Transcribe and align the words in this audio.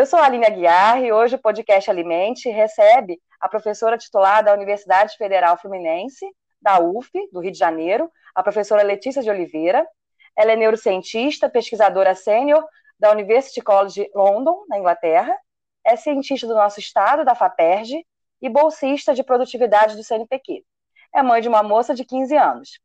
Eu 0.00 0.06
sou 0.06 0.18
a 0.18 0.24
Aline 0.24 0.46
Aguiar 0.46 1.04
e 1.04 1.12
hoje 1.12 1.34
o 1.34 1.38
podcast 1.38 1.90
Alimente 1.90 2.48
recebe 2.48 3.20
a 3.38 3.46
professora 3.46 3.98
titular 3.98 4.42
da 4.42 4.54
Universidade 4.54 5.14
Federal 5.18 5.58
Fluminense, 5.58 6.24
da 6.58 6.80
UF, 6.80 7.10
do 7.30 7.40
Rio 7.40 7.52
de 7.52 7.58
Janeiro, 7.58 8.10
a 8.34 8.42
professora 8.42 8.82
Letícia 8.82 9.22
de 9.22 9.28
Oliveira. 9.28 9.86
Ela 10.34 10.52
é 10.52 10.56
neurocientista, 10.56 11.50
pesquisadora 11.50 12.14
sênior 12.14 12.64
da 12.98 13.10
University 13.12 13.60
College 13.60 14.10
London, 14.14 14.64
na 14.70 14.78
Inglaterra, 14.78 15.36
é 15.84 15.94
cientista 15.96 16.46
do 16.46 16.54
nosso 16.54 16.80
estado, 16.80 17.22
da 17.22 17.34
FAPERJ, 17.34 18.02
e 18.40 18.48
bolsista 18.48 19.12
de 19.12 19.22
produtividade 19.22 19.96
do 19.96 20.02
CNPq. 20.02 20.64
É 21.14 21.22
mãe 21.22 21.42
de 21.42 21.48
uma 21.48 21.62
moça 21.62 21.94
de 21.94 22.06
15 22.06 22.34
anos. 22.38 22.80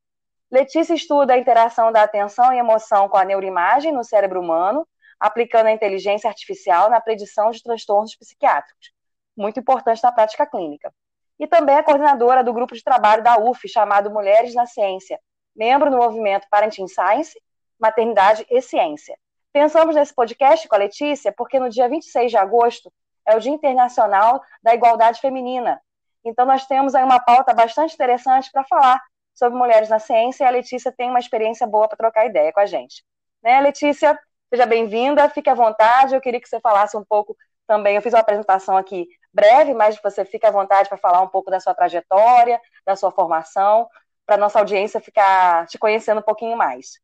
Letícia 0.52 0.94
estuda 0.94 1.34
a 1.34 1.38
interação 1.38 1.94
da 1.94 2.04
atenção 2.04 2.52
e 2.52 2.60
emoção 2.60 3.08
com 3.08 3.16
a 3.16 3.24
neuroimagem 3.24 3.94
no 3.94 4.04
cérebro 4.04 4.42
humano, 4.42 4.86
aplicando 5.26 5.68
a 5.68 5.72
inteligência 5.72 6.30
artificial 6.30 6.90
na 6.90 7.02
predição 7.02 7.50
de 7.50 7.62
transtornos 7.64 8.16
psiquiátricos, 8.16 8.92
muito 9.36 9.60
importante 9.60 10.04
na 10.04 10.12
prática 10.12 10.46
clínica. 10.46 10.94
E 11.40 11.48
também 11.48 11.76
é 11.76 11.84
coordenadora 11.84 12.44
do 12.44 12.54
grupo 12.54 12.76
de 12.76 12.84
trabalho 12.84 13.24
da 13.24 13.38
UF, 13.38 13.68
chamado 13.68 14.12
Mulheres 14.12 14.54
na 14.54 14.66
Ciência, 14.66 15.20
membro 15.56 15.90
do 15.90 15.98
movimento 15.98 16.48
Parenting 16.50 16.88
Science, 16.88 17.42
Maternidade 17.80 18.46
e 18.50 18.62
Ciência. 18.62 19.18
Pensamos 19.52 19.96
nesse 19.96 20.14
podcast 20.14 20.68
com 20.68 20.76
a 20.76 20.80
Letícia 20.80 21.34
porque 21.36 21.60
no 21.60 21.70
dia 21.70 21.90
26 21.90 22.30
de 22.30 22.38
agosto 22.38 22.94
é 23.26 23.36
o 23.36 23.40
Dia 23.40 23.52
Internacional 23.52 24.42
da 24.62 24.76
Igualdade 24.76 25.20
Feminina. 25.20 25.82
Então, 26.24 26.46
nós 26.46 26.66
temos 26.66 26.94
aí 26.94 27.04
uma 27.04 27.20
pauta 27.20 27.54
bastante 27.54 27.94
interessante 27.94 28.52
para 28.52 28.64
falar 28.64 29.02
sobre 29.34 29.58
mulheres 29.58 29.90
na 29.90 30.00
ciência 30.00 30.44
e 30.44 30.48
a 30.48 30.52
Letícia 30.52 30.92
tem 30.92 31.10
uma 31.10 31.20
experiência 31.20 31.66
boa 31.66 31.88
para 31.88 31.98
trocar 31.98 32.26
ideia 32.26 32.54
com 32.54 32.60
a 32.60 32.66
gente. 32.66 33.04
Né, 33.44 33.60
Letícia? 33.62 34.20
Seja 34.56 34.66
bem-vinda, 34.66 35.28
fique 35.28 35.50
à 35.50 35.54
vontade. 35.54 36.16
Eu 36.16 36.22
queria 36.22 36.40
que 36.40 36.48
você 36.48 36.62
falasse 36.62 36.96
um 36.96 37.04
pouco 37.04 37.36
também. 37.68 37.98
Eu 37.98 38.02
fiz 38.02 38.14
uma 38.14 38.22
apresentação 38.22 38.78
aqui 38.78 39.06
breve, 39.34 39.74
mas 39.74 40.00
você 40.02 40.24
fique 40.24 40.46
à 40.46 40.50
vontade 40.50 40.88
para 40.88 40.98
falar 40.98 41.22
um 41.22 41.28
pouco 41.28 41.52
da 41.52 41.60
sua 41.60 41.74
trajetória, 41.74 42.58
da 42.86 42.96
sua 42.96 43.12
formação, 43.12 43.86
para 44.26 44.38
nossa 44.38 44.58
audiência 44.58 45.02
ficar 45.02 45.68
te 45.68 45.78
conhecendo 45.78 46.20
um 46.20 46.24
pouquinho 46.24 46.56
mais. 46.56 47.02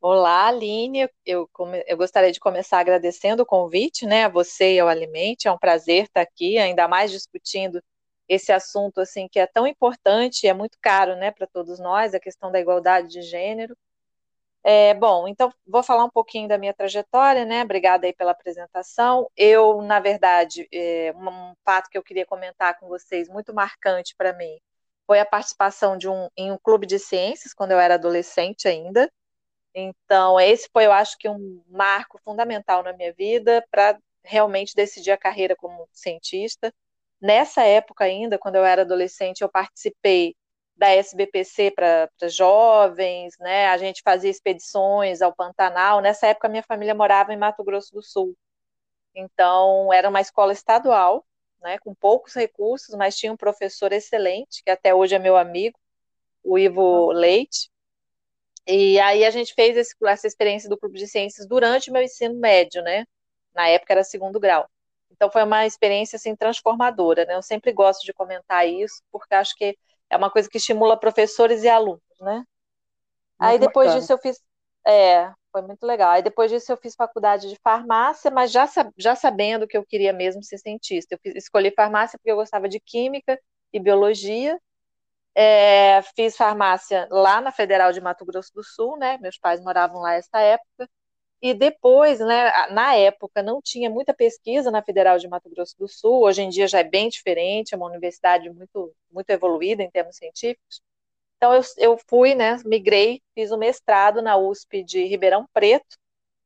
Olá, 0.00 0.48
Aline. 0.48 1.08
Eu, 1.24 1.48
eu, 1.86 1.96
gostaria 1.96 2.32
de 2.32 2.40
começar 2.40 2.80
agradecendo 2.80 3.44
o 3.44 3.46
convite, 3.46 4.04
né, 4.04 4.24
a 4.24 4.28
você 4.28 4.74
e 4.74 4.80
ao 4.80 4.88
Alimente. 4.88 5.46
É 5.46 5.52
um 5.52 5.58
prazer 5.58 6.06
estar 6.06 6.22
aqui, 6.22 6.58
ainda 6.58 6.88
mais 6.88 7.12
discutindo 7.12 7.80
esse 8.28 8.50
assunto 8.50 9.00
assim 9.00 9.28
que 9.28 9.38
é 9.38 9.46
tão 9.46 9.68
importante 9.68 10.48
é 10.48 10.52
muito 10.52 10.76
caro, 10.82 11.14
né, 11.14 11.30
para 11.30 11.46
todos 11.46 11.78
nós, 11.78 12.12
a 12.12 12.18
questão 12.18 12.50
da 12.50 12.58
igualdade 12.58 13.06
de 13.06 13.22
gênero. 13.22 13.76
É, 14.66 14.94
bom, 14.94 15.28
então 15.28 15.52
vou 15.66 15.82
falar 15.82 16.04
um 16.04 16.10
pouquinho 16.10 16.48
da 16.48 16.56
minha 16.56 16.72
trajetória, 16.72 17.44
né? 17.44 17.62
Obrigada 17.62 18.06
aí 18.06 18.14
pela 18.14 18.30
apresentação. 18.32 19.30
Eu, 19.36 19.82
na 19.82 20.00
verdade, 20.00 20.66
é, 20.72 21.12
um 21.16 21.54
fato 21.64 21.90
que 21.90 21.98
eu 21.98 22.02
queria 22.02 22.24
comentar 22.24 22.78
com 22.78 22.88
vocês, 22.88 23.28
muito 23.28 23.52
marcante 23.54 24.14
para 24.16 24.32
mim, 24.32 24.58
foi 25.06 25.20
a 25.20 25.26
participação 25.26 25.98
de 25.98 26.08
um, 26.08 26.28
em 26.36 26.50
um 26.50 26.56
clube 26.58 26.86
de 26.86 26.98
ciências 26.98 27.52
quando 27.52 27.72
eu 27.72 27.78
era 27.78 27.94
adolescente 27.94 28.66
ainda. 28.66 29.10
Então, 29.74 30.40
esse 30.40 30.68
foi, 30.72 30.86
eu 30.86 30.92
acho 30.92 31.18
que, 31.18 31.28
um 31.28 31.62
marco 31.68 32.18
fundamental 32.24 32.82
na 32.82 32.92
minha 32.92 33.12
vida 33.12 33.64
para 33.70 33.98
realmente 34.24 34.74
decidir 34.76 35.12
a 35.12 35.18
carreira 35.18 35.56
como 35.56 35.88
cientista. 35.92 36.72
Nessa 37.20 37.62
época 37.64 38.04
ainda, 38.04 38.38
quando 38.38 38.56
eu 38.56 38.64
era 38.64 38.82
adolescente, 38.82 39.42
eu 39.42 39.48
participei 39.50 40.36
da 40.76 40.90
SBPC 40.90 41.70
para 41.70 42.08
jovens, 42.28 43.36
né? 43.38 43.68
A 43.68 43.78
gente 43.78 44.02
fazia 44.02 44.30
expedições 44.30 45.22
ao 45.22 45.34
Pantanal. 45.34 46.00
Nessa 46.00 46.26
época, 46.28 46.48
minha 46.48 46.62
família 46.62 46.94
morava 46.94 47.32
em 47.32 47.36
Mato 47.36 47.62
Grosso 47.64 47.92
do 47.94 48.02
Sul. 48.02 48.36
Então, 49.14 49.92
era 49.92 50.08
uma 50.08 50.20
escola 50.20 50.52
estadual, 50.52 51.24
né, 51.62 51.78
com 51.78 51.94
poucos 51.94 52.34
recursos, 52.34 52.94
mas 52.96 53.16
tinha 53.16 53.32
um 53.32 53.36
professor 53.36 53.92
excelente, 53.92 54.62
que 54.64 54.70
até 54.70 54.94
hoje 54.94 55.14
é 55.14 55.18
meu 55.18 55.36
amigo, 55.36 55.78
o 56.42 56.58
Ivo 56.58 57.12
Leite. 57.12 57.70
E 58.66 58.98
aí 59.00 59.24
a 59.24 59.30
gente 59.30 59.54
fez 59.54 59.76
esse, 59.76 59.94
essa 60.06 60.26
experiência 60.26 60.68
do 60.68 60.78
Clube 60.78 60.98
de 60.98 61.06
Ciências 61.06 61.46
durante 61.46 61.90
o 61.90 61.92
meu 61.92 62.02
ensino 62.02 62.34
médio, 62.34 62.82
né? 62.82 63.06
Na 63.54 63.68
época 63.68 63.92
era 63.92 64.04
segundo 64.04 64.40
grau. 64.40 64.68
Então 65.10 65.30
foi 65.30 65.42
uma 65.44 65.66
experiência 65.66 66.16
assim 66.16 66.34
transformadora, 66.34 67.24
né? 67.24 67.36
Eu 67.36 67.42
sempre 67.42 67.72
gosto 67.72 68.04
de 68.04 68.12
comentar 68.12 68.68
isso, 68.68 69.02
porque 69.12 69.34
acho 69.34 69.54
que 69.56 69.76
é 70.10 70.16
uma 70.16 70.30
coisa 70.30 70.48
que 70.48 70.58
estimula 70.58 70.98
professores 70.98 71.62
e 71.64 71.68
alunos, 71.68 72.02
né? 72.20 72.44
Muito 73.38 73.38
Aí 73.38 73.58
depois 73.58 73.92
bacana. 73.92 74.00
disso 74.00 74.12
eu 74.12 74.18
fiz. 74.18 74.40
É, 74.86 75.32
foi 75.52 75.62
muito 75.62 75.84
legal. 75.86 76.10
Aí 76.12 76.22
depois 76.22 76.50
disso 76.50 76.72
eu 76.72 76.76
fiz 76.76 76.94
faculdade 76.94 77.48
de 77.48 77.56
farmácia, 77.62 78.30
mas 78.30 78.50
já, 78.52 78.66
já 78.98 79.14
sabendo 79.16 79.66
que 79.66 79.76
eu 79.76 79.84
queria 79.86 80.12
mesmo 80.12 80.42
ser 80.42 80.58
cientista. 80.58 81.14
Eu 81.14 81.18
fiz, 81.22 81.34
escolhi 81.36 81.72
farmácia 81.74 82.18
porque 82.18 82.30
eu 82.30 82.36
gostava 82.36 82.68
de 82.68 82.80
química 82.80 83.38
e 83.72 83.80
biologia. 83.80 84.58
É, 85.34 86.02
fiz 86.16 86.36
farmácia 86.36 87.08
lá 87.10 87.40
na 87.40 87.52
Federal 87.52 87.92
de 87.92 88.00
Mato 88.00 88.24
Grosso 88.24 88.52
do 88.54 88.64
Sul, 88.64 88.96
né? 88.98 89.18
Meus 89.18 89.38
pais 89.38 89.60
moravam 89.62 90.00
lá 90.00 90.10
nessa 90.12 90.40
época. 90.40 90.88
E 91.42 91.52
depois, 91.54 92.20
né, 92.20 92.50
na 92.70 92.94
época, 92.94 93.42
não 93.42 93.60
tinha 93.62 93.90
muita 93.90 94.14
pesquisa 94.14 94.70
na 94.70 94.82
Federal 94.82 95.18
de 95.18 95.28
Mato 95.28 95.50
Grosso 95.50 95.76
do 95.78 95.86
Sul, 95.86 96.22
hoje 96.24 96.42
em 96.42 96.48
dia 96.48 96.66
já 96.66 96.78
é 96.80 96.84
bem 96.84 97.08
diferente, 97.08 97.74
é 97.74 97.76
uma 97.76 97.86
universidade 97.86 98.48
muito, 98.50 98.94
muito 99.10 99.28
evoluída 99.30 99.82
em 99.82 99.90
termos 99.90 100.16
científicos. 100.16 100.80
Então, 101.36 101.54
eu, 101.54 101.62
eu 101.78 101.98
fui, 102.08 102.34
né, 102.34 102.56
migrei, 102.64 103.22
fiz 103.34 103.50
o 103.50 103.56
um 103.56 103.58
mestrado 103.58 104.22
na 104.22 104.36
USP 104.36 104.82
de 104.84 105.04
Ribeirão 105.06 105.46
Preto, 105.52 105.96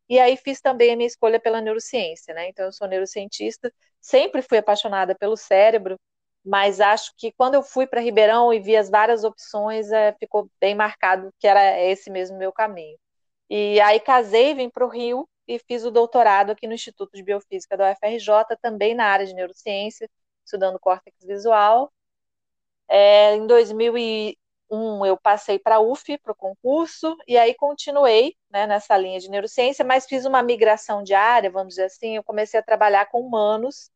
e 0.08 0.18
aí 0.18 0.36
fiz 0.36 0.60
também 0.60 0.92
a 0.92 0.96
minha 0.96 1.06
escolha 1.06 1.40
pela 1.40 1.60
neurociência, 1.60 2.34
né? 2.34 2.48
Então, 2.48 2.66
eu 2.66 2.72
sou 2.72 2.88
neurocientista, 2.88 3.72
sempre 4.00 4.42
fui 4.42 4.58
apaixonada 4.58 5.14
pelo 5.14 5.36
cérebro, 5.36 5.98
mas 6.44 6.80
acho 6.80 7.12
que 7.16 7.32
quando 7.32 7.54
eu 7.54 7.62
fui 7.62 7.86
para 7.86 8.00
Ribeirão 8.00 8.52
e 8.52 8.60
vi 8.60 8.76
as 8.76 8.88
várias 8.90 9.24
opções, 9.24 9.90
é, 9.92 10.12
ficou 10.14 10.50
bem 10.60 10.74
marcado 10.74 11.32
que 11.38 11.46
era 11.46 11.80
esse 11.80 12.10
mesmo 12.10 12.38
meu 12.38 12.52
caminho. 12.52 12.98
E 13.50 13.80
aí 13.80 14.00
casei, 14.00 14.54
vim 14.54 14.68
para 14.70 14.84
o 14.84 14.88
Rio 14.88 15.28
e 15.46 15.58
fiz 15.58 15.84
o 15.84 15.90
doutorado 15.90 16.50
aqui 16.50 16.66
no 16.66 16.74
Instituto 16.74 17.12
de 17.14 17.22
Biofísica 17.22 17.76
da 17.76 17.90
UFRJ, 17.92 18.56
também 18.60 18.94
na 18.94 19.06
área 19.06 19.26
de 19.26 19.34
neurociência, 19.34 20.08
estudando 20.44 20.78
córtex 20.78 21.16
visual. 21.24 21.90
É, 22.88 23.34
em 23.34 23.46
2001 23.46 25.06
eu 25.06 25.16
passei 25.16 25.58
para 25.58 25.76
a 25.76 25.80
UF, 25.80 26.18
para 26.18 26.32
o 26.32 26.36
concurso, 26.36 27.16
e 27.26 27.38
aí 27.38 27.54
continuei 27.54 28.34
né, 28.50 28.66
nessa 28.66 28.96
linha 28.96 29.20
de 29.20 29.30
neurociência, 29.30 29.84
mas 29.84 30.06
fiz 30.06 30.24
uma 30.26 30.42
migração 30.42 31.02
de 31.02 31.14
área, 31.14 31.50
vamos 31.50 31.70
dizer 31.74 31.84
assim, 31.84 32.16
eu 32.16 32.24
comecei 32.24 32.60
a 32.60 32.62
trabalhar 32.62 33.06
com 33.06 33.20
humanos, 33.20 33.90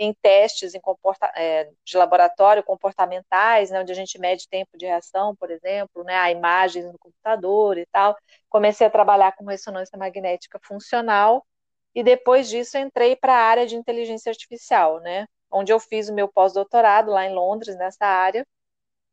em 0.00 0.14
testes 0.14 0.74
em 0.74 0.80
comporta 0.80 1.30
é, 1.36 1.70
de 1.84 1.96
laboratório 1.98 2.64
comportamentais, 2.64 3.70
né, 3.70 3.80
onde 3.80 3.92
a 3.92 3.94
gente 3.94 4.18
mede 4.18 4.48
tempo 4.48 4.78
de 4.78 4.86
reação, 4.86 5.36
por 5.36 5.50
exemplo, 5.50 6.02
né, 6.04 6.16
a 6.16 6.30
imagens 6.30 6.86
no 6.86 6.98
computador 6.98 7.76
e 7.76 7.84
tal. 7.86 8.16
Comecei 8.48 8.86
a 8.86 8.90
trabalhar 8.90 9.32
com 9.36 9.44
ressonância 9.44 9.98
magnética 9.98 10.58
funcional 10.62 11.46
e 11.94 12.02
depois 12.02 12.48
disso 12.48 12.78
entrei 12.78 13.14
para 13.14 13.34
a 13.34 13.42
área 13.42 13.66
de 13.66 13.76
inteligência 13.76 14.30
artificial, 14.30 15.00
né, 15.00 15.26
onde 15.50 15.70
eu 15.70 15.78
fiz 15.78 16.08
o 16.08 16.14
meu 16.14 16.28
pós-doutorado 16.28 17.10
lá 17.10 17.26
em 17.26 17.34
Londres 17.34 17.76
nessa 17.76 18.06
área 18.06 18.46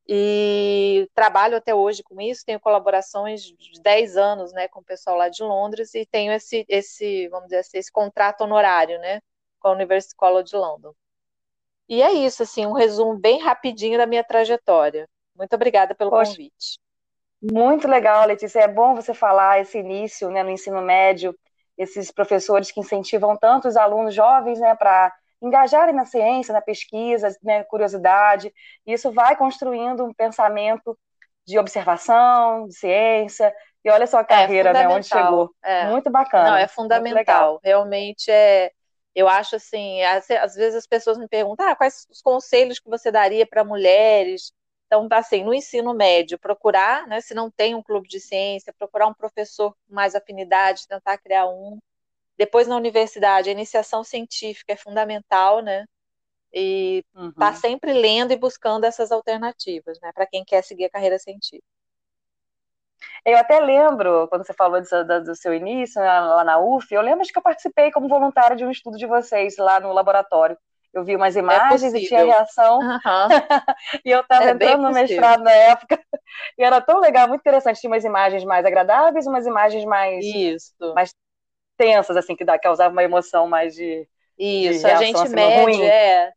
e 0.07 1.09
trabalho 1.13 1.57
até 1.57 1.75
hoje 1.75 2.01
com 2.01 2.21
isso, 2.21 2.45
tenho 2.45 2.61
colaborações 2.61 3.41
de 3.41 3.81
10 3.81 4.15
anos, 4.15 4.53
né, 4.53 4.69
com 4.69 4.79
o 4.79 4.85
pessoal 4.85 5.17
lá 5.17 5.27
de 5.27 5.43
Londres 5.43 5.93
e 5.95 6.05
tenho 6.05 6.31
esse, 6.31 6.65
esse 6.69 7.27
vamos 7.27 7.47
dizer 7.47 7.57
assim, 7.57 7.77
esse 7.77 7.91
contrato 7.91 8.41
honorário, 8.45 8.97
né, 8.99 9.19
com 9.67 9.71
a 9.71 9.75
University 9.75 10.15
College 10.15 10.55
London. 10.55 10.93
E 11.89 12.01
é 12.01 12.11
isso, 12.11 12.43
assim, 12.43 12.65
um 12.65 12.73
resumo 12.73 13.17
bem 13.17 13.39
rapidinho 13.39 13.97
da 13.97 14.05
minha 14.05 14.23
trajetória. 14.23 15.07
Muito 15.35 15.53
obrigada 15.53 15.93
pelo 15.93 16.09
Poxa, 16.09 16.31
convite. 16.31 16.79
Muito 17.41 17.87
legal, 17.87 18.25
Letícia. 18.25 18.61
É 18.61 18.67
bom 18.67 18.95
você 18.95 19.13
falar 19.13 19.59
esse 19.59 19.77
início 19.77 20.29
né, 20.29 20.43
no 20.43 20.49
ensino 20.49 20.81
médio, 20.81 21.37
esses 21.77 22.11
professores 22.11 22.71
que 22.71 22.79
incentivam 22.79 23.37
tanto 23.37 23.67
os 23.67 23.77
alunos 23.77 24.13
jovens 24.13 24.59
né, 24.59 24.75
para 24.75 25.13
engajarem 25.41 25.93
na 25.93 26.05
ciência, 26.05 26.53
na 26.53 26.61
pesquisa, 26.61 27.29
né, 27.43 27.63
curiosidade. 27.65 28.51
Isso 28.85 29.11
vai 29.11 29.35
construindo 29.35 30.03
um 30.03 30.13
pensamento 30.13 30.97
de 31.45 31.59
observação, 31.59 32.67
de 32.67 32.75
ciência. 32.75 33.53
E 33.85 33.89
olha 33.89 34.07
só 34.07 34.17
a 34.17 34.21
é 34.21 34.25
carreira, 34.25 34.71
é 34.71 34.73
né, 34.73 34.87
onde 34.87 35.07
chegou. 35.07 35.51
É. 35.63 35.85
Muito 35.85 36.09
bacana. 36.09 36.49
Não, 36.49 36.57
é 36.57 36.67
fundamental. 36.67 37.61
Realmente 37.63 38.29
é 38.29 38.71
eu 39.17 39.27
acho 39.27 39.55
assim, 39.55 40.03
às, 40.03 40.27
vezes 40.53 40.75
as 40.75 40.85
pessoas 40.85 41.17
me 41.17 41.27
perguntam, 41.27 41.67
ah, 41.67 41.75
quais 41.75 42.05
os 42.07 42.21
conselhos 42.21 42.77
que 42.77 42.87
você 42.87 43.11
daria 43.11 43.47
para 43.47 43.63
mulheres? 43.63 44.53
Então, 44.85 45.07
assim, 45.11 45.43
no 45.43 45.55
ensino 45.55 45.91
médio, 45.91 46.37
procurar, 46.37 47.07
né, 47.07 47.19
se 47.19 47.33
não 47.33 47.49
tem 47.49 47.73
um 47.73 47.81
clube 47.81 48.07
de 48.07 48.19
ciência, 48.19 48.71
procurar 48.77 49.07
um 49.07 49.15
professor 49.15 49.71
com 49.71 49.95
mais 49.95 50.13
afinidade, 50.13 50.87
tentar 50.87 51.17
criar 51.17 51.47
um. 51.47 51.79
Depois, 52.37 52.67
na 52.67 52.77
universidade, 52.77 53.49
a 53.49 53.51
iniciação 53.51 54.03
científica 54.03 54.73
é 54.73 54.77
fundamental, 54.77 55.63
né? 55.63 55.85
E 56.53 57.03
tá 57.39 57.49
uhum. 57.49 57.55
sempre 57.55 57.93
lendo 57.93 58.33
e 58.33 58.37
buscando 58.37 58.85
essas 58.85 59.11
alternativas, 59.11 59.99
né, 59.99 60.11
para 60.13 60.27
quem 60.27 60.45
quer 60.45 60.63
seguir 60.63 60.85
a 60.85 60.91
carreira 60.91 61.17
científica. 61.17 61.76
Eu 63.25 63.37
até 63.37 63.59
lembro, 63.59 64.27
quando 64.29 64.45
você 64.45 64.53
falou 64.53 64.81
do, 64.81 65.23
do 65.23 65.35
seu 65.35 65.53
início 65.53 66.01
lá 66.01 66.43
na 66.43 66.59
UF, 66.59 66.93
eu 66.93 67.01
lembro 67.01 67.25
que 67.25 67.37
eu 67.37 67.41
participei 67.41 67.91
como 67.91 68.07
voluntária 68.07 68.55
de 68.55 68.65
um 68.65 68.71
estudo 68.71 68.97
de 68.97 69.05
vocês 69.05 69.57
lá 69.57 69.79
no 69.79 69.91
laboratório. 69.91 70.57
Eu 70.93 71.03
vi 71.03 71.15
umas 71.15 71.35
é 71.35 71.39
imagens 71.39 71.93
é 71.93 71.97
e 71.97 72.07
tinha 72.07 72.23
reação. 72.23 72.79
Uhum. 72.79 72.99
e 74.03 74.09
eu 74.09 74.21
estava 74.21 74.45
é 74.45 74.51
entrando 74.51 74.83
no 74.83 74.91
mestrado 74.91 75.43
na 75.43 75.51
época. 75.51 75.99
E 76.57 76.63
era 76.63 76.81
tão 76.81 76.99
legal, 76.99 77.27
muito 77.27 77.41
interessante. 77.41 77.79
Tinha 77.79 77.91
umas 77.91 78.03
imagens 78.03 78.43
mais 78.43 78.65
agradáveis 78.65 79.27
umas 79.27 79.45
imagens 79.45 79.85
mais, 79.85 80.25
Isso. 80.25 80.73
mais 80.95 81.13
tensas, 81.77 82.17
assim, 82.17 82.35
que 82.35 82.45
causavam 82.59 82.93
uma 82.93 83.03
emoção 83.03 83.47
mais 83.47 83.75
de. 83.75 84.07
Isso, 84.39 84.79
de 84.81 84.85
reação, 84.85 84.91
a 84.91 85.03
gente 85.03 85.21
assim, 85.21 85.35
mede, 85.35 85.83
é. 85.83 86.31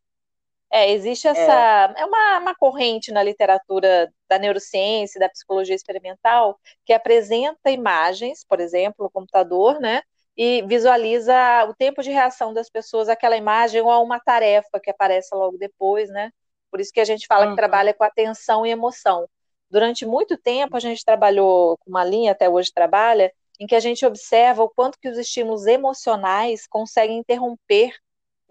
É, 0.71 0.91
existe 0.93 1.27
é. 1.27 1.31
essa. 1.33 1.95
É, 1.97 2.03
é 2.03 2.05
uma, 2.05 2.39
uma 2.39 2.55
corrente 2.55 3.11
na 3.11 3.23
literatura 3.23 4.13
da 4.29 4.39
neurociência, 4.39 5.19
da 5.19 5.29
psicologia 5.29 5.75
experimental, 5.75 6.59
que 6.85 6.93
apresenta 6.93 7.71
imagens, 7.71 8.45
por 8.49 8.61
exemplo, 8.61 9.05
no 9.05 9.11
computador, 9.11 9.81
né? 9.81 10.03
E 10.37 10.63
visualiza 10.63 11.35
o 11.69 11.75
tempo 11.75 12.03
de 12.03 12.11
reação 12.11 12.55
das 12.55 12.71
pessoas 12.71 13.09
àquela 13.09 13.37
imagem 13.37 13.83
ou 13.83 13.91
a 13.91 13.99
uma 13.99 14.21
tarefa 14.21 14.81
que 14.81 14.91
aparece 14.91 15.35
logo 15.35 15.59
depois, 15.59 16.09
né? 16.09 16.31
Por 16.71 16.81
isso 16.81 16.93
que 16.93 17.01
a 17.01 17.05
gente 17.05 17.27
fala 17.27 17.45
uhum. 17.47 17.51
que 17.51 17.57
trabalha 17.57 17.93
com 17.93 18.05
atenção 18.05 18.65
e 18.65 18.71
emoção. 18.71 19.29
Durante 19.69 20.07
muito 20.07 20.37
tempo 20.39 20.77
a 20.77 20.81
gente 20.81 21.05
trabalhou 21.05 21.77
com 21.79 21.91
uma 21.91 22.05
linha, 22.05 22.33
até 22.33 22.49
hoje 22.49 22.73
trabalha, 22.73 23.33
em 23.59 23.67
que 23.67 23.75
a 23.75 23.81
gente 23.81 24.07
observa 24.07 24.63
o 24.63 24.69
quanto 24.69 24.99
que 24.99 25.09
os 25.09 25.19
estímulos 25.19 25.67
emocionais 25.67 26.67
conseguem 26.67 27.19
interromper 27.19 27.93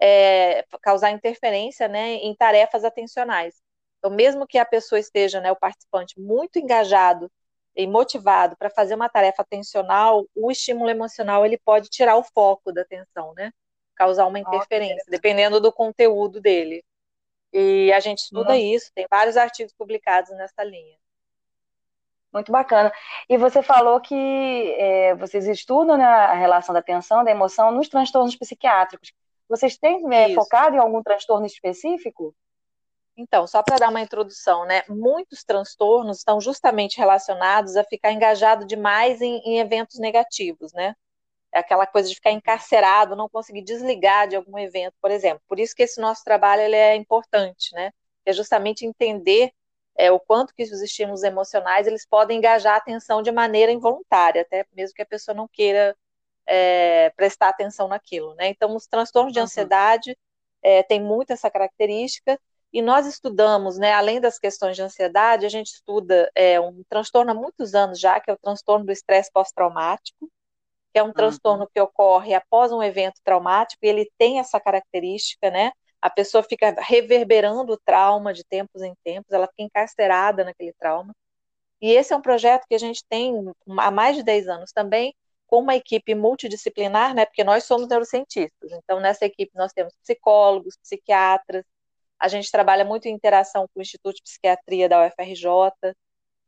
é, 0.00 0.64
causar 0.82 1.10
interferência 1.10 1.86
né, 1.88 2.14
em 2.14 2.34
tarefas 2.34 2.84
atencionais. 2.84 3.60
Então, 3.98 4.10
mesmo 4.10 4.46
que 4.46 4.58
a 4.58 4.64
pessoa 4.64 4.98
esteja, 4.98 5.40
né, 5.40 5.52
o 5.52 5.56
participante, 5.56 6.18
muito 6.18 6.58
engajado 6.58 7.30
e 7.76 7.86
motivado 7.86 8.56
para 8.56 8.70
fazer 8.70 8.94
uma 8.94 9.08
tarefa 9.08 9.42
atencional, 9.42 10.26
o 10.34 10.50
estímulo 10.50 10.90
emocional 10.90 11.44
ele 11.44 11.58
pode 11.58 11.88
tirar 11.88 12.16
o 12.16 12.24
foco 12.24 12.72
da 12.72 12.82
atenção, 12.82 13.34
né? 13.34 13.52
Causar 13.94 14.26
uma 14.26 14.38
interferência, 14.38 15.04
oh, 15.06 15.10
dependendo 15.10 15.60
do 15.60 15.70
conteúdo 15.70 16.40
dele. 16.40 16.82
E 17.52 17.92
a 17.92 18.00
gente 18.00 18.20
estuda 18.20 18.56
isso, 18.56 18.90
tem 18.94 19.06
vários 19.10 19.36
artigos 19.36 19.74
publicados 19.74 20.30
nessa 20.30 20.64
linha. 20.64 20.96
Muito 22.32 22.50
bacana. 22.52 22.92
E 23.28 23.36
você 23.36 23.60
falou 23.62 24.00
que 24.00 24.14
é, 24.78 25.14
vocês 25.16 25.46
estudam 25.48 25.98
né, 25.98 26.04
a 26.04 26.34
relação 26.34 26.72
da 26.72 26.78
atenção, 26.78 27.24
da 27.24 27.30
emoção 27.30 27.72
nos 27.72 27.88
transtornos 27.88 28.36
psiquiátricos. 28.36 29.12
Vocês 29.50 29.76
têm 29.76 30.00
é, 30.14 30.32
focado 30.32 30.76
em 30.76 30.78
algum 30.78 31.02
transtorno 31.02 31.44
específico? 31.44 32.32
Então, 33.16 33.48
só 33.48 33.64
para 33.64 33.78
dar 33.78 33.88
uma 33.88 34.00
introdução, 34.00 34.64
né? 34.64 34.84
Muitos 34.88 35.42
transtornos 35.42 36.18
estão 36.18 36.40
justamente 36.40 36.96
relacionados 36.96 37.76
a 37.76 37.82
ficar 37.82 38.12
engajado 38.12 38.64
demais 38.64 39.20
em, 39.20 39.38
em 39.44 39.58
eventos 39.58 39.98
negativos, 39.98 40.72
né? 40.72 40.94
É 41.52 41.58
aquela 41.58 41.84
coisa 41.84 42.08
de 42.08 42.14
ficar 42.14 42.30
encarcerado, 42.30 43.16
não 43.16 43.28
conseguir 43.28 43.62
desligar 43.62 44.28
de 44.28 44.36
algum 44.36 44.56
evento, 44.56 44.94
por 45.02 45.10
exemplo. 45.10 45.42
Por 45.48 45.58
isso 45.58 45.74
que 45.74 45.82
esse 45.82 46.00
nosso 46.00 46.22
trabalho 46.22 46.62
ele 46.62 46.76
é 46.76 46.94
importante, 46.94 47.74
né? 47.74 47.90
É 48.24 48.32
justamente 48.32 48.86
entender 48.86 49.50
é, 49.98 50.12
o 50.12 50.20
quanto 50.20 50.54
que 50.54 50.62
os 50.62 50.80
estímulos 50.80 51.24
emocionais 51.24 51.88
eles 51.88 52.06
podem 52.06 52.38
engajar 52.38 52.74
a 52.74 52.78
atenção 52.78 53.20
de 53.20 53.32
maneira 53.32 53.72
involuntária, 53.72 54.42
até 54.42 54.64
mesmo 54.72 54.94
que 54.94 55.02
a 55.02 55.06
pessoa 55.06 55.34
não 55.34 55.48
queira 55.48 55.96
é, 56.46 57.10
prestar 57.16 57.48
atenção 57.50 57.88
naquilo, 57.88 58.34
né? 58.34 58.48
Então, 58.48 58.74
os 58.74 58.86
transtornos 58.86 59.32
de 59.32 59.38
uhum. 59.38 59.44
ansiedade 59.44 60.16
é, 60.62 60.82
têm 60.82 61.00
muito 61.00 61.32
essa 61.32 61.50
característica 61.50 62.38
e 62.72 62.80
nós 62.80 63.06
estudamos, 63.06 63.78
né, 63.78 63.92
além 63.92 64.20
das 64.20 64.38
questões 64.38 64.76
de 64.76 64.82
ansiedade, 64.82 65.44
a 65.44 65.48
gente 65.48 65.74
estuda 65.74 66.30
é, 66.34 66.60
um 66.60 66.82
transtorno 66.88 67.32
há 67.32 67.34
muitos 67.34 67.74
anos 67.74 67.98
já, 67.98 68.20
que 68.20 68.30
é 68.30 68.34
o 68.34 68.38
transtorno 68.38 68.86
do 68.86 68.92
estresse 68.92 69.30
pós-traumático, 69.32 70.30
que 70.92 70.98
é 70.98 71.02
um 71.02 71.06
uhum. 71.06 71.12
transtorno 71.12 71.68
que 71.72 71.80
ocorre 71.80 72.34
após 72.34 72.72
um 72.72 72.82
evento 72.82 73.20
traumático, 73.24 73.84
e 73.84 73.88
ele 73.88 74.10
tem 74.18 74.38
essa 74.38 74.60
característica, 74.60 75.50
né? 75.50 75.72
A 76.00 76.08
pessoa 76.10 76.42
fica 76.42 76.74
reverberando 76.78 77.72
o 77.72 77.78
trauma 77.84 78.32
de 78.32 78.44
tempos 78.44 78.82
em 78.82 78.94
tempos, 79.04 79.32
ela 79.32 79.46
fica 79.48 79.62
encarcerada 79.64 80.44
naquele 80.44 80.72
trauma. 80.74 81.14
E 81.80 81.92
esse 81.92 82.12
é 82.12 82.16
um 82.16 82.22
projeto 82.22 82.66
que 82.68 82.74
a 82.74 82.78
gente 82.78 83.04
tem 83.08 83.34
há 83.78 83.90
mais 83.90 84.16
de 84.16 84.22
10 84.22 84.48
anos 84.48 84.72
também, 84.72 85.14
com 85.50 85.58
uma 85.58 85.74
equipe 85.74 86.14
multidisciplinar, 86.14 87.12
né, 87.14 87.26
porque 87.26 87.42
nós 87.42 87.64
somos 87.64 87.88
neurocientistas. 87.88 88.70
Então, 88.72 89.00
nessa 89.00 89.26
equipe 89.26 89.50
nós 89.56 89.72
temos 89.72 89.92
psicólogos, 89.96 90.76
psiquiatras, 90.78 91.64
a 92.20 92.28
gente 92.28 92.50
trabalha 92.52 92.84
muito 92.84 93.06
em 93.06 93.12
interação 93.12 93.66
com 93.74 93.80
o 93.80 93.82
Instituto 93.82 94.16
de 94.16 94.22
Psiquiatria 94.22 94.88
da 94.88 95.04
UFRJ, 95.06 95.94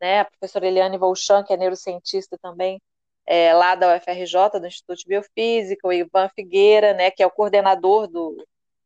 né, 0.00 0.20
a 0.20 0.25
professora 0.25 0.66
Eliane 0.69 0.99
Volchan, 0.99 1.43
que 1.43 1.52
é 1.52 1.56
neurocientista 1.56 2.38
também, 2.40 2.81
é, 3.26 3.52
lá 3.54 3.75
da 3.75 3.96
UFRJ, 3.96 4.60
do 4.60 4.66
Instituto 4.66 4.99
de 4.99 5.06
Biofísica, 5.06 5.88
o 5.88 5.93
Ivan 5.93 6.28
Figueira, 6.34 6.94
né, 6.94 7.10
que 7.10 7.22
é 7.22 7.26
o 7.26 7.31
coordenador 7.31 8.06
do, 8.06 8.37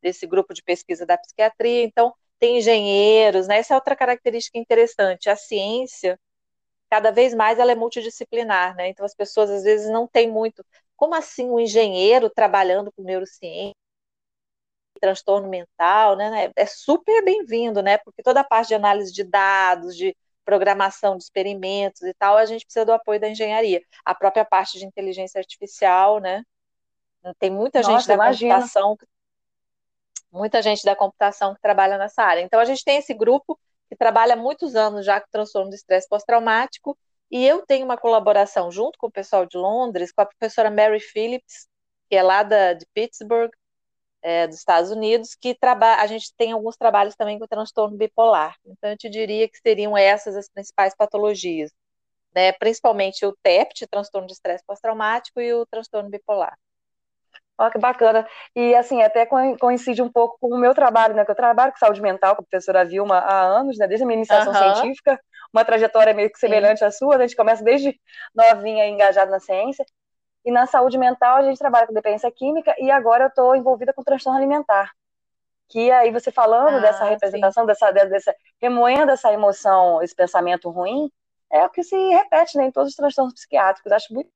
desse 0.00 0.26
grupo 0.26 0.54
de 0.54 0.62
pesquisa 0.62 1.04
da 1.04 1.18
psiquiatria. 1.18 1.84
Então, 1.84 2.14
tem 2.38 2.58
engenheiros, 2.58 3.46
né, 3.48 3.58
essa 3.58 3.74
é 3.74 3.76
outra 3.76 3.96
característica 3.96 4.58
interessante. 4.58 5.28
A 5.28 5.36
ciência, 5.36 6.18
cada 6.90 7.10
vez 7.10 7.34
mais 7.34 7.58
ela 7.58 7.72
é 7.72 7.74
multidisciplinar, 7.74 8.74
né? 8.76 8.88
Então 8.88 9.04
as 9.04 9.14
pessoas 9.14 9.50
às 9.50 9.62
vezes 9.64 9.90
não 9.90 10.06
têm 10.06 10.30
muito. 10.30 10.64
Como 10.96 11.14
assim 11.14 11.50
um 11.50 11.60
engenheiro 11.60 12.30
trabalhando 12.30 12.92
com 12.92 13.02
neurociência, 13.02 13.74
transtorno 15.00 15.48
mental, 15.48 16.16
né? 16.16 16.50
É 16.56 16.66
super 16.66 17.24
bem-vindo, 17.24 17.82
né? 17.82 17.98
Porque 17.98 18.22
toda 18.22 18.40
a 18.40 18.44
parte 18.44 18.68
de 18.68 18.74
análise 18.74 19.12
de 19.12 19.24
dados, 19.24 19.96
de 19.96 20.16
programação 20.44 21.16
de 21.16 21.24
experimentos 21.24 22.02
e 22.02 22.14
tal, 22.14 22.36
a 22.36 22.46
gente 22.46 22.64
precisa 22.64 22.84
do 22.84 22.92
apoio 22.92 23.20
da 23.20 23.28
engenharia. 23.28 23.82
A 24.04 24.14
própria 24.14 24.44
parte 24.44 24.78
de 24.78 24.86
inteligência 24.86 25.38
artificial, 25.38 26.20
né? 26.20 26.42
Tem 27.38 27.50
muita 27.50 27.80
Nossa, 27.80 27.92
gente 27.92 28.06
da 28.06 28.14
imagina. 28.14 28.54
computação, 28.54 28.96
muita 30.30 30.62
gente 30.62 30.84
da 30.84 30.94
computação 30.94 31.54
que 31.54 31.60
trabalha 31.60 31.98
nessa 31.98 32.22
área. 32.22 32.42
Então 32.42 32.60
a 32.60 32.64
gente 32.64 32.84
tem 32.84 32.98
esse 32.98 33.12
grupo 33.12 33.58
trabalha 33.96 34.34
há 34.34 34.36
muitos 34.36 34.74
anos 34.76 35.04
já 35.04 35.20
com 35.20 35.28
transtorno 35.30 35.70
de 35.70 35.76
estresse 35.76 36.08
pós-traumático, 36.08 36.96
e 37.30 37.44
eu 37.44 37.64
tenho 37.66 37.84
uma 37.84 37.96
colaboração 37.96 38.70
junto 38.70 38.98
com 38.98 39.08
o 39.08 39.10
pessoal 39.12 39.46
de 39.46 39.56
Londres, 39.56 40.12
com 40.12 40.22
a 40.22 40.26
professora 40.26 40.70
Mary 40.70 41.00
Phillips, 41.00 41.68
que 42.08 42.16
é 42.16 42.22
lá 42.22 42.42
da, 42.42 42.72
de 42.72 42.86
Pittsburgh, 42.94 43.50
é, 44.22 44.46
dos 44.46 44.58
Estados 44.58 44.90
Unidos, 44.90 45.34
que 45.34 45.54
trabalha, 45.54 46.02
a 46.02 46.06
gente 46.06 46.34
tem 46.36 46.52
alguns 46.52 46.76
trabalhos 46.76 47.14
também 47.16 47.38
com 47.38 47.46
transtorno 47.46 47.96
bipolar. 47.96 48.56
Então, 48.64 48.90
eu 48.90 48.96
te 48.96 49.08
diria 49.08 49.48
que 49.48 49.58
seriam 49.58 49.96
essas 49.96 50.36
as 50.36 50.48
principais 50.48 50.94
patologias, 50.96 51.72
né? 52.34 52.52
principalmente 52.52 53.24
o 53.26 53.36
TEPT, 53.42 53.86
transtorno 53.88 54.26
de 54.26 54.34
estresse 54.34 54.64
pós-traumático, 54.66 55.40
e 55.40 55.54
o 55.54 55.66
transtorno 55.66 56.10
bipolar. 56.10 56.56
Olha 57.58 57.70
que 57.70 57.78
bacana. 57.78 58.26
E, 58.54 58.74
assim, 58.74 59.02
até 59.02 59.26
coincide 59.58 60.02
um 60.02 60.10
pouco 60.10 60.36
com 60.38 60.54
o 60.54 60.58
meu 60.58 60.74
trabalho, 60.74 61.14
né? 61.14 61.24
Que 61.24 61.30
eu 61.30 61.34
trabalho 61.36 61.72
com 61.72 61.78
saúde 61.78 62.02
mental 62.02 62.36
com 62.36 62.42
a 62.42 62.44
professora 62.44 62.84
Vilma 62.84 63.18
há 63.18 63.40
anos, 63.42 63.78
né? 63.78 63.86
Desde 63.86 64.04
a 64.04 64.06
minha 64.06 64.18
iniciação 64.18 64.52
uhum. 64.52 64.74
científica, 64.74 65.18
uma 65.52 65.64
trajetória 65.64 66.12
meio 66.12 66.30
que 66.30 66.38
semelhante 66.38 66.80
Sim. 66.80 66.84
à 66.84 66.90
sua. 66.90 67.16
Né? 67.16 67.24
A 67.24 67.26
gente 67.26 67.36
começa 67.36 67.64
desde 67.64 67.98
novinha 68.34 68.86
engajada 68.86 69.30
na 69.30 69.40
ciência. 69.40 69.84
E 70.44 70.50
na 70.50 70.66
saúde 70.66 70.96
mental 70.96 71.38
a 71.38 71.42
gente 71.42 71.58
trabalha 71.58 71.86
com 71.86 71.92
dependência 71.92 72.30
química 72.30 72.72
e 72.78 72.88
agora 72.88 73.24
eu 73.24 73.28
estou 73.28 73.56
envolvida 73.56 73.92
com 73.92 74.04
transtorno 74.04 74.38
alimentar. 74.38 74.92
Que 75.68 75.90
aí 75.90 76.12
você 76.12 76.30
falando 76.30 76.76
ah, 76.76 76.80
dessa 76.80 77.04
representação, 77.04 77.66
dessa, 77.66 77.90
dessa, 77.90 78.32
remoendo 78.62 79.10
essa 79.10 79.32
emoção, 79.32 80.00
esse 80.00 80.14
pensamento 80.14 80.70
ruim, 80.70 81.10
é 81.50 81.64
o 81.64 81.70
que 81.70 81.82
se 81.82 81.96
repete 82.10 82.56
né, 82.56 82.66
em 82.66 82.70
todos 82.70 82.90
os 82.90 82.96
transtornos 82.96 83.34
psiquiátricos. 83.34 83.90
Acho 83.90 84.14
muito 84.14 84.30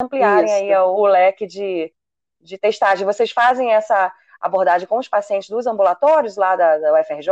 ampliarem 0.00 0.44
Isso. 0.44 0.54
aí 0.54 0.76
o 0.76 1.06
leque 1.06 1.46
de, 1.46 1.92
de 2.40 2.58
testagem. 2.58 3.06
Vocês 3.06 3.30
fazem 3.30 3.72
essa 3.72 4.12
abordagem 4.40 4.86
com 4.86 4.98
os 4.98 5.08
pacientes 5.08 5.48
dos 5.48 5.66
ambulatórios 5.66 6.36
lá 6.36 6.56
da, 6.56 6.78
da 6.78 7.00
UFRJ? 7.00 7.30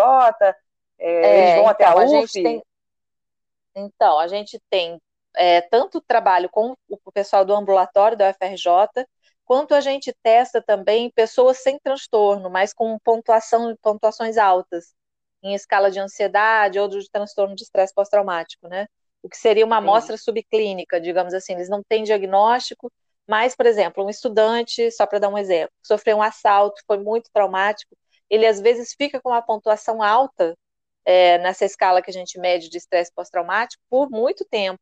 É, 0.99 1.11
é, 1.11 1.39
eles 1.39 1.51
vão 1.55 1.61
então, 1.61 1.69
até 1.69 1.85
a 1.85 1.97
UF? 1.97 2.39
A 2.39 2.43
tem... 2.43 2.63
Então, 3.75 4.19
a 4.19 4.29
gente 4.29 4.61
tem 4.69 5.01
é, 5.37 5.61
tanto 5.61 6.01
trabalho 6.01 6.49
com 6.49 6.75
o 6.89 7.13
pessoal 7.13 7.45
do 7.45 7.55
ambulatório 7.55 8.17
da 8.17 8.31
UFRJ, 8.31 9.07
quanto 9.45 9.75
a 9.75 9.81
gente 9.81 10.13
testa 10.23 10.61
também 10.61 11.11
pessoas 11.11 11.59
sem 11.59 11.79
transtorno, 11.79 12.51
mas 12.51 12.75
com 12.75 12.99
pontuação, 12.99 13.75
pontuações 13.81 14.37
altas, 14.37 14.95
em 15.43 15.55
escala 15.55 15.91
de 15.91 16.01
ansiedade 16.01 16.79
ou 16.79 16.89
de 16.89 17.09
transtorno 17.11 17.55
de 17.55 17.63
estresse 17.63 17.95
pós-traumático, 17.95 18.67
né? 18.69 18.89
O 19.23 19.29
que 19.29 19.37
seria 19.37 19.65
uma 19.65 19.79
amostra 19.79 20.17
subclínica, 20.17 21.01
digamos 21.01 21.35
assim, 21.35 21.55
eles 21.55 21.69
não 21.69 21.83
têm 21.83 22.05
diagnóstico, 22.05 22.93
mas, 23.27 23.55
por 23.55 23.67
exemplo, 23.67 24.05
um 24.05 24.11
estudante, 24.11 24.91
só 24.91 25.07
para 25.07 25.19
dar 25.19 25.29
um 25.29 25.37
exemplo, 25.39 25.73
sofreu 25.83 26.17
um 26.17 26.23
assalto, 26.23 26.83
foi 26.87 26.99
muito 26.99 27.31
traumático, 27.33 27.97
ele 28.31 28.47
às 28.47 28.61
vezes 28.61 28.95
fica 28.97 29.21
com 29.21 29.31
uma 29.31 29.43
pontuação 29.43 30.03
alta 30.03 30.57
é, 31.05 31.39
nessa 31.39 31.65
escala 31.65 32.03
que 32.03 32.11
a 32.11 32.13
gente 32.13 32.39
mede 32.39 32.69
de 32.69 32.79
estresse 32.79 33.13
pós-traumático 33.15 33.83
por 33.89 34.11
muito 34.11 34.45
tempo. 34.45 34.81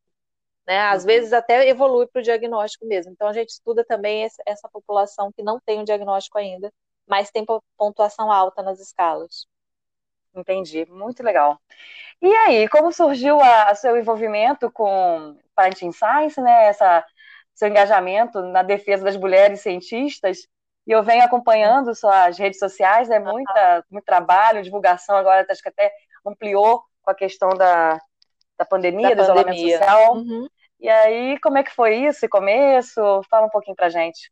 Né? 0.67 0.79
Às 0.79 1.03
uhum. 1.03 1.07
vezes 1.07 1.33
até 1.33 1.67
evolui 1.67 2.07
para 2.07 2.19
o 2.19 2.23
diagnóstico 2.23 2.85
mesmo. 2.85 3.13
Então 3.13 3.27
a 3.27 3.33
gente 3.33 3.49
estuda 3.49 3.85
também 3.85 4.23
essa, 4.45 4.69
população 4.69 5.31
que 5.31 5.41
não 5.41 5.59
tem 5.65 5.79
o 5.79 5.81
um 5.81 5.85
diagnóstico 5.85 6.37
ainda, 6.37 6.71
mas 7.07 7.31
tem 7.31 7.45
pontuação 7.77 8.31
alta 8.31 8.61
nas 8.61 8.79
escalas. 8.79 9.47
Entendi, 10.37 10.85
muito 10.89 11.23
legal. 11.23 11.59
E 12.21 12.27
aí, 12.27 12.67
como 12.69 12.91
surgiu 12.91 13.39
a, 13.41 13.69
a 13.69 13.75
seu 13.75 13.97
envolvimento 13.97 14.71
com 14.71 15.37
Parenting 15.55 15.91
Science, 15.91 16.39
né? 16.39 16.67
Essa, 16.67 17.03
seu 17.53 17.67
engajamento 17.67 18.41
na 18.41 18.61
defesa 18.61 19.03
das 19.03 19.17
mulheres 19.17 19.61
cientistas? 19.61 20.47
E 20.85 20.91
eu 20.91 21.03
venho 21.03 21.23
acompanhando 21.23 21.93
suas 21.95 22.37
redes 22.37 22.59
sociais, 22.59 23.09
né? 23.09 23.19
Muita, 23.19 23.83
muito 23.89 24.05
trabalho, 24.05 24.63
divulgação, 24.63 25.17
agora 25.17 25.45
acho 25.49 25.61
que 25.61 25.69
até 25.69 25.91
ampliou 26.25 26.83
com 27.01 27.11
a 27.11 27.15
questão 27.15 27.49
da, 27.49 27.99
da 28.57 28.65
pandemia, 28.65 29.15
da 29.15 29.23
do 29.23 29.33
pandemia. 29.33 29.75
isolamento 29.75 29.79
social. 29.79 30.15
Uhum. 30.15 30.47
E 30.79 30.89
aí, 30.89 31.39
como 31.39 31.57
é 31.57 31.63
que 31.63 31.73
foi 31.73 31.95
isso, 31.95 32.19
esse 32.19 32.29
começo? 32.29 33.01
Fala 33.29 33.47
um 33.47 33.49
pouquinho 33.49 33.75
pra 33.75 33.89
gente. 33.89 34.31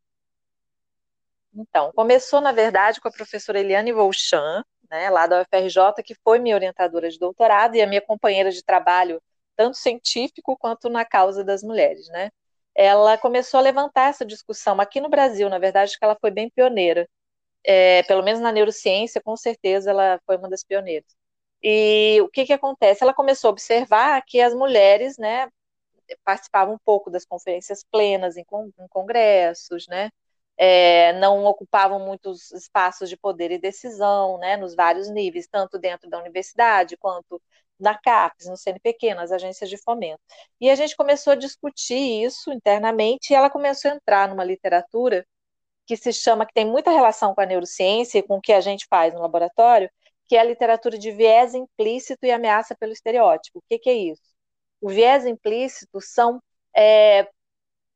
Então, 1.56 1.92
começou, 1.94 2.42
na 2.42 2.52
verdade, 2.52 3.00
com 3.00 3.08
a 3.08 3.12
professora 3.12 3.60
Eliane 3.60 3.92
Volchan, 3.92 4.64
né, 4.89 5.10
lá 5.10 5.27
da 5.27 5.42
UFRJ, 5.42 6.04
que 6.04 6.15
foi 6.24 6.39
minha 6.39 6.56
orientadora 6.56 7.10
de 7.10 7.20
doutorado 7.20 7.75
e 7.75 7.82
a 7.82 7.88
minha 7.88 8.01
companheira 8.01 8.51
de 8.51 8.63
trabalho, 8.63 9.22
tanto 9.56 9.77
científico 9.77 10.58
quanto 10.58 10.89
na 10.89 11.06
causa 11.06 11.44
das 11.44 11.63
mulheres, 11.63 12.08
né? 12.10 12.30
Ela 12.75 13.18
começou 13.18 13.60
a 13.60 13.63
levantar 13.63 14.10
essa 14.10 14.25
discussão 14.25 14.80
aqui 14.82 15.00
no 15.00 15.10
Brasil, 15.10 15.50
na 15.50 15.60
verdade, 15.60 15.98
que 15.98 16.04
ela 16.04 16.18
foi 16.20 16.32
bem 16.32 16.50
pioneira. 16.50 17.08
É, 17.63 18.04
pelo 18.04 18.24
menos 18.24 18.42
na 18.42 18.51
neurociência, 18.51 19.22
com 19.22 19.36
certeza, 19.38 19.92
ela 19.92 20.20
foi 20.25 20.38
uma 20.38 20.50
das 20.50 20.63
pioneiras. 20.63 21.15
E 21.63 22.22
o 22.22 22.30
que 22.30 22.46
que 22.46 22.54
acontece? 22.54 23.04
Ela 23.04 23.13
começou 23.13 23.50
a 23.50 23.51
observar 23.51 24.22
que 24.25 24.42
as 24.42 24.54
mulheres, 24.54 25.18
né, 25.18 25.50
participavam 26.24 26.75
um 26.75 26.80
pouco 26.86 27.10
das 27.10 27.25
conferências 27.25 27.84
plenas 27.92 28.38
em, 28.38 28.46
em 28.80 28.88
congressos, 28.89 29.88
né, 29.88 30.12
é, 30.58 31.14
não 31.14 31.46
ocupavam 31.46 32.00
muitos 32.00 32.52
espaços 32.52 33.10
de 33.10 33.18
poder 33.18 33.52
e 33.52 33.60
decisão, 33.60 34.38
né, 34.38 34.58
nos 34.58 34.76
vários 34.76 35.10
níveis, 35.10 35.48
tanto 35.48 35.78
dentro 35.80 36.10
da 36.10 36.20
universidade 36.20 36.98
quanto 36.98 37.42
na 37.80 37.98
CAPES, 37.98 38.48
no 38.48 38.58
CNPq, 38.58 39.14
nas 39.14 39.32
agências 39.32 39.70
de 39.70 39.78
fomento. 39.78 40.22
E 40.62 40.70
a 40.70 40.76
gente 40.76 40.96
começou 40.96 41.34
a 41.34 41.36
discutir 41.36 42.24
isso 42.24 42.52
internamente 42.54 43.34
e 43.34 43.36
ela 43.36 43.50
começou 43.50 43.92
a 43.92 43.96
entrar 43.96 44.30
numa 44.30 44.44
literatura 44.44 45.26
que 45.86 45.98
se 45.98 46.12
chama, 46.14 46.46
que 46.46 46.54
tem 46.54 46.66
muita 46.66 46.92
relação 46.92 47.34
com 47.36 47.42
a 47.42 47.46
neurociência 47.46 48.20
e 48.20 48.24
com 48.24 48.38
o 48.38 48.42
que 48.42 48.54
a 48.54 48.62
gente 48.62 48.88
faz 48.90 49.14
no 49.14 49.22
laboratório, 49.22 49.90
que 50.28 50.36
é 50.36 50.40
a 50.40 50.44
literatura 50.44 50.98
de 50.98 51.12
viés 51.12 51.54
implícito 51.54 52.26
e 52.26 52.32
ameaça 52.32 52.76
pelo 52.76 52.94
estereótipo. 52.94 53.60
O 53.60 53.64
que, 53.70 53.78
que 53.80 53.90
é 53.90 53.94
isso? 53.94 54.24
O 54.82 54.90
viés 54.90 55.26
implícito 55.26 56.00
são 56.02 56.42
é, 56.76 57.28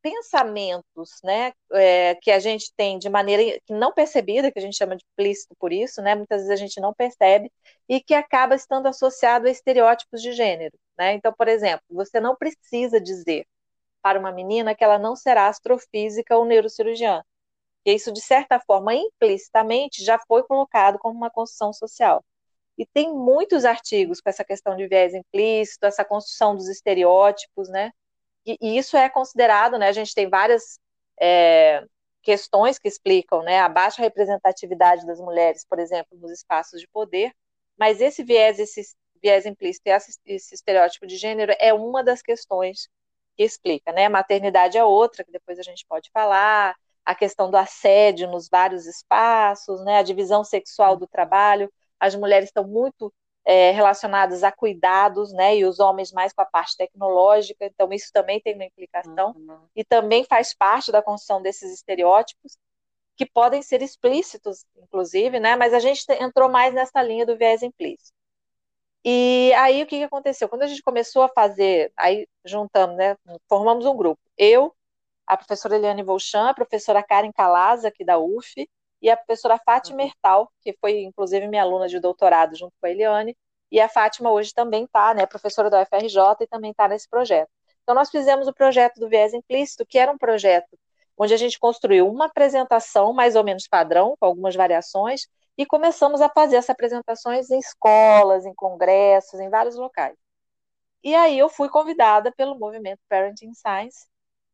pensamentos, 0.01 1.11
né, 1.23 1.53
é, 1.73 2.15
que 2.15 2.31
a 2.31 2.39
gente 2.39 2.73
tem 2.75 2.97
de 2.97 3.09
maneira 3.09 3.59
não 3.69 3.93
percebida, 3.93 4.51
que 4.51 4.59
a 4.59 4.61
gente 4.61 4.77
chama 4.77 4.95
de 4.95 5.03
implícito 5.13 5.55
por 5.59 5.73
isso, 5.73 6.01
né, 6.01 6.15
muitas 6.15 6.41
vezes 6.41 6.51
a 6.51 6.55
gente 6.55 6.79
não 6.79 6.93
percebe, 6.93 7.51
e 7.87 8.01
que 8.01 8.13
acaba 8.13 8.55
estando 8.55 8.87
associado 8.87 9.47
a 9.47 9.51
estereótipos 9.51 10.21
de 10.21 10.31
gênero, 10.33 10.77
né, 10.97 11.13
então, 11.13 11.33
por 11.33 11.47
exemplo, 11.47 11.83
você 11.89 12.19
não 12.19 12.35
precisa 12.35 12.99
dizer 13.01 13.45
para 14.01 14.19
uma 14.19 14.31
menina 14.31 14.75
que 14.75 14.83
ela 14.83 14.99
não 14.99 15.15
será 15.15 15.47
astrofísica 15.47 16.37
ou 16.37 16.45
neurocirurgiã, 16.45 17.23
e 17.85 17.93
isso, 17.93 18.11
de 18.11 18.21
certa 18.21 18.59
forma, 18.59 18.93
implicitamente, 18.93 20.03
já 20.03 20.19
foi 20.27 20.43
colocado 20.43 20.99
como 20.99 21.17
uma 21.17 21.29
construção 21.29 21.73
social. 21.73 22.23
E 22.77 22.85
tem 22.85 23.13
muitos 23.13 23.65
artigos 23.65 24.21
com 24.21 24.29
essa 24.29 24.43
questão 24.45 24.75
de 24.75 24.87
viés 24.87 25.13
implícito, 25.13 25.85
essa 25.85 26.05
construção 26.05 26.55
dos 26.55 26.69
estereótipos, 26.69 27.69
né, 27.69 27.91
e, 28.45 28.57
e 28.61 28.77
isso 28.77 28.97
é 28.97 29.09
considerado, 29.09 29.77
né? 29.77 29.87
A 29.87 29.91
gente 29.91 30.13
tem 30.13 30.29
várias 30.29 30.79
é, 31.21 31.83
questões 32.21 32.79
que 32.79 32.87
explicam, 32.87 33.41
né, 33.43 33.59
a 33.59 33.69
baixa 33.69 34.01
representatividade 34.01 35.05
das 35.05 35.19
mulheres, 35.19 35.65
por 35.67 35.79
exemplo, 35.79 36.17
nos 36.17 36.31
espaços 36.31 36.79
de 36.79 36.87
poder, 36.87 37.33
mas 37.77 38.01
esse 38.01 38.23
viés, 38.23 38.59
esse 38.59 38.81
viés 39.21 39.45
implícito 39.45 39.87
e 39.87 39.91
esse, 40.33 40.53
estereótipo 40.53 41.07
de 41.07 41.17
gênero 41.17 41.53
é 41.59 41.73
uma 41.73 42.03
das 42.03 42.21
questões 42.21 42.89
que 43.37 43.43
explica, 43.43 43.91
né? 43.91 44.09
Maternidade 44.09 44.77
é 44.77 44.83
outra, 44.83 45.23
que 45.23 45.31
depois 45.31 45.59
a 45.59 45.63
gente 45.63 45.85
pode 45.87 46.09
falar, 46.11 46.75
a 47.05 47.15
questão 47.15 47.49
do 47.49 47.57
assédio 47.57 48.29
nos 48.29 48.49
vários 48.49 48.85
espaços, 48.85 49.83
né? 49.83 49.97
A 49.97 50.03
divisão 50.03 50.43
sexual 50.43 50.95
do 50.95 51.07
trabalho. 51.07 51.71
As 51.99 52.15
mulheres 52.15 52.49
estão 52.49 52.67
muito 52.67 53.13
é, 53.49 53.71
relacionadas 53.71 54.43
a 54.43 54.51
cuidados, 54.51 55.33
né, 55.33 55.57
e 55.57 55.65
os 55.65 55.79
homens 55.79 56.11
mais 56.11 56.31
com 56.31 56.39
a 56.43 56.45
parte 56.45 56.77
tecnológica, 56.77 57.65
então 57.65 57.91
isso 57.91 58.11
também 58.13 58.39
tem 58.39 58.53
uma 58.53 58.65
implicação, 58.65 59.33
uhum. 59.35 59.57
e 59.75 59.83
também 59.83 60.23
faz 60.23 60.53
parte 60.53 60.91
da 60.91 61.01
construção 61.01 61.41
desses 61.41 61.73
estereótipos, 61.73 62.59
que 63.17 63.25
podem 63.25 63.63
ser 63.63 63.81
explícitos, 63.81 64.63
inclusive, 64.77 65.39
né, 65.39 65.55
mas 65.55 65.73
a 65.73 65.79
gente 65.79 66.05
entrou 66.21 66.47
mais 66.47 66.75
nessa 66.75 67.01
linha 67.01 67.25
do 67.25 67.35
viés 67.35 67.63
implícito. 67.63 68.13
E 69.03 69.51
aí 69.57 69.81
o 69.81 69.87
que, 69.87 69.97
que 69.97 70.03
aconteceu? 70.03 70.47
Quando 70.47 70.61
a 70.61 70.67
gente 70.67 70.83
começou 70.83 71.23
a 71.23 71.29
fazer, 71.29 71.91
aí 71.97 72.27
juntamos, 72.45 72.97
né, 72.97 73.17
formamos 73.47 73.83
um 73.87 73.97
grupo, 73.97 74.21
eu, 74.37 74.75
a 75.25 75.35
professora 75.35 75.75
Eliane 75.75 76.03
Volchan, 76.03 76.49
a 76.49 76.53
professora 76.53 77.01
Karen 77.01 77.31
Calaza, 77.31 77.87
aqui 77.87 78.05
da 78.05 78.19
UF, 78.19 78.69
e 79.01 79.09
a 79.09 79.17
professora 79.17 79.59
Fátima 79.65 80.03
Hertal, 80.03 80.51
que 80.61 80.73
foi 80.79 81.01
inclusive 81.01 81.47
minha 81.47 81.63
aluna 81.63 81.87
de 81.87 81.99
doutorado 81.99 82.55
junto 82.55 82.73
com 82.79 82.87
a 82.87 82.89
Eliane, 82.89 83.35
e 83.71 83.79
a 83.79 83.87
Fátima 83.87 84.31
hoje 84.31 84.53
também 84.53 84.85
está, 84.85 85.13
né, 85.13 85.25
professora 85.25 85.69
da 85.69 85.81
UFRJ 85.81 86.17
e 86.41 86.47
também 86.47 86.71
está 86.71 86.87
nesse 86.87 87.07
projeto. 87.09 87.49
Então 87.83 87.95
nós 87.95 88.09
fizemos 88.09 88.47
o 88.47 88.53
projeto 88.53 88.99
do 88.99 89.09
viés 89.09 89.33
implícito, 89.33 89.85
que 89.85 89.97
era 89.97 90.11
um 90.11 90.17
projeto 90.17 90.77
onde 91.17 91.33
a 91.33 91.37
gente 91.37 91.59
construiu 91.59 92.07
uma 92.09 92.25
apresentação 92.25 93.13
mais 93.13 93.35
ou 93.35 93.43
menos 93.43 93.67
padrão, 93.67 94.15
com 94.19 94.25
algumas 94.25 94.55
variações, 94.55 95.27
e 95.57 95.65
começamos 95.65 96.21
a 96.21 96.29
fazer 96.29 96.55
essas 96.55 96.69
apresentações 96.69 97.49
em 97.51 97.59
escolas, 97.59 98.45
em 98.45 98.53
congressos, 98.55 99.39
em 99.39 99.49
vários 99.49 99.75
locais. 99.75 100.15
E 101.03 101.13
aí 101.15 101.37
eu 101.37 101.49
fui 101.49 101.69
convidada 101.69 102.31
pelo 102.31 102.57
movimento 102.57 102.99
Parenting 103.09 103.53
Science 103.53 104.07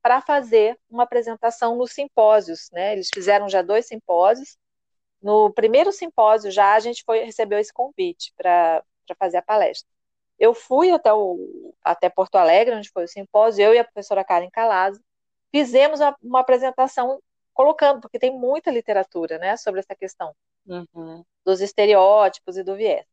para 0.06 0.22
fazer 0.22 0.80
uma 0.88 1.02
apresentação 1.02 1.76
nos 1.76 1.92
simpósios, 1.92 2.70
né? 2.72 2.94
Eles 2.94 3.10
fizeram 3.12 3.50
já 3.50 3.64
dois 3.64 3.88
simpósios. 3.88 4.56
No 5.20 5.52
primeiro 5.52 5.92
simpósio 5.92 6.52
já 6.52 6.76
a 6.76 6.80
gente 6.80 7.04
foi 7.04 7.24
recebeu 7.24 7.58
esse 7.58 7.74
convite 7.74 8.32
para 8.38 8.84
fazer 9.18 9.38
a 9.38 9.42
palestra. 9.42 9.90
Eu 10.38 10.54
fui 10.54 10.92
até, 10.92 11.12
o, 11.12 11.74
até 11.84 12.08
Porto 12.08 12.36
Alegre, 12.36 12.76
onde 12.76 12.92
foi 12.92 13.06
o 13.06 13.08
simpósio, 13.08 13.64
eu 13.66 13.74
e 13.74 13.80
a 13.80 13.84
professora 13.84 14.24
Karen 14.24 14.48
Calazzo, 14.52 15.02
fizemos 15.52 16.00
uma, 16.00 16.16
uma 16.22 16.40
apresentação 16.42 17.20
colocando, 17.52 18.00
porque 18.00 18.20
tem 18.20 18.32
muita 18.32 18.70
literatura 18.70 19.40
né, 19.40 19.58
sobre 19.58 19.80
essa 19.80 19.96
questão 19.96 20.36
uhum. 20.68 21.26
dos 21.44 21.62
estereótipos 21.62 22.58
e 22.58 22.64
do 22.64 22.76
viés. 22.76 23.08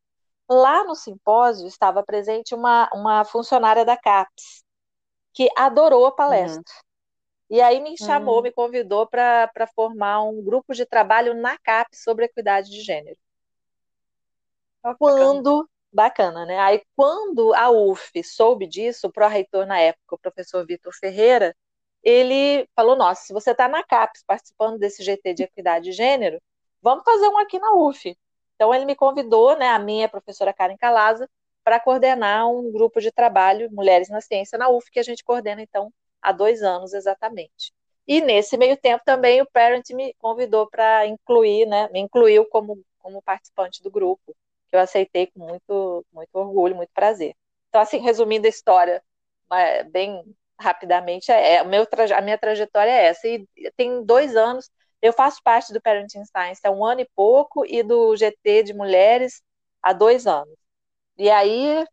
Lá 0.47 0.85
no 0.85 0.95
simpósio 0.95 1.67
estava 1.67 2.03
presente 2.03 2.55
uma, 2.55 2.91
uma 2.93 3.25
funcionária 3.25 3.83
da 3.83 3.97
CAPES, 3.97 4.62
que 5.33 5.49
adorou 5.57 6.07
a 6.07 6.12
palestra. 6.12 6.61
Uhum. 6.61 6.83
E 7.51 7.61
aí 7.61 7.81
me 7.81 7.97
chamou, 7.99 8.37
uhum. 8.37 8.43
me 8.43 8.51
convidou 8.51 9.07
para 9.07 9.67
formar 9.75 10.23
um 10.23 10.43
grupo 10.43 10.75
de 10.75 10.87
trabalho 10.87 11.35
na 11.35 11.59
CAP 11.59 11.95
sobre 11.95 12.25
equidade 12.25 12.71
de 12.71 12.81
gênero. 12.81 13.19
Oh, 14.83 14.95
quando, 14.97 15.69
bacana. 15.93 16.43
bacana, 16.43 16.47
né? 16.47 16.59
Aí 16.59 16.83
quando 16.97 17.55
a 17.55 17.71
UF 17.71 18.25
soube 18.25 18.67
disso, 18.67 19.07
o 19.07 19.12
pró-reitor 19.12 19.67
na 19.67 19.79
época, 19.79 20.15
o 20.15 20.19
professor 20.19 20.67
Vitor 20.67 20.93
Ferreira, 20.99 21.55
ele 22.03 22.67
falou, 22.75 22.97
nossa, 22.97 23.23
se 23.23 23.33
você 23.33 23.53
está 23.53 23.69
na 23.69 23.83
CAPES 23.83 24.25
participando 24.27 24.79
desse 24.79 25.03
GT 25.03 25.35
de 25.35 25.43
equidade 25.45 25.85
de 25.85 25.93
gênero, 25.93 26.41
vamos 26.81 27.05
fazer 27.05 27.29
um 27.29 27.39
aqui 27.39 27.59
na 27.59 27.75
UF. 27.75 28.17
Então 28.55 28.75
ele 28.75 28.85
me 28.85 28.97
convidou, 28.97 29.57
né, 29.57 29.69
a 29.69 29.79
minha 29.79 30.07
a 30.07 30.09
professora 30.09 30.53
Karen 30.53 30.77
Calaza, 30.77 31.29
para 31.64 31.81
coordenar 31.81 32.49
um 32.49 32.71
grupo 32.73 33.00
de 33.00 33.12
trabalho 33.12 33.71
Mulheres 33.73 34.09
na 34.09 34.21
Ciência 34.21 34.59
na 34.59 34.69
UF, 34.69 34.90
que 34.90 35.00
a 35.00 35.02
gente 35.02 35.25
coordena, 35.25 35.62
então, 35.62 35.92
há 36.21 36.33
dois 36.33 36.62
anos 36.62 36.92
exatamente. 36.92 37.73
E 38.07 38.21
nesse 38.21 38.57
meio 38.57 38.76
tempo 38.76 39.02
também 39.04 39.40
o 39.40 39.50
Parent 39.50 39.90
me 39.90 40.14
convidou 40.14 40.69
para 40.69 41.07
incluir, 41.07 41.66
né, 41.66 41.88
me 41.92 42.00
incluiu 42.00 42.45
como, 42.47 42.83
como 42.99 43.23
participante 43.23 43.83
do 43.83 43.90
grupo, 43.90 44.35
que 44.69 44.76
eu 44.76 44.81
aceitei 44.81 45.28
com 45.28 45.40
muito, 45.40 46.04
muito 46.12 46.35
orgulho, 46.35 46.75
muito 46.76 46.90
prazer. 46.92 47.35
Então, 47.69 47.81
assim, 47.81 47.99
resumindo 47.99 48.47
a 48.47 48.50
história, 48.50 49.02
bem 49.90 50.23
rapidamente, 50.59 51.31
é, 51.31 51.54
é 51.54 51.59
a 51.59 51.64
minha 51.64 52.38
trajetória 52.38 52.90
é 52.90 53.07
essa. 53.07 53.26
E 53.28 53.47
tem 53.76 54.04
dois 54.04 54.37
anos, 54.37 54.71
eu 55.00 55.12
faço 55.12 55.42
parte 55.42 55.73
do 55.73 55.81
Parenting 55.81 56.25
Science 56.25 56.61
há 56.64 56.71
um 56.71 56.85
ano 56.85 57.00
e 57.02 57.09
pouco, 57.14 57.64
e 57.66 57.83
do 57.83 58.16
GT 58.16 58.62
de 58.64 58.75
Mulheres 58.75 59.42
há 59.83 59.92
dois 59.92 60.26
anos. 60.26 60.62
E 61.16 61.31
aí, 61.31 61.85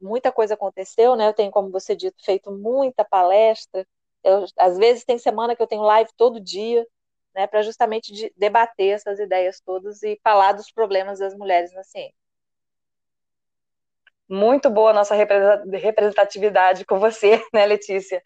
muita 0.00 0.32
coisa 0.32 0.54
aconteceu, 0.54 1.16
né? 1.16 1.28
Eu 1.28 1.34
tenho, 1.34 1.50
como 1.50 1.70
você 1.70 1.96
dito, 1.96 2.16
feito 2.24 2.50
muita 2.50 3.04
palestra. 3.04 3.86
Eu, 4.22 4.44
às 4.58 4.76
vezes 4.76 5.04
tem 5.04 5.18
semana 5.18 5.56
que 5.56 5.62
eu 5.62 5.66
tenho 5.66 5.82
live 5.82 6.10
todo 6.16 6.40
dia, 6.40 6.86
né? 7.34 7.46
Para 7.46 7.62
justamente 7.62 8.12
de, 8.12 8.32
debater 8.36 8.94
essas 8.94 9.18
ideias 9.18 9.60
todas 9.60 10.02
e 10.02 10.18
falar 10.22 10.52
dos 10.52 10.70
problemas 10.70 11.18
das 11.18 11.34
mulheres 11.34 11.72
na 11.72 11.82
ciência. 11.82 12.14
Muito 14.28 14.68
boa 14.68 14.90
a 14.90 14.94
nossa 14.94 15.14
representatividade 15.14 16.84
com 16.84 16.98
você, 16.98 17.40
né, 17.54 17.64
Letícia? 17.64 18.20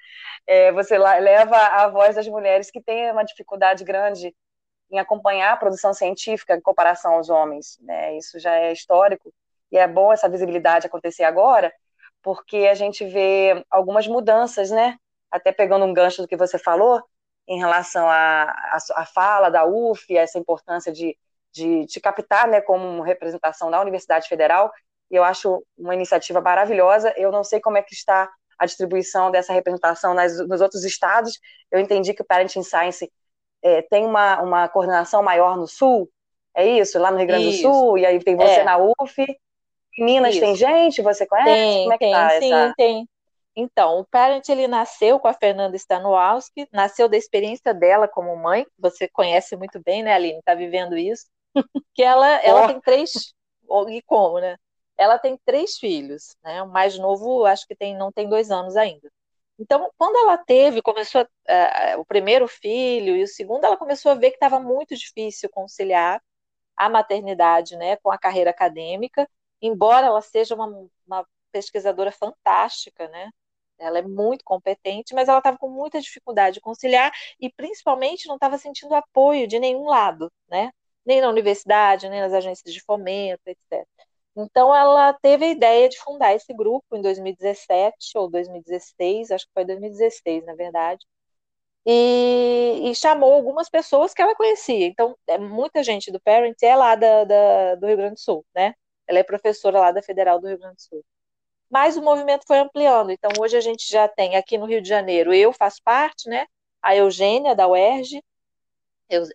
É, 0.47 0.73
você 0.73 0.97
leva 0.97 1.57
a 1.57 1.89
voz 1.89 2.17
das 2.17 2.27
mulheres 2.27 2.71
que 2.71 2.81
têm 2.81 3.11
uma 3.13 3.23
dificuldade 3.23 3.85
grande 3.85 4.35
em 4.91 4.99
acompanhar 4.99 5.53
a 5.53 5.57
produção 5.57 5.93
científica 5.93 6.57
em 6.57 6.61
comparação 6.61 7.15
aos 7.15 7.29
homens, 7.29 7.79
né? 7.83 8.17
Isso 8.17 8.39
já 8.39 8.55
é 8.57 8.73
histórico 8.73 9.33
e 9.71 9.79
é 9.79 9.87
bom 9.87 10.13
essa 10.13 10.29
visibilidade 10.29 10.87
acontecer 10.87 11.25
agora, 11.25 11.73
porque 12.23 12.69
a 12.71 12.75
gente 12.75 13.05
vê 13.05 13.65
algumas 13.71 14.07
mudanças, 14.07 14.71
né? 14.71 14.97
Até 15.31 15.53
pegando 15.53 15.85
um 15.85 15.95
gancho 15.95 16.23
do 16.23 16.29
que 16.29 16.37
você 16.37 16.59
falou, 16.59 17.03
em 17.47 17.59
relação 17.59 18.09
à, 18.09 19.07
fala 19.13 19.51
da 19.51 19.65
UF, 19.65 20.17
essa 20.17 20.39
importância 20.39 20.93
de, 20.93 21.17
de, 21.53 21.85
de 21.87 22.01
captar 22.01 22.47
né, 22.47 22.61
como 22.61 23.03
representação 23.03 23.71
da 23.71 23.81
Universidade 23.81 24.29
Federal, 24.29 24.71
e 25.11 25.17
eu 25.17 25.25
acho 25.25 25.65
uma 25.77 25.95
iniciativa 25.95 26.41
maravilhosa. 26.41 27.13
Eu 27.17 27.33
não 27.33 27.43
sei 27.43 27.61
como 27.61 27.77
é 27.77 27.83
que 27.83 27.95
está 27.95 28.31
a 28.57 28.67
distribuição 28.67 29.31
dessa 29.31 29.53
representação 29.53 30.15
nas, 30.15 30.39
nos 30.47 30.61
outros 30.61 30.85
estados. 30.85 31.41
Eu 31.71 31.81
entendi 31.81 32.15
que 32.15 32.23
o 32.23 32.25
Parenting 32.25 32.63
Science 32.63 33.11
é, 33.63 33.83
tem 33.83 34.07
uma, 34.07 34.41
uma 34.43 34.69
coordenação 34.69 35.23
maior 35.23 35.57
no 35.57 35.67
Sul, 35.67 36.09
é 36.55 36.67
isso? 36.67 36.99
Lá 36.99 37.11
no 37.11 37.19
Rio 37.19 37.27
Grande 37.27 37.49
isso. 37.49 37.63
do 37.63 37.75
Sul, 37.75 37.99
e 37.99 38.07
aí 38.07 38.23
tem 38.23 38.37
você 38.37 38.61
é. 38.61 38.65
na 38.65 38.79
UF. 38.79 39.27
Minas 40.01 40.35
isso. 40.35 40.41
tem 40.41 40.55
gente? 40.57 41.03
Você 41.03 41.27
conhece? 41.27 41.51
Tem, 41.51 41.83
como 41.83 41.93
é 41.93 41.99
que 41.99 42.05
tem, 42.05 42.13
tá 42.13 42.31
sim, 42.41 42.53
essa... 42.53 42.75
tem. 42.77 43.09
Então, 43.55 44.01
o 44.01 44.05
Parent 44.05 44.49
ele 44.49 44.67
nasceu 44.69 45.19
com 45.19 45.29
a 45.29 45.35
Fernanda 45.35 45.77
Stanualski, 45.77 46.69
nasceu 46.73 47.09
da 47.09 47.17
experiência 47.17 47.75
dela 47.75 48.09
como 48.09 48.35
mãe, 48.37 48.67
você 48.79 49.09
conhece 49.09 49.57
muito 49.57 49.81
bem, 49.85 50.03
né, 50.03 50.15
Aline? 50.15 50.39
Está 50.39 50.55
vivendo 50.55 50.97
isso. 50.97 51.27
que 51.95 52.03
ela, 52.03 52.29
ela 52.43 52.65
oh. 52.65 52.67
tem 52.69 52.81
três, 52.81 53.35
e 53.89 54.03
como, 54.03 54.39
né? 54.39 54.57
Ela 54.97 55.19
tem 55.19 55.39
três 55.45 55.79
filhos, 55.79 56.37
né? 56.45 56.63
O 56.63 56.69
mais 56.69 56.97
novo, 56.99 57.45
acho 57.45 57.67
que 57.67 57.75
tem, 57.75 57.97
não 57.97 58.13
tem 58.13 58.29
dois 58.29 58.51
anos 58.51 58.77
ainda. 58.77 59.11
Então, 59.59 59.91
quando 59.99 60.17
ela 60.17 60.39
teve, 60.39 60.81
começou 60.81 61.23
uh, 61.23 62.01
o 62.01 62.05
primeiro 62.05 62.49
filho 62.49 63.15
e 63.17 63.23
o 63.23 63.29
segundo, 63.29 63.65
ela 63.65 63.77
começou 63.77 64.13
a 64.13 64.15
ver 64.15 64.31
que 64.31 64.37
estava 64.37 64.59
muito 64.59 64.97
difícil 64.97 65.51
conciliar 65.51 66.23
a 66.77 66.89
maternidade, 66.89 67.77
né, 67.77 67.97
com 67.97 68.11
a 68.11 68.17
carreira 68.17 68.51
acadêmica, 68.51 69.29
embora 69.61 70.07
ela 70.07 70.21
seja 70.21 70.55
uma, 70.55 70.67
uma 71.07 71.27
pesquisadora 71.53 72.13
fantástica, 72.13 73.09
né? 73.09 73.31
Ela 73.79 73.99
é 74.01 74.03
muito 74.03 74.45
competente, 74.45 75.15
mas 75.15 75.29
ela 75.29 75.39
estava 75.39 75.59
com 75.59 75.69
muita 75.71 76.01
dificuldade 76.01 76.55
de 76.55 76.61
conciliar 76.61 77.11
e 77.41 77.51
principalmente 77.51 78.29
não 78.29 78.35
estava 78.37 78.59
sentindo 78.59 78.95
apoio 78.95 79.47
de 79.49 79.59
nenhum 79.59 79.87
lado, 79.87 80.31
né? 80.49 80.71
Nem 81.05 81.21
na 81.21 81.29
universidade, 81.29 82.09
nem 82.09 82.21
nas 82.21 82.33
agências 82.33 82.73
de 82.73 82.81
fomento, 82.83 83.43
etc. 83.47 83.87
Então 84.37 84.75
ela 84.75 85.13
teve 85.15 85.45
a 85.47 85.49
ideia 85.49 85.89
de 85.89 85.99
fundar 85.99 86.35
esse 86.35 86.53
grupo 86.55 86.97
em 86.97 87.03
2017 87.03 88.17
ou 88.17 88.31
2016, 88.31 89.31
acho 89.31 89.47
que 89.47 89.53
foi 89.55 89.65
2016, 89.65 90.45
na 90.45 90.55
verdade. 90.55 91.05
E, 91.87 92.91
e, 92.91 92.95
chamou 92.95 93.33
algumas 93.35 93.69
pessoas 93.71 94.13
que 94.13 94.21
ela 94.23 94.35
conhecia. 94.37 94.87
Então, 94.87 95.17
é, 95.27 95.39
muita 95.39 95.83
gente 95.83 96.11
do 96.13 96.21
Parent 96.21 96.57
é 96.63 96.77
lá 96.77 96.95
da, 96.95 97.25
da, 97.25 97.75
do 97.77 97.87
Rio 97.87 97.97
Grande 97.97 98.15
do 98.15 98.21
Sul, 98.21 98.45
né? 98.55 98.75
Ela 99.11 99.19
é 99.19 99.23
professora 99.25 99.81
lá 99.81 99.91
da 99.91 100.01
Federal 100.01 100.41
do 100.41 100.47
Rio 100.47 100.59
Grande 100.59 100.77
do 100.77 100.83
Sul. 100.83 101.05
Mas 101.69 101.97
o 101.97 102.03
movimento 102.03 102.45
foi 102.47 102.59
ampliando. 102.59 103.11
Então, 103.11 103.31
hoje 103.41 103.57
a 103.57 103.61
gente 103.61 103.89
já 103.91 104.07
tem 104.07 104.37
aqui 104.37 104.57
no 104.57 104.67
Rio 104.67 104.81
de 104.81 104.89
Janeiro, 104.89 105.35
eu 105.35 105.53
faço 105.53 105.83
parte, 105.83 106.29
né? 106.29 106.47
A 106.81 106.95
Eugênia, 106.95 107.55
da 107.57 107.67
UERJ, 107.67 108.23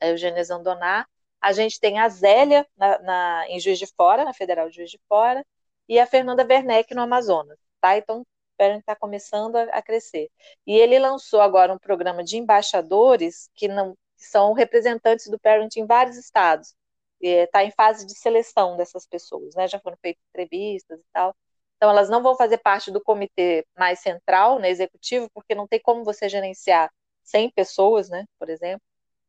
a 0.01 0.07
Eugênia 0.07 0.43
Zandoná. 0.43 1.05
A 1.41 1.51
gente 1.51 1.79
tem 1.79 1.99
a 1.99 2.07
Zélia, 2.07 2.65
na, 2.77 2.99
na, 2.99 3.45
em 3.49 3.59
Juiz 3.59 3.77
de 3.77 3.87
Fora, 3.87 4.23
na 4.23 4.33
Federal 4.33 4.69
de 4.69 4.77
Juiz 4.77 4.89
de 4.89 4.99
Fora, 5.09 5.45
e 5.89 5.99
a 5.99 6.07
Fernanda 6.07 6.45
Werneck, 6.49 6.93
no 6.95 7.01
Amazonas, 7.01 7.59
tá? 7.81 7.97
Então, 7.97 8.25
Parent 8.57 8.79
está 8.79 8.95
começando 8.95 9.57
a, 9.57 9.63
a, 9.63 9.81
crescer. 9.81 10.29
E 10.65 10.73
ele 10.77 10.97
lançou 10.97 11.41
agora 11.41 11.73
um 11.73 11.77
programa 11.77 12.23
de 12.23 12.37
embaixadores 12.37 13.49
que 13.53 13.67
não 13.67 13.95
que 14.17 14.23
são 14.25 14.53
representantes 14.53 15.27
do 15.29 15.37
Parent 15.37 15.75
em 15.75 15.85
vários 15.85 16.15
estados. 16.17 16.73
Está 17.21 17.63
em 17.63 17.71
fase 17.71 18.05
de 18.05 18.15
seleção 18.17 18.77
dessas 18.77 19.07
pessoas, 19.07 19.55
né? 19.55 19.67
Já 19.67 19.79
foram 19.79 19.97
feitas 20.01 20.21
entrevistas 20.29 20.99
e 20.99 21.05
tal. 21.13 21.35
Então, 21.77 21.89
elas 21.89 22.09
não 22.09 22.21
vão 22.23 22.35
fazer 22.35 22.57
parte 22.59 22.91
do 22.91 23.01
comitê 23.01 23.65
mais 23.77 23.99
central, 23.99 24.59
né, 24.59 24.69
executivo, 24.69 25.29
porque 25.33 25.53
não 25.55 25.67
tem 25.67 25.79
como 25.81 26.03
você 26.03 26.29
gerenciar 26.29 26.89
100 27.23 27.49
pessoas, 27.51 28.09
né, 28.09 28.25
por 28.39 28.49
exemplo, 28.49 28.81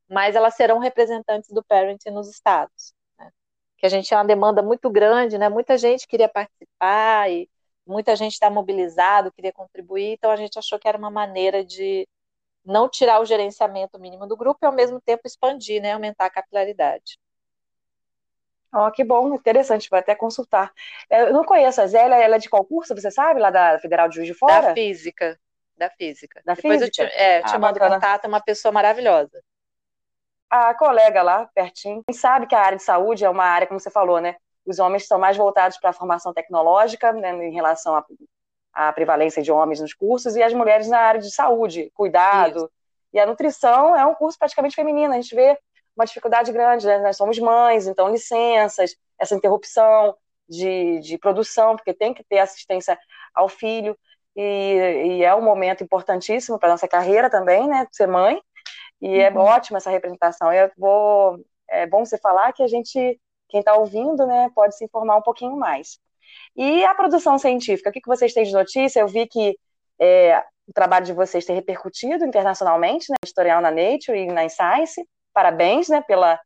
mas 0.09 0.37
elas 0.37 0.55
serão 0.57 0.79
representantes 0.79 1.51
do 1.53 1.65
parent 1.65 2.01
nos 2.07 2.29
estados. 2.31 2.95
Né, 3.19 3.31
que 3.79 3.87
a 3.87 3.89
gente 3.89 4.07
tinha 4.09 4.19
uma 4.19 4.27
demanda 4.27 4.63
muito 4.63 4.91
grande, 4.91 5.39
né, 5.39 5.49
muita 5.49 5.79
gente 5.79 6.07
queria 6.09 6.29
participar 6.29 7.31
e 7.31 7.49
muita 7.87 8.17
gente 8.17 8.33
está 8.35 8.51
mobilizado, 8.51 9.33
queria 9.33 9.53
contribuir, 9.53 10.13
então 10.15 10.31
a 10.31 10.37
gente 10.37 10.59
achou 10.59 10.79
que 10.79 10.89
era 10.89 10.99
uma 10.99 11.11
maneira 11.11 11.65
de 11.65 12.09
não 12.65 12.89
tirar 12.89 13.21
o 13.21 13.27
gerenciamento 13.27 13.99
mínimo 14.01 14.27
do 14.27 14.37
grupo 14.37 14.61
e 14.63 14.67
ao 14.67 14.73
mesmo 14.75 15.01
tempo 15.01 15.23
expandir, 15.27 15.83
né, 15.83 15.93
aumentar 15.93 16.27
a 16.27 16.31
capilaridade. 16.31 17.19
Ó, 18.77 18.87
oh, 18.87 18.91
que 18.91 19.03
bom, 19.03 19.35
interessante, 19.35 19.89
vou 19.89 19.99
até 19.99 20.15
consultar. 20.15 20.71
É, 21.09 21.23
eu 21.23 21.33
não 21.33 21.45
conheço 21.45 21.81
a 21.81 21.87
Zélia, 21.87 22.17
ela 22.17 22.37
é 22.37 22.39
de 22.39 22.51
qual 22.51 22.63
curso, 22.63 22.95
você 22.95 23.11
sabe, 23.11 23.41
lá 23.41 23.49
da 23.49 23.79
Federal 23.79 24.07
de 24.07 24.17
Juiz 24.17 24.29
de 24.29 24.35
Fora? 24.35 24.69
Da 24.69 24.75
Física, 24.75 25.41
da 25.79 25.89
Física. 25.89 26.43
Da 26.45 26.53
Depois 26.53 26.83
física? 26.83 27.05
eu 27.05 27.09
te, 27.09 27.15
é, 27.15 27.39
ah, 27.39 27.43
te 27.45 27.53
mando 27.53 27.81
bacana. 27.81 27.95
contato, 27.95 28.27
é 28.27 28.29
uma 28.29 28.41
pessoa 28.43 28.71
maravilhosa. 28.71 29.43
A 30.51 30.75
colega 30.75 31.23
lá, 31.23 31.49
pertinho, 31.55 32.05
sabe 32.13 32.47
que 32.47 32.55
a 32.55 32.61
área 32.61 32.77
de 32.77 32.83
saúde 32.83 33.25
é 33.25 33.31
uma 33.31 33.45
área, 33.45 33.67
como 33.67 33.81
você 33.81 33.91
falou, 33.91 34.21
né? 34.21 34.37
Os 34.67 34.79
homens 34.79 35.07
são 35.07 35.19
mais 35.19 35.39
voltados 35.39 35.79
para 35.79 35.89
a 35.89 35.95
formação 35.95 36.35
tecnológica, 36.35 37.15
né, 37.15 37.31
em 37.47 37.55
relação 37.55 38.05
à 38.75 38.93
prevalência 38.93 39.43
de 39.43 39.51
homens 39.51 39.81
nos 39.81 39.95
cursos, 39.95 40.37
e 40.37 40.43
as 40.43 40.53
mulheres 40.53 40.87
na 40.87 40.99
área 40.99 41.21
de 41.21 41.33
saúde, 41.33 41.91
cuidado. 41.95 42.57
Isso. 42.59 42.71
E 43.15 43.19
a 43.19 43.25
nutrição 43.25 43.97
é 43.97 44.05
um 44.05 44.15
curso 44.15 44.39
praticamente 44.39 44.77
feminino, 44.77 45.15
a 45.15 45.17
gente 45.17 45.35
vê 45.35 45.59
uma 45.97 46.05
dificuldade 46.05 46.53
grande, 46.53 46.87
né? 46.87 46.99
Nós 46.99 47.17
somos 47.17 47.39
mães, 47.39 47.87
então 47.87 48.11
licenças, 48.11 48.95
essa 49.19 49.35
interrupção 49.35 50.15
de, 50.49 51.01
de 51.01 51.19
produção, 51.19 51.75
porque 51.75 51.95
tem 51.95 52.13
que 52.13 52.23
ter 52.23 52.39
assistência 52.39 52.99
ao 53.35 53.49
filho, 53.49 53.97
e, 54.37 55.19
e 55.19 55.25
é 55.25 55.35
um 55.35 55.43
momento 55.43 55.83
importantíssimo 55.83 56.59
para 56.59 56.69
nossa 56.69 56.87
carreira 56.87 57.31
também, 57.31 57.67
né? 57.67 57.87
Ser 57.91 58.07
mãe, 58.07 58.41
e 59.01 59.19
é 59.19 59.31
uhum. 59.31 59.41
é 59.41 59.45
ótima 59.57 59.79
essa 59.79 59.91
representação. 59.91 60.53
Eu 60.53 60.71
vou, 60.77 61.39
é 61.69 61.87
bom 61.87 62.05
você 62.05 62.19
falar 62.19 62.53
que 62.53 62.63
a 62.63 62.67
gente, 62.67 63.19
quem 63.49 63.61
está 63.61 63.75
ouvindo, 63.75 64.27
né, 64.27 64.51
pode 64.55 64.77
se 64.77 64.85
informar 64.85 65.17
um 65.17 65.23
pouquinho 65.23 65.57
mais. 65.57 65.99
E 66.55 66.85
a 66.85 66.95
produção 66.95 67.39
científica, 67.39 67.91
o 67.91 67.93
que, 67.93 68.01
que 68.01 68.09
vocês 68.09 68.33
têm 68.33 68.45
de 68.45 68.53
notícia? 68.53 69.01
Eu 69.01 69.09
vi 69.09 69.27
que 69.27 69.59
é, 70.01 70.43
o 70.67 70.73
trabalho 70.73 71.07
de 71.07 71.13
vocês 71.13 71.45
tem 71.45 71.55
repercutido 71.57 72.25
internacionalmente, 72.25 73.11
né, 73.11 73.17
editorial 73.25 73.61
na 73.61 73.71
Nature 73.71 74.19
e 74.19 74.27
na 74.27 74.49
Science 74.49 75.07
parabéns, 75.37 75.91
né, 75.91 76.01
pela, 76.01 76.41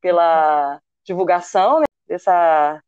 pela 0.00 0.80
divulgação 1.04 1.80
né, 1.80 1.86
dessa 2.06 2.80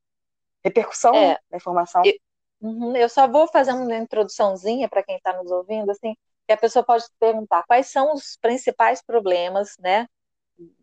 repercussão 0.64 1.12
é, 1.12 1.36
da 1.50 1.56
informação. 1.56 2.02
Eu, 2.04 2.14
uhum, 2.60 2.94
eu 2.94 3.08
só 3.08 3.26
vou 3.26 3.48
fazer 3.48 3.72
uma 3.72 3.96
introduçãozinha 3.96 4.88
para 4.88 5.02
quem 5.02 5.16
está 5.16 5.32
nos 5.32 5.50
ouvindo, 5.50 5.90
assim, 5.90 6.14
que 6.46 6.52
a 6.52 6.56
pessoa 6.56 6.84
pode 6.84 7.04
perguntar 7.18 7.64
quais 7.64 7.88
são 7.88 8.14
os 8.14 8.36
principais 8.40 9.02
problemas, 9.02 9.76
né, 9.80 10.06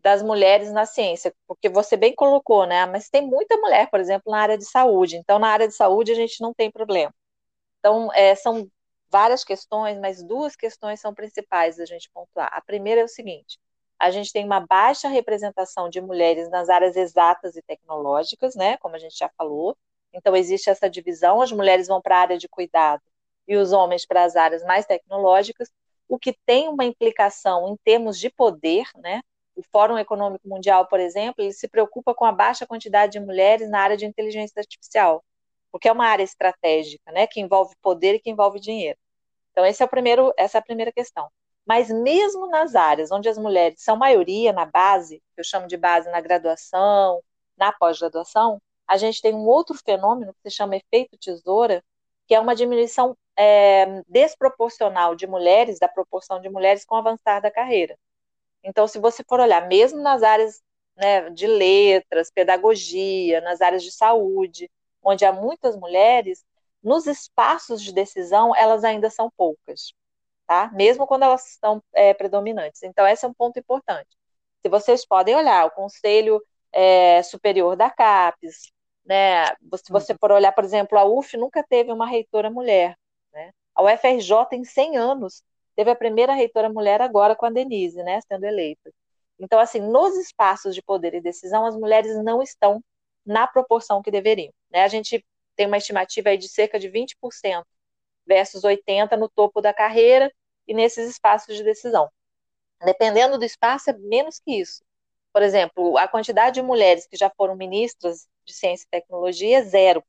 das 0.02 0.22
mulheres 0.22 0.70
na 0.70 0.84
ciência, 0.84 1.34
porque 1.46 1.70
você 1.70 1.96
bem 1.96 2.14
colocou, 2.14 2.66
né, 2.66 2.84
mas 2.84 3.08
tem 3.08 3.26
muita 3.26 3.56
mulher, 3.56 3.88
por 3.88 4.00
exemplo, 4.00 4.30
na 4.30 4.38
área 4.38 4.58
de 4.58 4.66
saúde, 4.66 5.16
então 5.16 5.38
na 5.38 5.48
área 5.48 5.66
de 5.66 5.74
saúde 5.74 6.12
a 6.12 6.14
gente 6.14 6.42
não 6.42 6.52
tem 6.52 6.70
problema. 6.70 7.14
Então, 7.78 8.12
é, 8.12 8.34
são 8.34 8.68
várias 9.10 9.44
questões, 9.44 9.98
mas 9.98 10.22
duas 10.22 10.54
questões 10.54 11.00
são 11.00 11.14
principais 11.14 11.76
da 11.78 11.86
gente 11.86 12.10
pontuar. 12.12 12.50
A 12.52 12.60
primeira 12.60 13.00
é 13.00 13.04
o 13.04 13.08
seguinte, 13.08 13.58
a 13.98 14.10
gente 14.10 14.32
tem 14.32 14.44
uma 14.44 14.60
baixa 14.60 15.08
representação 15.08 15.88
de 15.88 16.00
mulheres 16.00 16.48
nas 16.50 16.68
áreas 16.68 16.96
exatas 16.96 17.56
e 17.56 17.62
tecnológicas, 17.62 18.54
né, 18.54 18.76
como 18.78 18.96
a 18.96 18.98
gente 18.98 19.16
já 19.18 19.28
falou. 19.36 19.76
Então 20.12 20.34
existe 20.36 20.70
essa 20.70 20.88
divisão, 20.88 21.40
as 21.42 21.52
mulheres 21.52 21.88
vão 21.88 22.00
para 22.00 22.16
a 22.16 22.20
área 22.20 22.38
de 22.38 22.48
cuidado 22.48 23.02
e 23.46 23.56
os 23.56 23.72
homens 23.72 24.06
para 24.06 24.24
as 24.24 24.36
áreas 24.36 24.62
mais 24.62 24.86
tecnológicas, 24.86 25.70
o 26.08 26.18
que 26.18 26.36
tem 26.46 26.68
uma 26.68 26.84
implicação 26.84 27.68
em 27.68 27.76
termos 27.84 28.18
de 28.18 28.30
poder, 28.30 28.86
né? 28.96 29.20
O 29.56 29.62
Fórum 29.62 29.98
Econômico 29.98 30.48
Mundial, 30.48 30.86
por 30.86 31.00
exemplo, 31.00 31.42
ele 31.42 31.52
se 31.52 31.68
preocupa 31.68 32.14
com 32.14 32.24
a 32.24 32.32
baixa 32.32 32.66
quantidade 32.66 33.12
de 33.12 33.20
mulheres 33.20 33.68
na 33.70 33.80
área 33.80 33.96
de 33.96 34.06
inteligência 34.06 34.60
artificial, 34.60 35.24
porque 35.72 35.88
é 35.88 35.92
uma 35.92 36.06
área 36.06 36.22
estratégica, 36.22 37.10
né, 37.12 37.26
que 37.26 37.40
envolve 37.40 37.74
poder 37.82 38.14
e 38.14 38.20
que 38.20 38.30
envolve 38.30 38.60
dinheiro. 38.60 38.98
Então 39.52 39.66
esse 39.66 39.82
é 39.82 39.86
o 39.86 39.88
primeiro, 39.88 40.32
essa 40.36 40.58
é 40.58 40.60
a 40.60 40.62
primeira 40.62 40.92
questão. 40.92 41.28
Mas 41.68 41.90
mesmo 41.90 42.46
nas 42.48 42.74
áreas 42.74 43.12
onde 43.12 43.28
as 43.28 43.36
mulheres 43.36 43.82
são 43.82 43.94
maioria 43.94 44.54
na 44.54 44.64
base, 44.64 45.22
eu 45.36 45.44
chamo 45.44 45.66
de 45.66 45.76
base 45.76 46.10
na 46.10 46.18
graduação, 46.18 47.22
na 47.58 47.70
pós-graduação, 47.72 48.58
a 48.86 48.96
gente 48.96 49.20
tem 49.20 49.34
um 49.34 49.46
outro 49.46 49.76
fenômeno 49.76 50.32
que 50.32 50.50
se 50.50 50.56
chama 50.56 50.76
efeito 50.76 51.18
tesoura, 51.18 51.84
que 52.26 52.34
é 52.34 52.40
uma 52.40 52.54
diminuição 52.54 53.14
é, 53.36 54.02
desproporcional 54.08 55.14
de 55.14 55.26
mulheres, 55.26 55.78
da 55.78 55.88
proporção 55.88 56.40
de 56.40 56.48
mulheres 56.48 56.86
com 56.86 56.94
o 56.94 56.98
avançar 56.98 57.42
da 57.42 57.50
carreira. 57.50 57.98
Então, 58.64 58.88
se 58.88 58.98
você 58.98 59.22
for 59.28 59.38
olhar, 59.38 59.68
mesmo 59.68 60.00
nas 60.00 60.22
áreas 60.22 60.62
né, 60.96 61.28
de 61.30 61.46
letras, 61.46 62.30
pedagogia, 62.30 63.42
nas 63.42 63.60
áreas 63.60 63.82
de 63.82 63.92
saúde, 63.92 64.70
onde 65.02 65.26
há 65.26 65.32
muitas 65.34 65.76
mulheres, 65.76 66.46
nos 66.82 67.06
espaços 67.06 67.82
de 67.82 67.92
decisão 67.92 68.56
elas 68.56 68.84
ainda 68.84 69.10
são 69.10 69.30
poucas 69.36 69.92
tá? 70.48 70.70
Mesmo 70.72 71.06
quando 71.06 71.24
elas 71.24 71.50
estão 71.50 71.82
é, 71.94 72.14
predominantes. 72.14 72.82
Então, 72.82 73.06
esse 73.06 73.24
é 73.24 73.28
um 73.28 73.34
ponto 73.34 73.58
importante. 73.58 74.08
Se 74.62 74.68
vocês 74.70 75.06
podem 75.06 75.36
olhar, 75.36 75.66
o 75.66 75.70
Conselho 75.70 76.42
é, 76.72 77.22
Superior 77.22 77.76
da 77.76 77.90
CAPES, 77.90 78.72
né? 79.04 79.46
Se 79.76 79.92
você 79.92 80.14
for 80.18 80.32
olhar, 80.32 80.52
por 80.52 80.64
exemplo, 80.64 80.98
a 80.98 81.04
UF 81.04 81.36
nunca 81.36 81.62
teve 81.62 81.92
uma 81.92 82.06
reitora 82.06 82.50
mulher, 82.50 82.96
né? 83.32 83.52
A 83.74 83.82
UFRJ 83.82 84.32
em 84.52 84.64
100 84.64 84.96
anos 84.96 85.42
teve 85.76 85.90
a 85.90 85.94
primeira 85.94 86.32
reitora 86.32 86.68
mulher 86.68 87.00
agora 87.02 87.36
com 87.36 87.46
a 87.46 87.50
Denise, 87.50 88.02
né, 88.02 88.20
sendo 88.26 88.44
eleita. 88.44 88.90
Então, 89.38 89.60
assim, 89.60 89.78
nos 89.80 90.16
espaços 90.16 90.74
de 90.74 90.82
poder 90.82 91.14
e 91.14 91.20
decisão, 91.20 91.64
as 91.64 91.76
mulheres 91.76 92.16
não 92.24 92.42
estão 92.42 92.82
na 93.24 93.46
proporção 93.46 94.02
que 94.02 94.10
deveriam. 94.10 94.52
Né? 94.70 94.82
A 94.82 94.88
gente 94.88 95.24
tem 95.54 95.66
uma 95.66 95.76
estimativa 95.76 96.30
aí 96.30 96.38
de 96.38 96.48
cerca 96.48 96.78
de 96.80 96.88
20% 96.88 97.64
versus 98.26 98.64
80% 98.64 99.16
no 99.16 99.28
topo 99.28 99.60
da 99.60 99.72
carreira 99.72 100.32
e 100.68 100.74
nesses 100.74 101.08
espaços 101.10 101.56
de 101.56 101.64
decisão. 101.64 102.08
Dependendo 102.84 103.38
do 103.38 103.44
espaço, 103.44 103.90
é 103.90 103.92
menos 103.94 104.38
que 104.38 104.60
isso. 104.60 104.84
Por 105.32 105.42
exemplo, 105.42 105.96
a 105.98 106.06
quantidade 106.06 106.54
de 106.56 106.62
mulheres 106.62 107.06
que 107.06 107.16
já 107.16 107.30
foram 107.30 107.56
ministras 107.56 108.28
de 108.44 108.52
Ciência 108.52 108.84
e 108.86 108.90
Tecnologia 108.90 109.58
é 109.58 109.62
0%. 109.62 110.02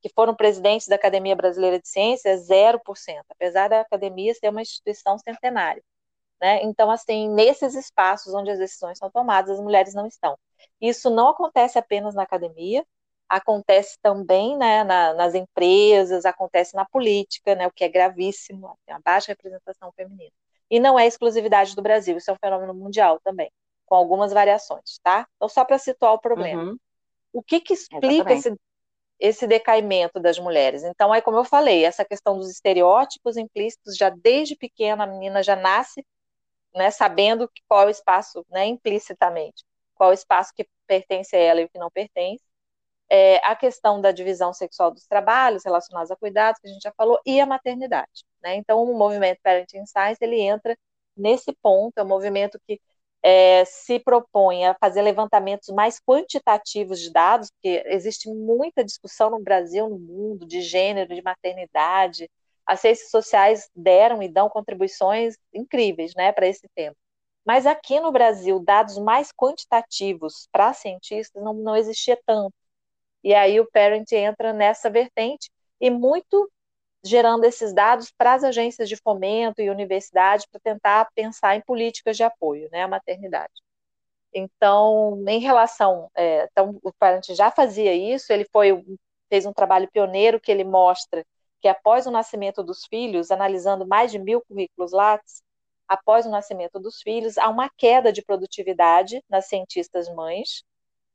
Que 0.00 0.08
foram 0.14 0.34
presidentes 0.34 0.86
da 0.86 0.96
Academia 0.96 1.34
Brasileira 1.36 1.80
de 1.80 1.88
Ciências, 1.88 2.48
0%, 2.48 2.80
apesar 3.28 3.68
da 3.68 3.80
academia 3.80 4.34
ser 4.34 4.48
uma 4.48 4.62
instituição 4.62 5.18
centenária. 5.18 5.82
Né? 6.40 6.62
Então, 6.62 6.90
assim, 6.90 7.28
nesses 7.28 7.74
espaços 7.74 8.34
onde 8.34 8.50
as 8.50 8.58
decisões 8.58 8.98
são 8.98 9.10
tomadas, 9.10 9.52
as 9.52 9.60
mulheres 9.60 9.94
não 9.94 10.06
estão. 10.06 10.38
Isso 10.80 11.10
não 11.10 11.28
acontece 11.28 11.78
apenas 11.78 12.14
na 12.14 12.22
academia, 12.22 12.86
acontece 13.28 13.98
também 14.00 14.56
né, 14.56 14.84
na, 14.84 15.14
nas 15.14 15.34
empresas, 15.34 16.24
acontece 16.24 16.74
na 16.74 16.84
política, 16.84 17.54
né, 17.54 17.66
o 17.66 17.72
que 17.72 17.84
é 17.84 17.88
gravíssimo, 17.88 18.78
tem 18.86 18.94
uma 18.94 19.02
baixa 19.04 19.32
representação 19.32 19.92
feminina. 19.92 20.32
E 20.70 20.80
não 20.80 20.98
é 20.98 21.06
exclusividade 21.06 21.74
do 21.74 21.82
Brasil, 21.82 22.16
isso 22.16 22.30
é 22.30 22.34
um 22.34 22.38
fenômeno 22.40 22.74
mundial 22.74 23.20
também, 23.20 23.50
com 23.84 23.94
algumas 23.94 24.32
variações, 24.32 24.98
tá? 25.02 25.26
Então, 25.36 25.48
só 25.48 25.64
para 25.64 25.78
situar 25.78 26.14
o 26.14 26.20
problema. 26.20 26.62
Uhum. 26.62 26.76
O 27.32 27.42
que, 27.42 27.60
que 27.60 27.74
explica 27.74 28.32
esse, 28.32 28.54
esse 29.20 29.46
decaimento 29.46 30.18
das 30.18 30.38
mulheres? 30.38 30.82
Então, 30.82 31.12
aí, 31.12 31.22
como 31.22 31.36
eu 31.36 31.44
falei, 31.44 31.84
essa 31.84 32.04
questão 32.04 32.36
dos 32.36 32.50
estereótipos 32.50 33.36
implícitos, 33.36 33.96
já 33.96 34.10
desde 34.10 34.56
pequena 34.56 35.04
a 35.04 35.06
menina 35.06 35.42
já 35.42 35.54
nasce 35.54 36.04
né, 36.76 36.90
sabendo 36.90 37.50
qual 37.66 37.82
é 37.82 37.86
o 37.86 37.90
espaço, 37.90 38.44
né, 38.50 38.66
implicitamente, 38.66 39.64
qual 39.94 40.10
é 40.10 40.12
o 40.12 40.14
espaço 40.14 40.52
que 40.54 40.68
pertence 40.86 41.34
a 41.34 41.38
ela 41.38 41.60
e 41.62 41.64
o 41.64 41.68
que 41.68 41.78
não 41.78 41.90
pertence. 41.90 42.44
É, 43.08 43.36
a 43.46 43.54
questão 43.54 44.00
da 44.00 44.10
divisão 44.10 44.52
sexual 44.52 44.90
dos 44.90 45.06
trabalhos 45.06 45.64
relacionados 45.64 46.10
a 46.10 46.16
cuidados, 46.16 46.60
que 46.60 46.68
a 46.68 46.72
gente 46.72 46.82
já 46.82 46.92
falou, 46.96 47.20
e 47.24 47.40
a 47.40 47.46
maternidade. 47.46 48.24
Né? 48.42 48.56
Então, 48.56 48.82
o 48.82 48.98
movimento 48.98 49.38
Parenting 49.42 49.86
Science, 49.86 50.18
ele 50.20 50.40
entra 50.40 50.76
nesse 51.16 51.52
ponto, 51.62 51.98
é 51.98 52.02
um 52.02 52.06
movimento 52.06 52.60
que 52.66 52.80
é, 53.22 53.64
se 53.64 53.98
propõe 53.98 54.66
a 54.66 54.76
fazer 54.80 55.02
levantamentos 55.02 55.68
mais 55.70 55.98
quantitativos 56.00 57.00
de 57.00 57.10
dados, 57.10 57.50
porque 57.50 57.82
existe 57.86 58.28
muita 58.28 58.84
discussão 58.84 59.30
no 59.30 59.40
Brasil, 59.40 59.88
no 59.88 59.98
mundo, 59.98 60.46
de 60.46 60.60
gênero, 60.60 61.14
de 61.14 61.22
maternidade, 61.22 62.30
as 62.66 62.80
ciências 62.80 63.10
sociais 63.10 63.70
deram 63.74 64.22
e 64.22 64.28
dão 64.28 64.48
contribuições 64.48 65.36
incríveis 65.54 66.14
né, 66.14 66.32
para 66.32 66.46
esse 66.46 66.68
tema. 66.74 66.94
Mas 67.44 67.64
aqui 67.64 68.00
no 68.00 68.10
Brasil, 68.10 68.58
dados 68.58 68.98
mais 68.98 69.30
quantitativos 69.32 70.48
para 70.50 70.72
cientistas 70.72 71.42
não, 71.42 71.54
não 71.54 71.76
existia 71.76 72.18
tanto. 72.26 72.52
E 73.26 73.34
aí 73.34 73.58
o 73.58 73.68
Parent 73.68 74.12
entra 74.12 74.52
nessa 74.52 74.88
vertente 74.88 75.50
e 75.80 75.90
muito 75.90 76.48
gerando 77.04 77.44
esses 77.44 77.74
dados 77.74 78.12
para 78.16 78.34
as 78.34 78.44
agências 78.44 78.88
de 78.88 78.94
fomento 78.94 79.60
e 79.60 79.68
universidades 79.68 80.46
para 80.46 80.60
tentar 80.60 81.10
pensar 81.12 81.56
em 81.56 81.60
políticas 81.60 82.16
de 82.16 82.22
apoio 82.22 82.68
né, 82.70 82.84
à 82.84 82.88
maternidade. 82.88 83.52
Então, 84.32 85.20
em 85.26 85.40
relação, 85.40 86.08
é, 86.14 86.44
então 86.44 86.78
o 86.84 86.92
Parent 86.92 87.26
já 87.30 87.50
fazia 87.50 87.92
isso, 87.92 88.32
ele 88.32 88.46
foi 88.52 88.80
fez 89.28 89.44
um 89.44 89.52
trabalho 89.52 89.90
pioneiro 89.90 90.40
que 90.40 90.52
ele 90.52 90.62
mostra 90.62 91.26
que 91.60 91.66
após 91.66 92.06
o 92.06 92.12
nascimento 92.12 92.62
dos 92.62 92.84
filhos, 92.86 93.32
analisando 93.32 93.84
mais 93.84 94.12
de 94.12 94.20
mil 94.20 94.40
currículos 94.42 94.92
Lattes, 94.92 95.42
após 95.88 96.26
o 96.26 96.30
nascimento 96.30 96.78
dos 96.78 97.02
filhos, 97.02 97.38
há 97.38 97.48
uma 97.48 97.68
queda 97.76 98.12
de 98.12 98.22
produtividade 98.22 99.20
nas 99.28 99.48
cientistas 99.48 100.08
mães, 100.14 100.62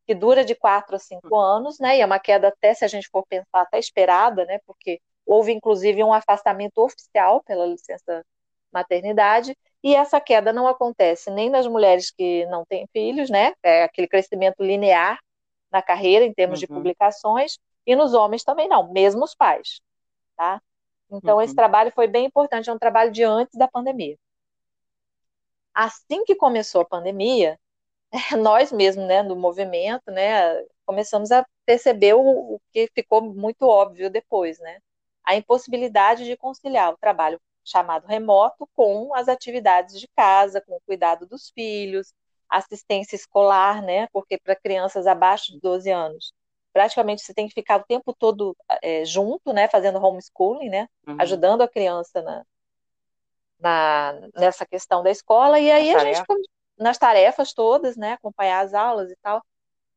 que 0.06 0.16
dura 0.16 0.44
de 0.44 0.56
quatro 0.56 0.96
a 0.96 1.00
cinco 1.00 1.36
anos, 1.38 1.80
né? 1.80 1.98
E 1.98 2.02
é 2.02 2.06
uma 2.06 2.20
queda 2.20 2.50
até, 2.50 2.74
se 2.74 2.84
a 2.86 2.88
gente 2.88 3.10
for 3.10 3.26
pensar, 3.28 3.62
até 3.62 3.80
esperada, 3.80 4.46
né? 4.46 4.60
Porque 4.66 5.00
houve 5.26 5.52
inclusive 5.52 6.04
um 6.04 6.14
afastamento 6.14 6.80
oficial 6.80 7.42
pela 7.44 7.66
licença 7.66 8.26
maternidade, 8.72 9.58
e 9.84 9.96
essa 9.96 10.22
queda 10.22 10.54
não 10.54 10.68
acontece 10.68 11.30
nem 11.30 11.50
nas 11.50 11.68
mulheres 11.68 12.10
que 12.12 12.46
não 12.46 12.66
têm 12.66 12.88
filhos, 12.94 13.30
né? 13.30 13.54
É 13.64 13.84
aquele 13.84 14.08
crescimento 14.08 14.64
linear 14.64 15.20
na 15.72 15.82
carreira 15.82 16.26
em 16.26 16.34
termos 16.34 16.60
uhum. 16.60 16.62
de 16.62 16.68
publicações, 16.68 17.58
e 17.86 17.96
nos 17.96 18.14
homens 18.14 18.44
também 18.44 18.68
não, 18.68 18.92
mesmo 18.92 19.24
os 19.24 19.36
pais 19.36 19.82
tá? 20.42 20.60
Então, 21.12 21.36
uhum. 21.36 21.42
esse 21.44 21.54
trabalho 21.54 21.92
foi 21.92 22.08
bem 22.08 22.26
importante, 22.26 22.70
é 22.70 22.74
um 22.74 22.80
trabalho 22.80 23.12
de 23.12 23.24
antes 23.24 23.56
da 23.58 23.68
pandemia. 23.68 24.18
Assim 25.74 26.26
que 26.26 26.36
começou 26.36 26.82
a 26.82 26.86
pandemia, 26.86 27.60
nós 28.38 28.71
mesmos, 28.71 29.06
né, 29.08 29.24
no 29.24 29.36
movimento, 29.36 30.12
né, 30.12 30.62
começamos 30.86 31.32
a 31.32 31.45
perceber 31.65 32.13
o, 32.13 32.56
o 32.56 32.62
que 32.71 32.89
ficou 32.93 33.21
muito 33.21 33.63
óbvio 33.63 34.10
depois, 34.10 34.60
né? 34.60 34.80
A 35.24 35.36
impossibilidade 35.36 36.26
de 36.26 36.36
conciliar 36.36 36.91
o 36.91 36.97
trabalho 36.97 37.39
chamado 37.63 38.08
remoto 38.08 38.67
com 38.76 39.13
as 39.15 39.30
atividades 39.30 40.00
de 40.00 40.08
casa, 40.15 40.62
com 40.62 40.76
o 40.76 40.82
cuidado 40.82 41.26
dos 41.26 41.50
filhos, 41.52 42.13
assistência 42.50 43.15
escolar, 43.15 43.82
né? 43.82 44.08
Porque 44.12 44.38
para 44.38 44.56
crianças 44.56 45.08
abaixo 45.08 45.54
de 45.54 45.60
12 45.62 45.89
anos, 45.89 46.34
praticamente 46.74 47.21
você 47.21 47.34
tem 47.34 47.47
que 47.47 47.54
ficar 47.54 47.80
o 47.80 47.86
tempo 47.86 48.13
todo 48.13 48.56
é, 48.82 49.06
junto, 49.06 49.54
né, 49.54 49.67
fazendo 49.67 50.04
homeschooling, 50.04 50.69
né, 50.69 50.88
uhum. 51.08 51.17
ajudando 51.19 51.62
a 51.62 51.67
criança 51.67 52.21
na, 52.21 52.45
na, 53.60 54.30
nessa 54.36 54.65
questão 54.65 55.04
da 55.04 55.12
escola, 55.12 55.60
e 55.60 55.71
aí 55.71 55.93
a 55.93 56.00
gente, 56.00 56.24
nas 56.82 56.98
tarefas 56.98 57.54
todas, 57.54 57.96
né, 57.98 58.13
acompanhar 58.13 58.65
as 58.65 58.74
aulas 58.74 59.12
e 59.12 59.15
tal, 59.22 59.44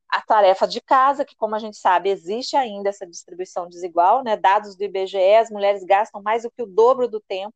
a 0.08 0.22
tarefa 0.22 0.66
de 0.68 0.80
casa, 0.80 1.24
que 1.24 1.36
como 1.36 1.54
a 1.54 1.58
gente 1.58 1.76
sabe, 1.76 2.10
existe 2.10 2.56
ainda 2.56 2.90
essa 2.90 3.06
distribuição 3.06 3.68
desigual, 3.68 4.22
né, 4.22 4.36
dados 4.36 4.76
do 4.76 4.84
IBGE, 4.84 5.36
as 5.36 5.50
mulheres 5.50 5.84
gastam 5.84 6.22
mais 6.22 6.42
do 6.44 6.50
que 6.50 6.62
o 6.62 6.66
dobro 6.66 7.08
do 7.08 7.20
tempo 7.20 7.54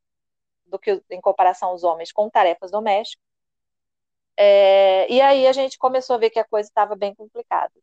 do 0.65 0.77
que 0.79 1.01
em 1.09 1.21
comparação 1.21 1.69
aos 1.69 1.83
homens 1.83 2.11
com 2.11 2.29
tarefas 2.29 2.71
domésticas, 2.71 3.23
é, 4.37 5.11
e 5.11 5.19
aí 5.21 5.47
a 5.47 5.53
gente 5.53 5.77
começou 5.77 6.15
a 6.15 6.19
ver 6.19 6.29
que 6.29 6.39
a 6.39 6.45
coisa 6.45 6.69
estava 6.69 6.95
bem 6.95 7.13
complicada 7.13 7.73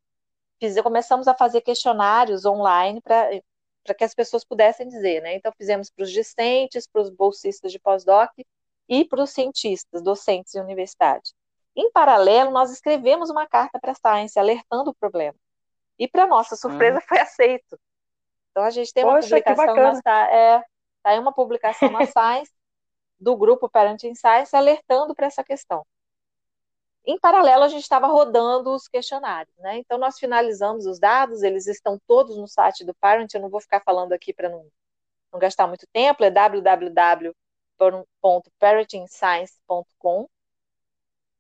fiz, 0.59 0.81
começamos 0.81 1.29
a 1.29 1.35
fazer 1.35 1.61
questionários 1.61 2.45
online 2.45 3.01
para 3.03 3.95
que 3.97 4.05
as 4.05 4.15
pessoas 4.15 4.45
pudessem 4.45 4.89
dizer, 4.89 5.23
né? 5.23 5.35
Então 5.35 5.53
fizemos 5.57 5.91
para 5.91 6.05
os 6.05 6.11
discentes, 6.11 6.87
para 6.87 7.03
os 7.03 7.11
bolsistas 7.11 7.73
de 7.73 7.79
pós-doc 7.79 8.31
e 8.89 9.05
para 9.05 9.23
os 9.23 9.31
cientistas, 9.31 10.03
docentes 10.03 10.55
e 10.55 10.61
universidade. 10.61 11.33
Em 11.75 11.91
paralelo, 11.91 12.51
nós 12.51 12.71
escrevemos 12.71 13.29
uma 13.29 13.47
carta 13.47 13.79
para 13.79 13.93
a 13.93 13.95
Science 13.95 14.39
alertando 14.39 14.91
o 14.91 14.95
problema. 14.95 15.37
E 15.99 16.09
para 16.09 16.27
nossa 16.27 16.57
surpresa 16.57 16.99
hum. 16.99 17.05
foi 17.07 17.19
aceito. 17.19 17.79
Então 18.51 18.65
a 18.65 18.71
gente 18.71 18.93
tem 18.93 19.05
uma 19.05 19.17
Poxa, 19.17 19.29
publicação 19.29 20.01
na 20.05 20.31
é, 20.31 20.59
tá 21.03 21.11
aí 21.11 21.19
uma 21.19 21.33
publicação 21.33 21.91
na 21.91 22.07
Science 22.07 22.51
do 23.21 23.37
grupo 23.37 23.69
Parenting 23.69 24.15
Science 24.15 24.57
alertando 24.57 25.15
para 25.15 25.27
essa 25.27 25.45
questão. 25.45 25.85
Em 27.05 27.19
paralelo, 27.21 27.63
a 27.63 27.69
gente 27.69 27.83
estava 27.83 28.09
rodando 28.09 28.75
os 28.75 28.89
questionários, 28.89 29.55
né? 29.59 29.79
Então, 29.79 29.97
nós 29.97 30.19
finalizamos 30.19 30.87
os 30.87 30.99
dados, 30.99 31.45
eles 31.45 31.69
estão 31.69 32.01
todos 32.05 32.37
no 32.37 32.49
site 32.49 32.85
do 32.85 32.93
Parent, 32.95 33.33
eu 33.33 33.41
não 33.41 33.49
vou 33.49 33.61
ficar 33.61 33.81
falando 33.81 34.13
aqui 34.13 34.33
para 34.33 34.49
não, 34.49 34.67
não 35.33 35.39
gastar 35.39 35.69
muito 35.69 35.87
tempo, 35.93 36.25
é 36.25 36.31
www.parentingscience.com 37.79 40.29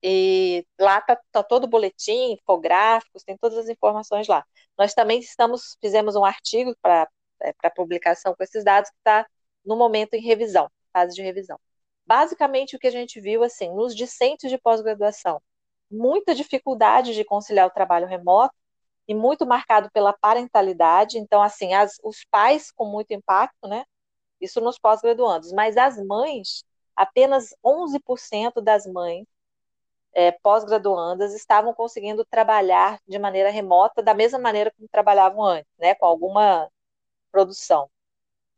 e 0.03 0.67
lá 0.79 0.99
está 0.99 1.17
tá 1.33 1.43
todo 1.43 1.65
o 1.65 1.69
boletim, 1.69 2.33
infográficos, 2.33 3.25
tem 3.25 3.37
todas 3.37 3.59
as 3.59 3.69
informações 3.69 4.29
lá. 4.29 4.45
Nós 4.79 4.95
também 4.95 5.19
estamos, 5.21 5.77
fizemos 5.81 6.17
um 6.17 6.25
artigo 6.25 6.75
para 6.81 7.09
é, 7.43 7.71
publicação 7.71 8.35
com 8.37 8.45
esses 8.45 8.65
dados 8.65 8.91
que 8.91 8.97
está 8.99 9.27
no 9.65 9.77
momento 9.77 10.15
em 10.15 10.21
revisão, 10.21 10.71
fase 10.93 11.15
de 11.15 11.23
revisão. 11.23 11.59
Basicamente, 12.07 12.77
o 12.77 12.79
que 12.79 12.87
a 12.87 12.91
gente 12.91 13.21
viu, 13.21 13.43
assim, 13.43 13.75
nos 13.75 13.95
discentes 13.95 14.51
de 14.51 14.59
pós-graduação, 14.59 15.43
muita 15.91 16.35
dificuldade 16.35 17.15
de 17.15 17.25
conciliar 17.25 17.67
o 17.67 17.71
trabalho 17.71 18.07
remoto 18.07 18.55
e 19.09 19.15
muito 19.15 19.47
marcado 19.47 19.91
pela 19.93 20.13
parentalidade. 20.13 21.19
Então, 21.19 21.43
assim, 21.43 21.75
as, 21.75 21.97
os 22.05 22.25
pais 22.31 22.71
com 22.71 22.85
muito 22.87 23.13
impacto, 23.13 23.67
né? 23.67 23.85
Isso 24.41 24.61
nos 24.61 24.79
pós-graduandos. 24.79 25.53
Mas 25.53 25.77
as 25.77 25.99
mães, 26.05 26.65
apenas 26.95 27.55
11% 27.65 28.61
das 28.63 28.87
mães 28.87 29.27
é, 30.15 30.33
pós-graduandas 30.33 31.35
estavam 31.35 31.75
conseguindo 31.75 32.25
trabalhar 32.25 32.99
de 33.07 33.19
maneira 33.19 33.51
remota 33.51 34.03
da 34.03 34.15
mesma 34.15 34.39
maneira 34.39 34.73
como 34.77 34.89
trabalhavam 34.89 35.45
antes, 35.45 35.71
né? 35.79 35.95
Com 35.95 36.07
alguma 36.07 36.71
produção. 37.33 37.91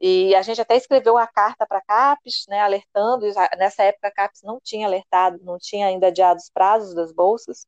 E 0.01 0.35
a 0.35 0.43
gente 0.43 0.61
até 0.61 0.77
escreveu 0.77 1.15
uma 1.15 1.27
carta 1.27 1.67
para 1.67 1.79
a 1.79 1.83
CAPES, 1.83 2.47
né, 2.49 2.61
alertando, 2.61 3.27
nessa 3.59 3.83
época 3.85 4.09
a 4.09 4.13
CAPES 4.13 4.43
não 4.43 4.61
tinha 4.63 4.87
alertado, 4.87 5.39
não 5.43 5.59
tinha 5.59 5.89
ainda 5.89 6.09
adiado 6.09 6.39
os 6.39 6.51
prazos 6.51 6.95
das 6.95 7.13
bolsas, 7.13 7.67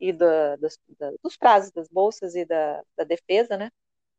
e 0.00 0.12
da, 0.12 0.56
das, 0.56 0.78
da, 0.98 1.12
dos 1.22 1.36
prazos 1.36 1.70
das 1.72 1.88
bolsas 1.88 2.34
e 2.34 2.44
da, 2.44 2.82
da 2.96 3.04
defesa, 3.04 3.56
né? 3.56 3.70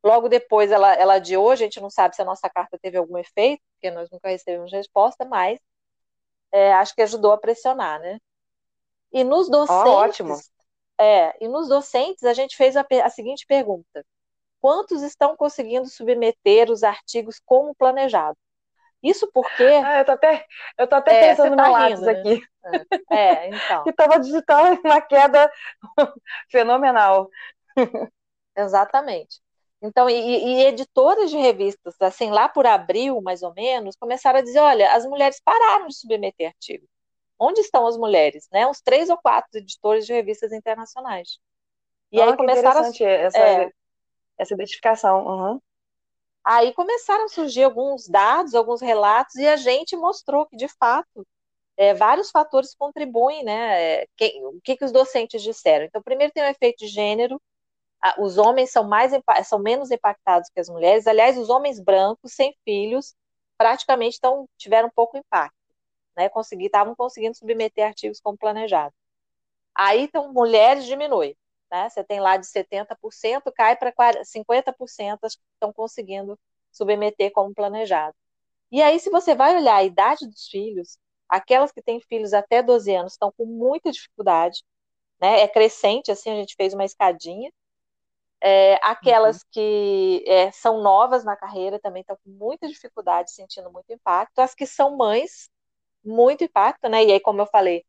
Logo 0.03 0.27
depois 0.27 0.71
ela, 0.71 0.93
ela 0.93 1.13
adiou, 1.15 1.51
a 1.51 1.55
gente 1.55 1.79
não 1.79 1.89
sabe 1.89 2.15
se 2.15 2.21
a 2.21 2.25
nossa 2.25 2.49
carta 2.49 2.77
teve 2.81 2.97
algum 2.97 3.17
efeito, 3.17 3.61
porque 3.73 3.91
nós 3.91 4.09
nunca 4.09 4.29
recebemos 4.29 4.71
resposta, 4.71 5.25
mas 5.25 5.59
é, 6.51 6.73
acho 6.73 6.95
que 6.95 7.01
ajudou 7.01 7.31
a 7.31 7.37
pressionar, 7.37 7.99
né? 7.99 8.19
E 9.11 9.23
nos 9.23 9.49
docentes, 9.49 9.85
oh, 9.85 9.89
ótimo. 9.89 10.37
É, 10.99 11.35
e 11.43 11.47
nos 11.47 11.67
docentes 11.67 12.23
a 12.23 12.33
gente 12.33 12.55
fez 12.55 12.75
a, 12.75 12.85
a 13.03 13.09
seguinte 13.09 13.45
pergunta: 13.45 14.05
quantos 14.59 15.01
estão 15.01 15.35
conseguindo 15.35 15.87
submeter 15.87 16.69
os 16.71 16.83
artigos 16.83 17.39
como 17.45 17.75
planejado? 17.75 18.37
Isso 19.01 19.29
porque. 19.33 19.63
Ah, 19.85 19.99
eu 19.99 20.05
tô 20.05 20.11
até, 20.11 20.45
eu 20.77 20.87
tô 20.87 20.95
até 20.95 21.13
é, 21.13 21.29
pensando 21.29 21.55
tá 21.55 21.65
no 21.65 21.71
Lattes 21.71 22.01
né? 22.01 22.11
aqui. 22.11 22.43
É, 23.09 23.17
é 23.17 23.49
então. 23.49 23.83
que 23.83 23.89
estava 23.89 24.19
digitando 24.19 24.79
uma 24.83 25.01
queda 25.01 25.51
fenomenal. 26.49 27.29
Exatamente. 28.55 29.41
Então, 29.81 30.07
e, 30.09 30.13
e, 30.13 30.65
editoras 30.67 31.31
de 31.31 31.37
revistas, 31.37 31.95
assim, 31.99 32.29
lá 32.29 32.47
por 32.47 32.67
abril, 32.67 33.19
mais 33.21 33.41
ou 33.41 33.53
menos, 33.53 33.95
começaram 33.95 34.39
a 34.39 34.43
dizer: 34.43 34.59
olha, 34.59 34.93
as 34.93 35.05
mulheres 35.05 35.41
pararam 35.43 35.87
de 35.87 35.95
submeter 35.95 36.47
artigos. 36.47 36.87
Onde 37.39 37.61
estão 37.61 37.87
as 37.87 37.97
mulheres? 37.97 38.47
Né? 38.51 38.67
Uns 38.67 38.81
três 38.81 39.09
ou 39.09 39.17
quatro 39.17 39.57
editores 39.57 40.05
de 40.05 40.13
revistas 40.13 40.51
internacionais. 40.51 41.39
E 42.11 42.19
oh, 42.19 42.23
aí 42.23 42.37
começaram 42.37 42.81
a, 42.81 42.87
essa, 42.87 43.37
é, 43.39 43.71
essa 44.37 44.53
identificação. 44.53 45.25
Uhum. 45.25 45.61
Aí 46.43 46.73
começaram 46.73 47.25
a 47.25 47.29
surgir 47.29 47.63
alguns 47.63 48.07
dados, 48.07 48.53
alguns 48.53 48.81
relatos, 48.81 49.35
e 49.35 49.47
a 49.47 49.55
gente 49.55 49.95
mostrou 49.95 50.45
que, 50.45 50.55
de 50.55 50.67
fato, 50.67 51.25
é, 51.75 51.95
vários 51.95 52.29
fatores 52.29 52.75
contribuem, 52.75 53.43
né? 53.43 54.01
É, 54.01 54.07
que, 54.15 54.39
o 54.45 54.61
que, 54.63 54.75
que 54.77 54.85
os 54.85 54.91
docentes 54.91 55.41
disseram? 55.41 55.85
Então, 55.85 56.01
primeiro 56.01 56.33
tem 56.33 56.43
o 56.43 56.47
efeito 56.47 56.77
de 56.79 56.87
gênero, 56.87 57.41
os 58.17 58.37
homens 58.37 58.71
são, 58.71 58.83
mais, 58.83 59.11
são 59.45 59.59
menos 59.59 59.91
impactados 59.91 60.49
que 60.49 60.59
as 60.59 60.69
mulheres. 60.69 61.07
Aliás, 61.07 61.37
os 61.37 61.49
homens 61.49 61.79
brancos, 61.79 62.33
sem 62.33 62.55
filhos, 62.65 63.15
praticamente 63.57 64.19
tão, 64.19 64.47
tiveram 64.57 64.89
pouco 64.89 65.17
impacto. 65.17 65.55
Né? 66.17 66.29
Consegui, 66.29 66.65
estavam 66.65 66.95
conseguindo 66.95 67.37
submeter 67.37 67.87
artigos 67.87 68.19
como 68.19 68.37
planejado. 68.37 68.93
Aí, 69.75 70.01
então, 70.01 70.33
mulheres 70.33 70.85
diminui. 70.85 71.37
Né? 71.71 71.89
Você 71.89 72.03
tem 72.03 72.19
lá 72.19 72.37
de 72.37 72.45
70%, 72.47 73.51
cai 73.55 73.75
para 73.77 73.93
50% 74.25 75.19
as 75.23 75.35
que 75.35 75.41
estão 75.53 75.71
conseguindo 75.71 76.37
submeter 76.71 77.31
como 77.31 77.53
planejado. 77.53 78.15
E 78.71 78.81
aí, 78.81 78.99
se 78.99 79.09
você 79.09 79.35
vai 79.35 79.55
olhar 79.55 79.75
a 79.75 79.83
idade 79.83 80.27
dos 80.27 80.47
filhos, 80.47 80.97
aquelas 81.29 81.71
que 81.71 81.81
têm 81.81 81.99
filhos 82.01 82.33
até 82.33 82.63
12 82.63 82.93
anos 82.95 83.13
estão 83.13 83.31
com 83.31 83.45
muita 83.45 83.91
dificuldade, 83.91 84.63
né? 85.21 85.41
É 85.41 85.47
crescente, 85.47 86.11
assim, 86.11 86.31
a 86.31 86.35
gente 86.35 86.55
fez 86.55 86.73
uma 86.73 86.85
escadinha. 86.85 87.51
É, 88.43 88.79
aquelas 88.81 89.37
uhum. 89.37 89.47
que 89.51 90.23
é, 90.27 90.51
são 90.51 90.81
novas 90.81 91.23
na 91.23 91.35
carreira 91.35 91.79
também 91.79 92.01
estão 92.01 92.17
com 92.23 92.29
muita 92.31 92.67
dificuldade, 92.67 93.31
sentindo 93.31 93.71
muito 93.71 93.91
impacto. 93.93 94.39
As 94.39 94.55
que 94.55 94.65
são 94.65 94.97
mães, 94.97 95.49
muito 96.03 96.43
impacto, 96.43 96.89
né? 96.89 97.03
E 97.05 97.11
aí, 97.11 97.19
como 97.19 97.41
eu 97.41 97.45
falei, 97.45 97.85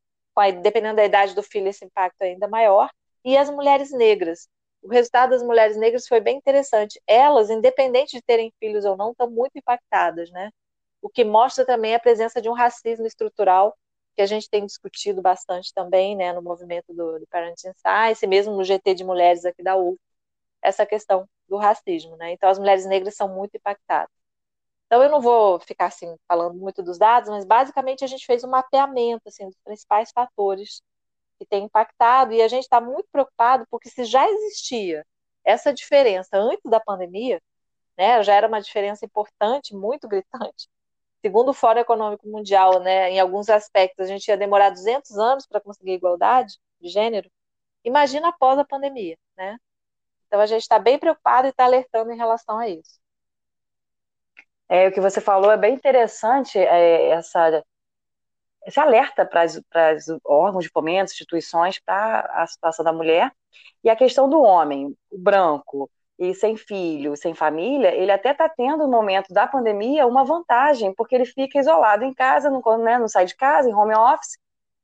dependendo 0.63 0.97
da 0.97 1.05
idade 1.05 1.35
do 1.35 1.43
filho, 1.43 1.69
esse 1.69 1.85
impacto 1.85 2.23
é 2.23 2.27
ainda 2.29 2.49
maior 2.49 2.91
e 3.25 3.37
as 3.37 3.51
mulheres 3.51 3.91
negras. 3.93 4.49
O 4.83 4.89
resultado 4.89 5.31
das 5.31 5.43
mulheres 5.43 5.77
negras 5.77 6.09
foi 6.09 6.21
bem 6.21 6.37
interessante. 6.37 7.01
Elas, 7.07 7.51
independente 7.51 8.17
de 8.17 8.23
terem 8.23 8.53
filhos 8.59 8.85
ou 8.85 8.97
não, 8.97 9.13
estão 9.13 9.31
muito 9.31 9.57
impactadas, 9.57 10.31
né? 10.31 10.51
O 11.01 11.09
que 11.09 11.25
mostra 11.25 11.65
também 11.65 11.95
a 11.95 12.01
presença 12.01 12.43
de 12.43 12.49
um 12.49 12.53
racismo 12.53 13.07
estrutural 13.07 13.77
que 14.15 14.23
a 14.23 14.27
gente 14.27 14.49
tem 14.51 14.67
discutido 14.67 15.23
bastante 15.23 15.73
também, 15.75 16.15
né, 16.17 16.33
no 16.33 16.43
movimento 16.43 16.93
do, 16.93 17.19
do 17.21 17.27
Parenting 17.29 17.73
Science, 17.77 18.27
mesmo 18.27 18.55
no 18.55 18.65
GT 18.65 18.95
de 18.95 19.05
mulheres 19.05 19.45
aqui 19.45 19.63
da 19.63 19.77
UF, 19.77 19.99
essa 20.63 20.87
questão 20.87 21.29
do 21.49 21.57
racismo, 21.57 22.17
né? 22.17 22.33
Então 22.33 22.49
as 22.49 22.59
mulheres 22.59 22.87
negras 22.87 23.17
são 23.17 23.29
muito 23.29 23.57
impactadas. 23.57 24.11
Então 24.87 25.03
eu 25.03 25.11
não 25.11 25.21
vou 25.21 25.59
ficar 25.61 25.87
assim 25.87 26.17
falando 26.29 26.55
muito 26.59 26.83
dos 26.83 26.99
dados, 26.99 27.31
mas 27.31 27.45
basicamente 27.45 28.05
a 28.05 28.07
gente 28.07 28.27
fez 28.27 28.45
um 28.45 28.51
mapeamento 28.51 29.29
assim 29.29 29.47
dos 29.47 29.57
principais 29.65 30.11
fatores 30.13 30.83
que 31.39 31.47
tem 31.47 31.65
impactado, 31.65 32.33
e 32.33 32.43
a 32.43 32.49
gente 32.49 32.65
está 32.65 32.81
muito 32.81 33.09
preocupado 33.11 33.67
porque 33.71 33.89
se 33.91 34.05
já 34.05 34.29
existia 34.29 35.05
essa 35.45 35.73
diferença 35.73 36.37
antes 36.37 36.71
da 36.71 36.79
pandemia, 36.79 37.43
né, 37.99 38.23
já 38.23 38.35
era 38.35 38.47
uma 38.49 38.61
diferença 38.61 39.05
importante, 39.05 39.75
muito 39.75 40.07
gritante. 40.09 40.69
Segundo 41.21 41.51
o 41.51 41.55
Fórum 41.55 41.81
Econômico 41.81 42.29
Mundial, 42.29 42.81
né, 42.81 43.11
em 43.11 43.21
alguns 43.21 43.49
aspectos, 43.49 44.05
a 44.05 44.09
gente 44.09 44.29
ia 44.29 44.37
demorar 44.37 44.71
200 44.71 45.19
anos 45.19 45.47
para 45.47 45.61
conseguir 45.61 45.93
igualdade 45.93 46.59
de 46.81 46.89
gênero. 46.89 47.31
Imagina 47.85 48.29
após 48.29 48.59
a 48.59 48.65
pandemia, 48.65 49.17
né? 49.37 49.57
Então 50.33 50.41
a 50.41 50.47
gente 50.47 50.63
está 50.63 50.79
bem 50.79 50.99
preocupado 50.99 51.47
e 51.47 51.51
está 51.51 51.65
alertando 51.65 52.11
em 52.11 52.17
relação 52.17 52.59
a 52.59 52.67
isso. 52.67 52.99
É, 54.67 54.89
o 54.89 54.93
que 54.93 54.99
você 54.99 55.21
falou 55.21 55.51
é 55.51 55.59
bem 55.59 55.75
interessante, 55.75 56.59
é, 56.59 57.11
essa 57.11 57.63
esse 58.65 58.81
alerta 58.81 59.27
para 59.27 59.45
os 59.45 60.07
órgãos 60.25 60.65
de 60.65 60.71
fomento, 60.71 61.13
instituições, 61.13 61.79
para 61.81 62.21
a 62.33 62.47
situação 62.47 62.83
da 62.83 62.95
mulher. 62.95 63.31
E 63.85 63.91
a 63.91 63.97
questão 63.97 64.27
do 64.27 64.41
homem, 64.41 64.97
o 65.11 65.19
branco, 65.19 65.91
e 66.19 66.35
sem 66.35 66.57
filho, 66.57 67.15
sem 67.15 67.35
família, 67.35 67.95
ele 67.95 68.11
até 68.11 68.31
está 68.31 68.49
tendo 68.49 68.85
no 68.85 68.91
momento 68.91 69.35
da 69.35 69.47
pandemia 69.47 70.07
uma 70.07 70.25
vantagem, 70.25 70.95
porque 70.95 71.15
ele 71.15 71.27
fica 71.27 71.59
isolado 71.59 72.05
em 72.05 72.15
casa, 72.15 72.49
não, 72.49 72.63
né, 72.79 72.99
não 72.99 73.09
sai 73.09 73.27
de 73.27 73.37
casa, 73.37 73.69
em 73.69 73.75
home 73.75 73.95
office, 73.95 74.39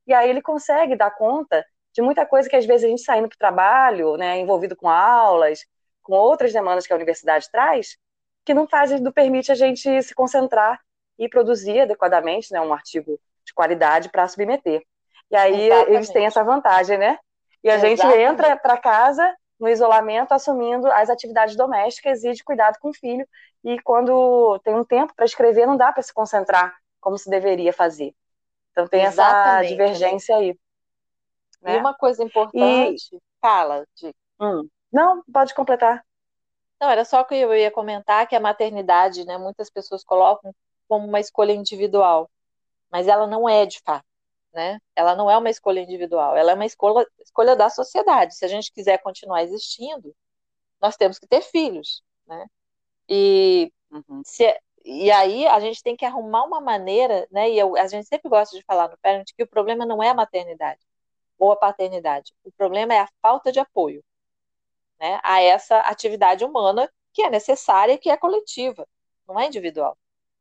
e 0.07 0.13
aí 0.13 0.29
ele 0.29 0.43
consegue 0.43 0.95
dar 0.95 1.13
conta 1.13 1.65
de 1.99 2.03
muita 2.03 2.25
coisa 2.25 2.49
que 2.49 2.55
às 2.55 2.65
vezes 2.65 2.85
a 2.85 2.89
gente 2.89 3.03
saindo 3.03 3.29
para 3.29 3.35
o 3.35 3.39
trabalho, 3.39 4.17
né, 4.17 4.39
envolvido 4.39 4.77
com 4.77 4.89
aulas, 4.89 5.67
com 6.01 6.13
outras 6.13 6.53
demandas 6.53 6.87
que 6.87 6.93
a 6.93 6.97
universidade 6.97 7.51
traz, 7.51 7.99
que 8.45 8.55
não 8.55 8.69
faz, 8.69 9.01
não 9.01 9.11
permite 9.11 9.51
a 9.51 9.55
gente 9.57 10.01
se 10.05 10.15
concentrar 10.15 10.81
e 11.19 11.29
produzir 11.29 11.81
adequadamente 11.81 12.53
né, 12.53 12.61
um 12.61 12.73
artigo 12.73 13.19
de 13.45 13.53
qualidade 13.53 14.11
para 14.11 14.29
submeter. 14.29 14.85
E 15.29 15.35
aí 15.35 15.67
Exatamente. 15.67 15.93
eles 15.93 16.11
têm 16.11 16.27
essa 16.27 16.45
vantagem, 16.45 16.99
né? 16.99 17.19
E 17.65 17.69
a 17.69 17.75
Exatamente. 17.75 18.01
gente 18.01 18.17
entra 18.17 18.57
para 18.57 18.77
casa 18.77 19.35
no 19.59 19.69
isolamento 19.69 20.31
assumindo 20.31 20.87
as 20.93 21.11
atividades 21.11 21.57
domésticas 21.57 22.23
e 22.23 22.33
de 22.33 22.45
cuidado 22.45 22.79
com 22.79 22.91
o 22.91 22.95
filho. 22.95 23.27
E 23.65 23.81
quando 23.81 24.61
tem 24.61 24.73
um 24.73 24.85
tempo 24.85 25.13
para 25.17 25.25
escrever, 25.25 25.67
não 25.67 25.77
dá 25.77 25.93
para 25.93 26.03
se 26.05 26.15
concentrar 26.15 26.77
como 27.01 27.19
se 27.19 27.29
deveria 27.29 27.73
fazer. 27.73 28.15
Então 28.71 28.87
tem 28.87 29.03
Exatamente. 29.03 29.65
essa 29.65 29.69
divergência 29.69 30.37
aí. 30.37 30.57
Né? 31.61 31.77
E 31.77 31.79
uma 31.79 31.95
coisa 31.95 32.23
importante, 32.23 33.09
e... 33.15 33.21
fala, 33.41 33.87
de... 33.97 34.15
hum. 34.41 34.69
Não, 34.93 35.23
pode 35.33 35.55
completar. 35.55 36.05
Não, 36.81 36.89
era 36.89 37.05
só 37.05 37.25
que 37.25 37.35
eu 37.35 37.55
ia 37.55 37.71
comentar 37.71 38.27
que 38.27 38.37
a 38.37 38.41
maternidade, 38.41 39.25
né, 39.25 39.37
muitas 39.37 39.69
pessoas 39.69 40.05
colocam 40.05 40.55
como 40.87 41.07
uma 41.07 41.21
escolha 41.21 41.53
individual 41.53 42.31
mas 42.91 43.07
ela 43.09 43.27
não 43.27 43.49
é 43.49 43.67
de 43.67 43.81
fato, 43.81 44.07
né? 44.53 44.81
Ela 44.97 45.15
não 45.15 45.31
é 45.31 45.37
uma 45.37 45.51
escolha 45.51 45.81
individual, 45.81 46.37
ela 46.37 46.53
é 46.53 46.55
uma 46.55 46.67
escolha, 46.67 47.07
escolha 47.21 47.57
da 47.57 47.69
sociedade. 47.71 48.35
Se 48.35 48.45
a 48.45 48.49
gente 48.49 48.73
quiser 48.73 48.99
continuar 48.99 49.43
existindo, 49.43 50.15
nós 50.81 50.97
temos 50.97 51.19
que 51.19 51.27
ter 51.27 51.43
filhos, 51.43 52.03
né? 52.27 52.47
E, 53.09 53.73
uhum. 53.91 54.23
se, 54.25 54.45
e 54.85 55.11
aí 55.11 55.47
a 55.47 55.61
gente 55.61 55.83
tem 55.83 55.97
que 55.97 56.05
arrumar 56.05 56.45
uma 56.45 56.61
maneira, 56.61 57.27
né? 57.31 57.51
E 57.51 57.59
eu, 57.59 57.77
a 57.77 57.87
gente 57.89 58.07
sempre 58.09 58.29
gosta 58.29 58.57
de 58.57 58.65
falar 58.65 58.89
no 58.89 58.99
parent 58.99 59.31
que 59.37 59.43
o 59.43 59.49
problema 59.49 59.87
não 59.87 60.03
é 60.03 60.11
a 60.11 60.15
maternidade 60.15 60.81
ou 61.39 61.53
a 61.53 61.57
paternidade, 61.57 62.35
o 62.45 62.53
problema 62.53 62.95
é 62.95 63.01
a 63.01 63.09
falta 63.23 63.53
de 63.53 63.61
apoio, 63.61 64.03
né? 64.99 65.21
A 65.23 65.41
essa 65.41 65.79
atividade 65.81 66.45
humana 66.45 66.91
que 67.13 67.23
é 67.23 67.31
necessária 67.31 67.93
e 67.95 67.99
que 67.99 68.11
é 68.11 68.17
coletiva, 68.17 68.87
não 69.27 69.39
é 69.39 69.47
individual, 69.47 69.97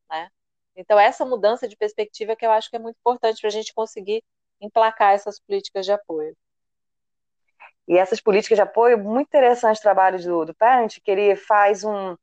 né? 0.10 0.30
Então, 0.76 1.00
essa 1.00 1.26
mudança 1.26 1.68
de 1.68 1.76
perspectiva 1.76 2.36
que 2.36 2.46
eu 2.46 2.52
acho 2.52 2.70
que 2.70 2.76
é 2.76 2.80
muito 2.80 2.98
importante 2.98 3.42
para 3.42 3.48
a 3.48 3.52
gente 3.52 3.74
conseguir 3.74 4.24
emplacar 4.62 5.14
essas 5.14 5.40
políticas 5.40 5.86
de 5.86 5.92
apoio. 5.92 6.36
E 7.88 7.98
essas 7.98 8.22
políticas 8.22 8.58
de 8.58 8.62
apoio, 8.62 8.98
muito 8.98 9.28
interessante 9.28 9.80
o 9.80 9.82
trabalho 9.82 10.22
do, 10.22 10.46
do 10.46 10.56
Parent, 10.56 10.98
que 11.04 11.10
ele 11.10 11.36
faz 11.36 11.84
um, 11.84 12.16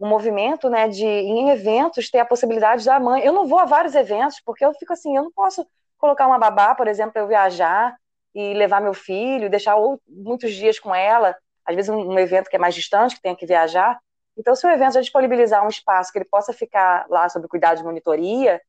um 0.00 0.08
movimento 0.08 0.70
né, 0.70 0.88
de, 0.88 1.04
em 1.04 1.50
eventos, 1.50 2.08
ter 2.08 2.20
a 2.20 2.24
possibilidade 2.24 2.84
da 2.84 3.00
mãe. 3.00 3.22
Eu 3.22 3.32
não 3.32 3.46
vou 3.46 3.58
a 3.58 3.64
vários 3.64 3.94
eventos, 3.94 4.40
porque 4.44 4.64
eu 4.64 4.72
fico 4.74 4.92
assim, 4.92 5.16
eu 5.16 5.24
não 5.24 5.32
posso 5.32 5.66
colocar 5.98 6.26
uma 6.26 6.38
babá, 6.38 6.74
por 6.74 6.86
exemplo, 6.86 7.12
para 7.12 7.22
eu 7.22 7.28
viajar 7.28 7.98
e 8.34 8.54
levar 8.54 8.80
meu 8.80 8.94
filho, 8.94 9.50
deixar 9.50 9.76
muitos 10.06 10.52
dias 10.52 10.78
com 10.78 10.94
ela, 10.94 11.36
às 11.64 11.74
vezes 11.74 11.88
um, 11.88 12.12
um 12.12 12.18
evento 12.18 12.48
que 12.48 12.56
é 12.56 12.58
mais 12.58 12.74
distante, 12.74 13.16
que 13.16 13.22
tenha 13.22 13.36
que 13.36 13.46
viajar. 13.46 13.98
Então, 14.36 14.54
se 14.54 14.66
o 14.66 14.70
evento 14.70 14.94
já 14.94 15.00
disponibilizar 15.00 15.64
um 15.64 15.68
espaço 15.68 16.12
que 16.12 16.18
ele 16.18 16.24
possa 16.24 16.52
ficar 16.52 17.06
lá 17.08 17.28
sob 17.28 17.48
cuidado 17.48 17.78
de 17.78 17.84
monitoria, 17.84 18.60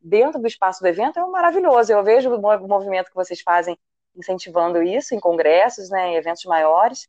dentro 0.00 0.38
do 0.38 0.46
espaço 0.46 0.82
do 0.82 0.86
evento, 0.86 1.18
é 1.18 1.26
maravilhoso. 1.26 1.90
Eu 1.90 2.04
vejo 2.04 2.32
o 2.34 2.68
movimento 2.68 3.08
que 3.08 3.14
vocês 3.14 3.40
fazem 3.40 3.78
incentivando 4.14 4.82
isso 4.82 5.14
em 5.14 5.20
congressos, 5.20 5.88
né, 5.88 6.08
em 6.08 6.16
eventos 6.16 6.44
maiores. 6.44 7.08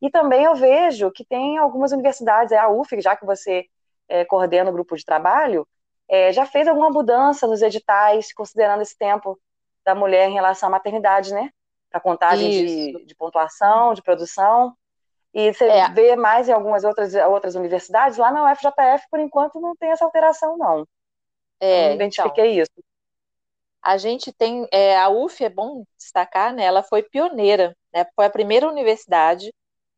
E 0.00 0.10
também 0.10 0.44
eu 0.44 0.54
vejo 0.54 1.10
que 1.10 1.24
tem 1.24 1.56
algumas 1.58 1.90
universidades, 1.92 2.52
é 2.52 2.58
a 2.58 2.68
UF, 2.68 3.00
já 3.00 3.16
que 3.16 3.24
você 3.24 3.66
é, 4.08 4.24
coordena 4.24 4.70
o 4.70 4.72
grupo 4.72 4.96
de 4.96 5.04
trabalho, 5.04 5.66
é, 6.08 6.32
já 6.32 6.44
fez 6.44 6.68
alguma 6.68 6.90
mudança 6.90 7.46
nos 7.46 7.62
editais, 7.62 8.32
considerando 8.32 8.82
esse 8.82 8.96
tempo 8.96 9.38
da 9.84 9.94
mulher 9.94 10.28
em 10.28 10.34
relação 10.34 10.68
à 10.68 10.72
maternidade, 10.72 11.32
né? 11.32 11.50
para 11.94 12.00
contagem 12.00 12.50
de, 12.50 13.04
de, 13.04 13.14
pontuação, 13.14 13.94
de 13.94 14.02
produção. 14.02 14.76
E 15.32 15.52
você 15.52 15.64
é. 15.64 15.88
vê 15.90 16.16
mais 16.16 16.48
em 16.48 16.52
algumas 16.52 16.82
outras, 16.82 17.14
outras 17.14 17.54
universidades, 17.54 18.18
lá 18.18 18.32
na 18.32 18.50
UFJF, 18.50 19.06
por 19.08 19.20
enquanto, 19.20 19.60
não 19.60 19.76
tem 19.76 19.90
essa 19.90 20.04
alteração, 20.04 20.58
não. 20.58 20.84
É, 21.60 21.88
não 21.88 21.94
identifiquei 21.94 22.52
então, 22.52 22.62
isso. 22.62 22.84
A 23.80 23.96
gente 23.96 24.32
tem, 24.32 24.66
é, 24.72 24.98
a 24.98 25.08
UF, 25.08 25.44
é 25.44 25.48
bom 25.48 25.84
destacar, 25.96 26.52
né, 26.52 26.64
ela 26.64 26.82
foi 26.82 27.02
pioneira, 27.02 27.76
né, 27.92 28.04
foi 28.16 28.26
a 28.26 28.30
primeira 28.30 28.68
universidade 28.68 29.52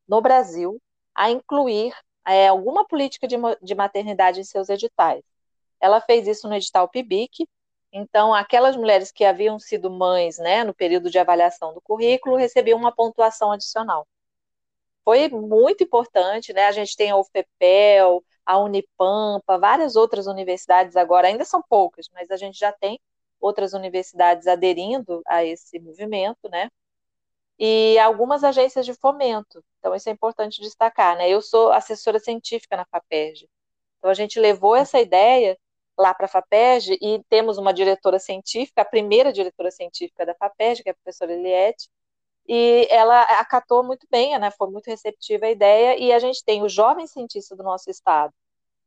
no 0.07 0.20
Brasil 0.20 0.79
a 1.14 1.31
incluir 1.31 1.94
é, 2.27 2.49
alguma 2.49 2.87
política 2.87 3.27
de, 3.27 3.37
de 3.62 3.75
maternidade 3.75 4.40
em 4.40 4.44
seus 4.44 4.68
editais. 4.68 5.22
Ela 5.81 6.01
fez 6.01 6.27
isso 6.27 6.46
no 6.46 6.55
edital 6.55 6.88
PIBIC, 6.88 7.49
então 7.97 8.35
aquelas 8.35 8.77
mulheres 8.77 9.11
que 9.13 9.25
haviam 9.25 9.59
sido 9.59 9.91
mães 9.91 10.39
né, 10.39 10.65
no 10.65 10.75
período 10.75 11.11
de 11.11 11.19
avaliação 11.19 11.73
do 11.75 11.81
currículo 11.81 12.37
recebiam 12.37 12.79
uma 12.79 12.95
pontuação 12.95 13.53
adicional. 13.53 14.07
Foi 15.05 15.29
muito 15.29 15.85
importante, 15.85 16.53
né? 16.53 16.67
A 16.67 16.73
gente 16.73 16.97
tem 16.97 17.11
a 17.11 17.17
UFPEL, 17.17 18.25
a 18.45 18.59
Unipampa, 18.59 19.59
várias 19.59 19.97
outras 19.97 20.27
universidades 20.27 20.97
agora, 20.97 21.29
ainda 21.29 21.45
são 21.45 21.63
poucas, 21.69 22.09
mas 22.13 22.31
a 22.31 22.37
gente 22.37 22.59
já 22.59 22.73
tem 22.73 22.99
outras 23.41 23.73
universidades 23.73 24.47
aderindo 24.47 25.23
a 25.27 25.45
esse 25.45 25.79
movimento, 25.79 26.49
né? 26.51 26.69
E 27.59 27.99
algumas 28.01 28.45
agências 28.45 28.85
de 28.87 28.95
fomento. 28.95 29.65
Então, 29.79 29.95
isso 29.95 30.09
é 30.09 30.13
importante 30.13 30.61
destacar, 30.61 31.17
né? 31.17 31.29
Eu 31.29 31.41
sou 31.43 31.73
assessora 31.73 32.19
científica 32.19 32.77
na 32.77 32.85
FAPERJ. 32.87 33.49
Então, 33.99 34.11
a 34.11 34.15
gente 34.15 34.39
levou 34.41 34.77
essa 34.77 35.01
ideia 35.01 35.59
lá 35.99 36.15
para 36.15 36.27
a 36.27 36.29
FAPERJ 36.29 36.99
e 37.01 37.23
temos 37.29 37.59
uma 37.59 37.73
diretora 37.73 38.19
científica, 38.19 38.83
a 38.83 38.85
primeira 38.85 39.33
diretora 39.33 39.71
científica 39.71 40.27
da 40.27 40.35
FAPERJ, 40.35 40.83
que 40.83 40.89
é 40.89 40.93
a 40.93 40.95
professora 40.95 41.33
Eliette, 41.33 41.89
e 42.49 42.87
ela 42.91 43.23
acatou 43.23 43.83
muito 43.83 44.07
bem, 44.11 44.39
né? 44.39 44.51
Foi 44.53 44.71
muito 44.71 44.87
receptiva 44.87 45.47
a 45.47 45.51
ideia, 45.51 45.99
e 45.99 46.13
a 46.13 46.19
gente 46.19 46.45
tem 46.45 46.63
o 46.63 46.69
jovem 46.69 47.07
cientista 47.07 47.57
do 47.57 47.63
nosso 47.63 47.91
estado 47.91 48.33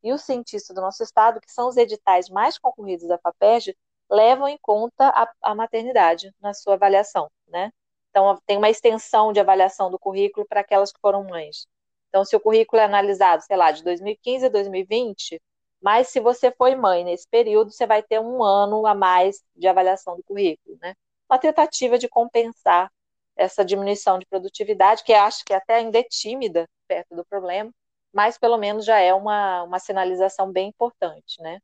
e 0.04 0.14
o 0.14 0.18
cientista 0.18 0.74
do 0.74 0.82
nosso 0.82 1.04
estado, 1.04 1.42
que 1.42 1.52
são 1.52 1.68
os 1.68 1.78
editais 1.78 2.30
mais 2.30 2.58
concorridos 2.58 3.08
da 3.08 3.18
FAPERJ, 3.18 3.76
levam 4.10 4.48
em 4.48 4.58
conta 4.58 5.08
a, 5.10 5.30
a 5.42 5.56
maternidade 5.56 6.34
na 6.42 6.54
sua 6.54 6.76
avaliação, 6.76 7.30
né? 7.48 7.72
Então, 8.10 8.40
tem 8.46 8.58
uma 8.58 8.70
extensão 8.70 9.32
de 9.32 9.40
avaliação 9.40 9.92
do 9.92 10.00
currículo 10.00 10.46
para 10.48 10.62
aquelas 10.62 10.92
que 10.92 11.00
foram 11.00 11.24
mães. 11.24 11.68
Então, 12.10 12.26
se 12.26 12.36
o 12.36 12.40
currículo 12.40 12.82
é 12.82 12.86
analisado, 12.86 13.44
sei 13.44 13.56
lá, 13.56 13.72
de 13.72 13.84
2015 13.84 14.48
a 14.48 14.50
2020, 14.50 15.40
mas 15.82 16.10
se 16.10 16.20
você 16.20 16.52
foi 16.52 16.76
mãe 16.76 17.04
nesse 17.04 17.28
período, 17.28 17.72
você 17.72 17.86
vai 17.88 18.04
ter 18.04 18.20
um 18.20 18.44
ano 18.44 18.86
a 18.86 18.94
mais 18.94 19.44
de 19.56 19.68
avaliação 19.68 20.16
do 20.16 20.24
currículo, 20.24 20.78
né? 20.82 20.94
Uma 21.30 21.40
tentativa 21.40 21.98
de 21.98 22.08
compensar 22.08 22.92
essa 23.36 23.64
diminuição 23.64 24.20
de 24.20 24.26
produtividade, 24.26 25.04
que 25.04 25.14
acho 25.14 25.46
que 25.46 25.54
até 25.54 25.76
ainda 25.76 25.98
é 25.98 26.04
tímida 26.04 26.68
perto 26.88 27.16
do 27.16 27.24
problema, 27.24 27.72
mas 28.12 28.38
pelo 28.38 28.58
menos 28.58 28.84
já 28.84 29.00
é 29.00 29.14
uma, 29.14 29.64
uma 29.64 29.80
sinalização 29.80 30.52
bem 30.52 30.68
importante, 30.68 31.42
né? 31.42 31.60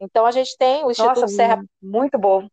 Então, 0.00 0.24
a 0.24 0.30
gente 0.30 0.56
tem 0.56 0.84
o 0.84 0.90
Instituto 0.90 1.20
Nossa, 1.20 1.34
Serra... 1.34 1.62
Muito 1.80 2.18
bom. 2.18 2.48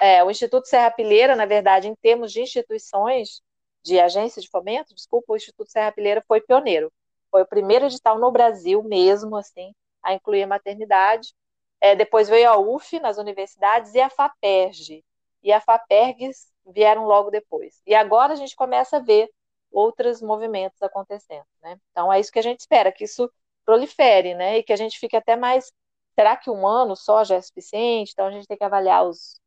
É, 0.00 0.22
o 0.22 0.30
Instituto 0.30 0.66
Serra 0.66 0.90
Pileira, 0.90 1.34
na 1.34 1.46
verdade, 1.46 1.88
em 1.88 1.94
termos 1.94 2.32
de 2.32 2.40
instituições, 2.40 3.40
de 3.82 3.98
agência 3.98 4.40
de 4.40 4.48
fomento, 4.48 4.94
desculpa, 4.94 5.32
o 5.32 5.36
Instituto 5.36 5.70
Serra 5.70 5.92
Pileira 5.92 6.22
foi 6.26 6.40
pioneiro. 6.40 6.92
Foi 7.30 7.42
o 7.42 7.46
primeiro 7.46 7.86
edital 7.86 8.18
no 8.18 8.30
Brasil 8.30 8.82
mesmo, 8.82 9.36
assim, 9.36 9.72
a 10.04 10.14
incluir 10.14 10.42
a 10.44 10.46
maternidade. 10.46 11.34
É, 11.80 11.96
depois 11.96 12.28
veio 12.28 12.50
a 12.50 12.58
UF 12.58 12.98
nas 13.00 13.18
universidades 13.18 13.94
e 13.94 14.00
a 14.00 14.10
FAPERG. 14.10 15.04
E 15.42 15.52
a 15.52 15.60
FAPERGS 15.60 16.48
vieram 16.66 17.06
logo 17.06 17.30
depois. 17.30 17.80
E 17.86 17.94
agora 17.94 18.32
a 18.32 18.36
gente 18.36 18.56
começa 18.56 18.96
a 18.96 19.00
ver 19.00 19.28
outros 19.70 20.22
movimentos 20.22 20.80
acontecendo, 20.82 21.46
né? 21.62 21.78
Então 21.90 22.12
é 22.12 22.20
isso 22.20 22.30
que 22.32 22.38
a 22.38 22.42
gente 22.42 22.60
espera, 22.60 22.92
que 22.92 23.04
isso 23.04 23.30
prolifere, 23.64 24.34
né? 24.34 24.58
E 24.58 24.62
que 24.62 24.72
a 24.72 24.76
gente 24.76 24.98
fique 24.98 25.16
até 25.16 25.36
mais 25.36 25.72
será 26.14 26.36
que 26.36 26.50
um 26.50 26.66
ano 26.66 26.96
só 26.96 27.24
já 27.24 27.36
é 27.36 27.40
suficiente? 27.40 28.12
Então 28.12 28.26
a 28.26 28.30
gente 28.30 28.46
tem 28.46 28.56
que 28.56 28.64
avaliar 28.64 29.04
os, 29.04 29.40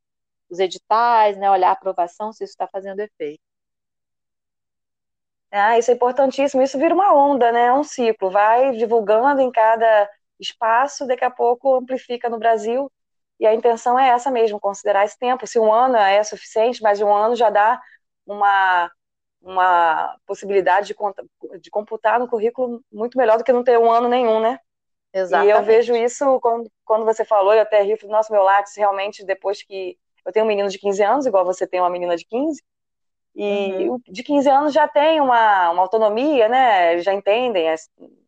os 0.50 0.60
editais, 0.60 1.38
né, 1.38 1.50
olhar 1.50 1.70
a 1.70 1.72
aprovação, 1.74 2.32
se 2.34 2.44
isso 2.44 2.52
está 2.54 2.68
fazendo 2.68 3.00
efeito. 3.00 3.42
Ah, 5.52 5.78
isso 5.80 5.90
é 5.92 5.94
importantíssimo. 5.94 6.62
Isso 6.62 6.78
vira 6.78 6.94
uma 6.94 7.14
onda, 7.14 7.52
né? 7.52 7.68
É 7.68 7.74
um 7.74 7.84
ciclo. 7.84 8.30
Vai 8.30 8.72
divulgando 8.74 9.42
em 9.42 9.52
cada 9.52 10.10
espaço, 10.40 11.08
daqui 11.08 11.26
a 11.26 11.32
pouco 11.32 11.76
amplifica 11.76 12.30
no 12.30 12.40
Brasil. 12.40 12.92
E 13.40 13.46
a 13.46 13.54
intenção 13.54 14.00
é 14.00 14.10
essa 14.10 14.32
mesmo, 14.32 14.60
considerar 14.60 15.06
esse 15.06 15.18
tempo. 15.18 15.46
Se 15.46 15.60
um 15.60 15.72
ano 15.72 15.96
é 15.96 16.24
suficiente, 16.24 16.82
mas 16.82 17.02
um 17.02 17.14
ano 17.14 17.36
já 17.36 17.50
dá 17.50 17.80
uma, 18.26 18.92
uma 19.42 20.16
possibilidade 20.26 20.88
de, 20.88 21.60
de 21.60 21.70
computar 21.70 22.20
no 22.20 22.28
currículo 22.28 22.82
muito 22.92 23.18
melhor 23.18 23.38
do 23.38 23.44
que 23.44 23.54
não 23.54 23.64
ter 23.64 23.78
um 23.78 23.92
ano 23.92 24.08
nenhum, 24.08 24.40
né? 24.40 24.60
Exatamente. 25.14 25.48
E 25.48 25.52
eu 25.52 25.64
vejo 25.64 25.96
isso 25.96 26.40
quando, 26.40 26.72
quando 26.84 27.06
você 27.06 27.24
falou, 27.24 27.54
eu 27.54 27.62
até 27.62 27.82
ri, 27.82 27.98
nosso 28.04 28.32
meu 28.32 28.44
lápis 28.44 28.76
realmente, 28.76 29.26
depois 29.26 29.64
que 29.64 29.98
eu 30.26 30.32
tenho 30.32 30.46
um 30.46 30.48
menino 30.48 30.70
de 30.70 30.78
15 30.78 31.04
anos, 31.04 31.26
igual 31.26 31.46
você 31.46 31.66
tem 31.66 31.80
uma 31.80 31.90
menina 31.90 32.18
de 32.18 32.26
15, 32.26 32.62
e 33.36 33.88
uhum. 33.88 34.02
de 34.08 34.24
15 34.24 34.50
anos 34.50 34.74
já 34.74 34.88
tem 34.88 35.22
uma, 35.22 35.70
uma 35.70 35.84
autonomia, 35.84 36.50
né? 36.50 37.00
Já 37.00 37.14
entendem, 37.14 37.70
é, 37.70 37.76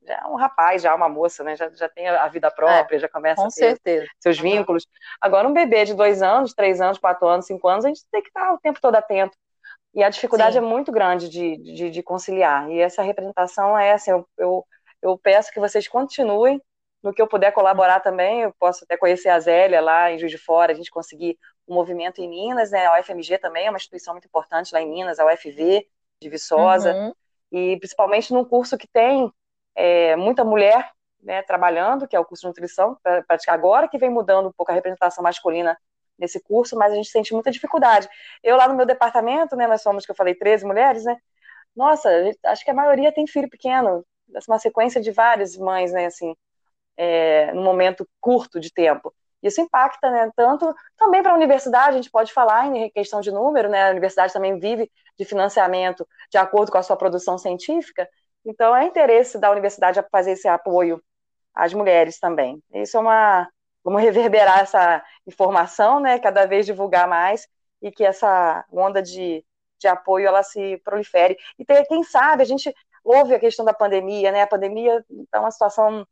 já 0.09 0.21
é 0.23 0.27
um 0.27 0.35
rapaz, 0.35 0.81
já 0.81 0.91
é 0.91 0.93
uma 0.93 1.07
moça, 1.07 1.43
né? 1.43 1.55
Já, 1.55 1.69
já 1.69 1.87
tem 1.87 2.07
a 2.07 2.27
vida 2.27 2.49
própria, 2.49 2.97
é, 2.97 2.99
já 2.99 3.07
começa 3.07 3.41
a 3.41 3.45
ter 3.45 3.51
certeza. 3.51 4.07
seus 4.19 4.37
uhum. 4.37 4.43
vínculos. 4.43 4.87
Agora, 5.21 5.47
um 5.47 5.53
bebê 5.53 5.85
de 5.85 5.93
dois 5.93 6.21
anos, 6.21 6.53
três 6.53 6.81
anos, 6.81 6.97
quatro 6.97 7.27
anos, 7.27 7.45
cinco 7.45 7.67
anos, 7.67 7.85
a 7.85 7.89
gente 7.89 8.01
tem 8.11 8.21
que 8.21 8.29
estar 8.29 8.51
o 8.53 8.59
tempo 8.59 8.81
todo 8.81 8.95
atento. 8.95 9.37
E 9.93 10.03
a 10.03 10.09
dificuldade 10.09 10.53
Sim. 10.53 10.59
é 10.59 10.61
muito 10.61 10.91
grande 10.91 11.29
de, 11.29 11.57
de, 11.57 11.89
de, 11.89 12.03
conciliar. 12.03 12.69
E 12.69 12.79
essa 12.79 13.01
representação 13.01 13.77
é 13.77 13.93
assim, 13.93 14.11
eu, 14.11 14.27
eu, 14.37 14.65
eu 15.01 15.17
peço 15.17 15.51
que 15.51 15.59
vocês 15.59 15.87
continuem 15.87 16.61
no 17.01 17.13
que 17.13 17.21
eu 17.21 17.27
puder 17.27 17.51
colaborar 17.51 18.01
também, 18.01 18.41
eu 18.41 18.53
posso 18.59 18.83
até 18.83 18.97
conhecer 18.97 19.29
a 19.29 19.39
Zélia 19.39 19.79
lá 19.79 20.11
em 20.11 20.19
Juiz 20.19 20.31
de 20.31 20.37
Fora, 20.37 20.73
a 20.73 20.75
gente 20.75 20.91
conseguir 20.91 21.37
um 21.67 21.73
movimento 21.73 22.21
em 22.21 22.29
Minas, 22.29 22.71
né? 22.71 22.85
A 22.85 22.99
UFMG 22.99 23.37
também 23.37 23.67
é 23.67 23.69
uma 23.69 23.77
instituição 23.77 24.13
muito 24.13 24.25
importante 24.25 24.73
lá 24.73 24.81
em 24.81 24.89
Minas, 24.89 25.17
a 25.17 25.25
UFV 25.25 25.87
de 26.21 26.29
Viçosa, 26.29 26.93
uhum. 26.93 27.13
e 27.51 27.77
principalmente 27.77 28.33
num 28.33 28.43
curso 28.43 28.77
que 28.77 28.87
tem 28.87 29.31
é, 29.79 30.13
muita 30.17 30.43
mulher 30.43 30.91
né, 31.23 31.41
trabalhando, 31.41 32.05
que 32.05 32.13
é 32.13 32.19
o 32.19 32.25
curso 32.25 32.41
de 32.41 32.47
nutrição, 32.47 32.97
praticar 33.25 33.55
agora 33.55 33.87
que 33.87 33.97
vem 33.97 34.09
mudando 34.09 34.49
um 34.49 34.51
pouco 34.51 34.71
a 34.71 34.75
representação 34.75 35.23
masculina 35.23 35.77
nesse 36.17 36.41
curso, 36.43 36.75
mas 36.75 36.91
a 36.91 36.95
gente 36.95 37.09
sente 37.09 37.33
muita 37.33 37.49
dificuldade. 37.49 38.09
Eu 38.43 38.57
lá 38.57 38.67
no 38.67 38.75
meu 38.75 38.85
departamento, 38.85 39.55
né, 39.55 39.67
nós 39.67 39.81
somos, 39.81 40.05
que 40.05 40.11
eu 40.11 40.15
falei, 40.15 40.35
13 40.35 40.65
mulheres, 40.65 41.05
né? 41.05 41.15
Nossa, 41.73 42.09
acho 42.47 42.65
que 42.65 42.71
a 42.71 42.73
maioria 42.73 43.09
tem 43.13 43.25
filho 43.25 43.49
pequeno, 43.49 44.05
uma 44.49 44.59
sequência 44.59 44.99
de 44.99 45.11
várias 45.11 45.55
mães, 45.55 45.93
né, 45.93 46.07
assim, 46.07 46.35
é, 46.97 47.53
num 47.53 47.63
momento 47.63 48.05
curto 48.19 48.59
de 48.59 48.73
tempo. 48.73 49.13
Isso 49.41 49.61
impacta, 49.61 50.11
né, 50.11 50.29
tanto 50.35 50.75
também 50.97 51.23
para 51.23 51.31
a 51.31 51.35
universidade, 51.35 51.91
a 51.91 52.01
gente 52.01 52.11
pode 52.11 52.33
falar 52.33 52.67
em 52.67 52.89
questão 52.89 53.21
de 53.21 53.31
número, 53.31 53.69
né, 53.69 53.87
a 53.87 53.91
universidade 53.91 54.33
também 54.33 54.59
vive 54.59 54.91
de 55.17 55.23
financiamento 55.23 56.05
de 56.29 56.37
acordo 56.37 56.69
com 56.69 56.77
a 56.77 56.83
sua 56.83 56.97
produção 56.97 57.37
científica, 57.37 58.09
então 58.45 58.75
é 58.75 58.85
interesse 58.85 59.39
da 59.39 59.51
universidade 59.51 60.03
fazer 60.11 60.31
esse 60.31 60.47
apoio 60.47 61.01
às 61.53 61.73
mulheres 61.73 62.19
também. 62.19 62.61
Isso 62.73 62.97
é 62.97 62.99
uma, 62.99 63.49
vamos 63.83 64.01
reverberar 64.01 64.59
essa 64.59 65.03
informação, 65.27 65.99
né, 65.99 66.19
cada 66.19 66.45
vez 66.45 66.65
divulgar 66.65 67.07
mais 67.07 67.47
e 67.81 67.91
que 67.91 68.03
essa 68.03 68.65
onda 68.71 69.01
de, 69.01 69.45
de 69.79 69.87
apoio 69.87 70.27
ela 70.27 70.43
se 70.43 70.77
prolifere. 70.83 71.37
E 71.57 71.65
ter, 71.65 71.85
quem 71.85 72.03
sabe, 72.03 72.43
a 72.43 72.45
gente 72.45 72.73
ouve 73.03 73.33
a 73.33 73.39
questão 73.39 73.65
da 73.65 73.73
pandemia, 73.73 74.31
né, 74.31 74.41
a 74.41 74.47
pandemia 74.47 75.03
está 75.09 75.39
uma 75.39 75.51
situação 75.51 76.05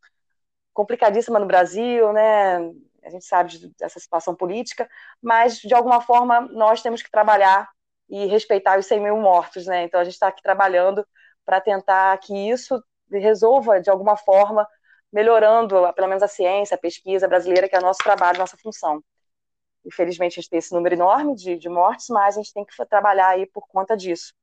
complicadíssima 0.77 1.39
no 1.39 1.47
Brasil, 1.47 2.13
né? 2.13 2.57
A 3.03 3.09
gente 3.09 3.25
sabe 3.25 3.73
dessa 3.79 3.99
situação 3.99 4.35
política, 4.35 4.87
mas 5.19 5.57
de 5.57 5.73
alguma 5.73 6.01
forma 6.01 6.41
nós 6.41 6.83
temos 6.83 7.01
que 7.01 7.09
trabalhar 7.09 7.67
e 8.07 8.27
respeitar 8.27 8.77
os 8.77 8.85
100 8.85 8.99
mil 8.99 9.17
mortos, 9.17 9.65
né? 9.65 9.83
Então 9.83 9.99
a 9.99 10.03
gente 10.03 10.13
está 10.13 10.27
aqui 10.27 10.43
trabalhando 10.43 11.03
para 11.47 11.61
tentar 11.61 12.17
que 12.17 12.33
isso 12.33 12.83
resolva 13.09 13.79
de 13.79 13.89
alguma 13.89 14.17
forma, 14.17 14.67
melhorando 15.11 15.75
pelo 15.93 16.09
menos 16.09 16.21
a 16.21 16.27
ciência, 16.27 16.75
a 16.75 16.77
pesquisa 16.77 17.25
brasileira, 17.25 17.69
que 17.69 17.75
é 17.75 17.79
nosso 17.79 17.99
trabalho, 18.03 18.37
nossa 18.37 18.57
função. 18.57 19.01
Infelizmente 19.85 20.33
a 20.33 20.41
gente 20.41 20.49
tem 20.49 20.59
esse 20.59 20.73
número 20.73 20.95
enorme 20.95 21.33
de, 21.35 21.57
de 21.57 21.69
mortes, 21.69 22.07
mas 22.09 22.35
a 22.35 22.41
gente 22.41 22.53
tem 22.53 22.65
que 22.65 22.85
trabalhar 22.87 23.29
aí 23.29 23.45
por 23.45 23.65
conta 23.69 23.95
disso, 23.95 24.33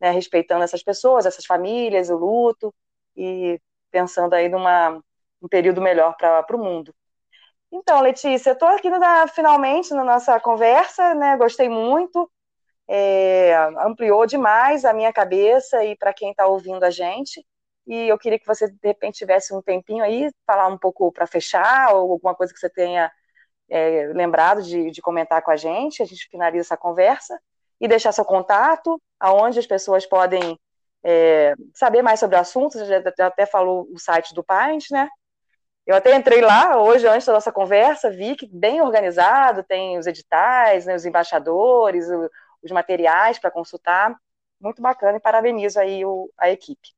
né? 0.00 0.10
Respeitando 0.10 0.64
essas 0.64 0.82
pessoas, 0.82 1.26
essas 1.26 1.44
famílias, 1.44 2.08
o 2.08 2.16
luto 2.16 2.74
e 3.14 3.60
pensando 3.90 4.32
aí 4.32 4.48
numa 4.48 4.98
um 5.42 5.48
período 5.48 5.82
melhor 5.82 6.16
para 6.16 6.56
o 6.56 6.58
mundo. 6.58 6.94
Então, 7.70 8.00
Letícia, 8.00 8.52
estou 8.52 8.68
aqui 8.68 8.88
na, 8.88 9.28
finalmente 9.28 9.92
na 9.92 10.02
nossa 10.02 10.40
conversa, 10.40 11.14
né? 11.14 11.36
Gostei 11.36 11.68
muito, 11.68 12.30
é, 12.88 13.54
ampliou 13.80 14.26
demais 14.26 14.84
a 14.84 14.92
minha 14.92 15.12
cabeça 15.12 15.84
e 15.84 15.96
para 15.96 16.12
quem 16.12 16.30
está 16.30 16.46
ouvindo 16.46 16.84
a 16.84 16.90
gente. 16.90 17.44
E 17.86 18.08
eu 18.08 18.18
queria 18.18 18.38
que 18.38 18.46
você, 18.46 18.68
de 18.68 18.78
repente, 18.82 19.18
tivesse 19.18 19.54
um 19.54 19.60
tempinho 19.62 20.02
aí, 20.02 20.30
falar 20.46 20.68
um 20.68 20.78
pouco 20.78 21.12
para 21.12 21.26
fechar, 21.26 21.94
ou 21.94 22.12
alguma 22.12 22.34
coisa 22.34 22.52
que 22.52 22.58
você 22.58 22.70
tenha 22.70 23.10
é, 23.68 24.10
lembrado 24.14 24.62
de, 24.62 24.90
de, 24.90 25.02
comentar 25.02 25.42
com 25.42 25.50
a 25.50 25.56
gente. 25.56 26.02
A 26.02 26.06
gente 26.06 26.28
finaliza 26.30 26.66
essa 26.68 26.76
conversa. 26.76 27.38
e 27.80 27.88
deixar 27.88 28.12
seu 28.12 28.24
contato, 28.24 29.00
aonde 29.20 29.58
as 29.58 29.66
pessoas 29.66 30.06
podem 30.06 30.58
é, 31.04 31.54
saber 31.74 32.02
mais 32.02 32.20
sobre 32.20 32.36
o 32.36 32.40
assunto. 32.40 32.78
Você 32.78 32.86
já 32.86 33.26
até 33.26 33.46
falou 33.46 33.86
o 33.92 33.98
site 33.98 34.34
do 34.34 34.44
Paint, 34.44 34.90
né? 34.90 35.08
Eu 35.86 35.94
até 35.96 36.14
entrei 36.16 36.40
lá 36.40 36.80
hoje, 36.80 37.06
antes 37.06 37.26
da 37.26 37.34
nossa 37.34 37.52
conversa, 37.52 38.10
vi 38.10 38.36
que 38.36 38.48
bem 38.50 38.80
organizado, 38.80 39.62
tem 39.62 39.98
os 39.98 40.06
editais, 40.06 40.86
né, 40.86 40.94
os 40.94 41.04
embaixadores, 41.04 42.08
os 42.64 42.72
materiais 42.72 43.38
para 43.38 43.50
consultar. 43.50 44.18
Muito 44.60 44.80
bacana 44.80 45.18
e 45.18 45.20
parabenizo 45.20 45.78
aí 45.78 46.04
o, 46.04 46.30
a 46.38 46.48
equipe. 46.50 46.94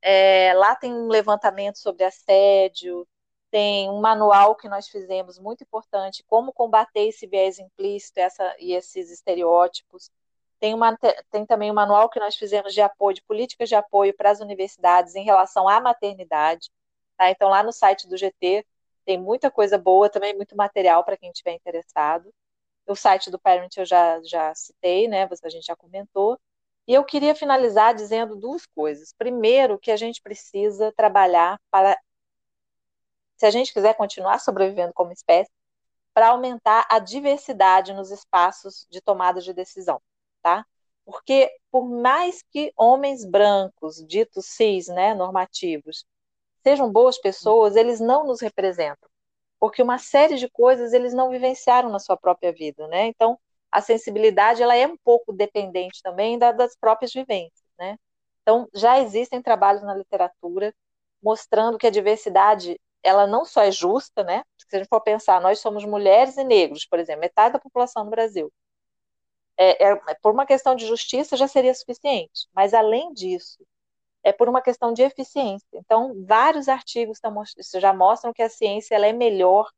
É, 0.00 0.54
lá 0.54 0.76
tem 0.76 0.94
um 0.94 1.08
levantamento 1.08 1.78
sobre 1.78 2.04
assédio, 2.04 3.04
tem 3.50 3.90
um 3.90 4.00
manual 4.00 4.54
que 4.54 4.68
nós 4.68 4.88
fizemos 4.88 5.38
muito 5.38 5.64
importante, 5.64 6.22
como 6.26 6.52
combater 6.52 7.08
esse 7.08 7.26
viés 7.26 7.58
implícito 7.58 8.20
essa, 8.20 8.54
e 8.58 8.72
esses 8.72 9.10
estereótipos. 9.10 10.10
Tem, 10.60 10.74
uma, 10.74 10.96
tem 11.30 11.46
também 11.46 11.70
um 11.70 11.74
manual 11.74 12.08
que 12.08 12.18
nós 12.18 12.36
fizemos 12.36 12.74
de 12.74 12.80
apoio, 12.80 13.14
de 13.14 13.22
políticas 13.22 13.68
de 13.68 13.74
apoio 13.74 14.14
para 14.16 14.30
as 14.30 14.40
universidades 14.40 15.14
em 15.14 15.24
relação 15.24 15.68
à 15.68 15.80
maternidade. 15.80 16.70
Tá? 17.16 17.30
Então, 17.30 17.48
lá 17.48 17.62
no 17.62 17.72
site 17.72 18.08
do 18.08 18.16
GT 18.16 18.64
tem 19.04 19.18
muita 19.18 19.50
coisa 19.50 19.78
boa, 19.78 20.10
também 20.10 20.36
muito 20.36 20.56
material 20.56 21.04
para 21.04 21.16
quem 21.16 21.30
estiver 21.30 21.52
interessado. 21.52 22.32
O 22.86 22.94
site 22.94 23.30
do 23.30 23.38
Parent 23.38 23.76
eu 23.76 23.86
já, 23.86 24.20
já 24.22 24.54
citei, 24.54 25.08
né? 25.08 25.28
A 25.42 25.48
gente 25.48 25.64
já 25.66 25.76
comentou. 25.76 26.38
E 26.86 26.94
eu 26.94 27.04
queria 27.04 27.34
finalizar 27.34 27.94
dizendo 27.94 28.36
duas 28.36 28.66
coisas. 28.66 29.12
Primeiro, 29.16 29.78
que 29.78 29.90
a 29.90 29.96
gente 29.96 30.22
precisa 30.22 30.92
trabalhar 30.92 31.60
para, 31.70 31.98
se 33.36 33.46
a 33.46 33.50
gente 33.50 33.72
quiser 33.72 33.94
continuar 33.94 34.38
sobrevivendo 34.40 34.92
como 34.94 35.12
espécie, 35.12 35.50
para 36.14 36.28
aumentar 36.28 36.86
a 36.90 36.98
diversidade 36.98 37.92
nos 37.92 38.10
espaços 38.10 38.86
de 38.90 39.00
tomada 39.00 39.40
de 39.40 39.52
decisão, 39.52 40.00
tá? 40.48 40.66
Porque 41.04 41.50
por 41.70 41.88
mais 41.88 42.42
que 42.50 42.72
homens 42.76 43.24
brancos, 43.24 43.96
ditos 44.06 44.46
cis, 44.46 44.88
né, 44.88 45.14
normativos, 45.14 46.04
sejam 46.62 46.90
boas 46.90 47.18
pessoas, 47.18 47.76
eles 47.76 48.00
não 48.00 48.26
nos 48.26 48.40
representam, 48.40 49.08
porque 49.60 49.82
uma 49.82 49.98
série 49.98 50.36
de 50.36 50.48
coisas 50.50 50.92
eles 50.92 51.12
não 51.14 51.30
vivenciaram 51.30 51.90
na 51.90 51.98
sua 51.98 52.16
própria 52.16 52.52
vida, 52.52 52.86
né? 52.88 53.06
Então, 53.06 53.38
a 53.70 53.80
sensibilidade 53.82 54.62
ela 54.62 54.74
é 54.76 54.86
um 54.86 54.96
pouco 54.96 55.32
dependente 55.32 56.02
também 56.02 56.38
da, 56.38 56.52
das 56.52 56.76
próprias 56.76 57.12
vivências, 57.12 57.64
né? 57.78 57.98
Então, 58.42 58.68
já 58.74 59.00
existem 59.00 59.42
trabalhos 59.42 59.82
na 59.82 59.94
literatura 59.94 60.74
mostrando 61.22 61.78
que 61.78 61.86
a 61.86 61.90
diversidade 61.90 62.80
ela 63.02 63.26
não 63.26 63.44
só 63.44 63.62
é 63.62 63.70
justa, 63.70 64.24
né? 64.24 64.42
Se 64.58 64.76
a 64.76 64.78
gente 64.78 64.88
for 64.88 65.00
pensar, 65.02 65.40
nós 65.40 65.60
somos 65.60 65.84
mulheres 65.84 66.36
e 66.36 66.44
negros, 66.44 66.86
por 66.86 66.98
exemplo, 66.98 67.20
metade 67.20 67.54
da 67.54 67.58
população 67.60 68.04
do 68.04 68.10
Brasil. 68.10 68.52
É, 69.60 69.90
é, 69.90 70.14
por 70.22 70.32
uma 70.32 70.46
questão 70.46 70.76
de 70.76 70.86
justiça 70.86 71.36
já 71.36 71.48
seria 71.48 71.74
suficiente, 71.74 72.48
mas 72.54 72.72
além 72.72 73.12
disso, 73.12 73.58
é 74.22 74.32
por 74.32 74.48
uma 74.48 74.62
questão 74.62 74.92
de 74.92 75.02
eficiência. 75.02 75.66
Então, 75.72 76.14
vários 76.24 76.68
artigos 76.68 77.18
já 77.74 77.92
mostram 77.92 78.32
que 78.32 78.42
a 78.42 78.48
ciência 78.48 78.94
ela 78.94 79.06
é 79.06 79.12
melhor, 79.12 79.68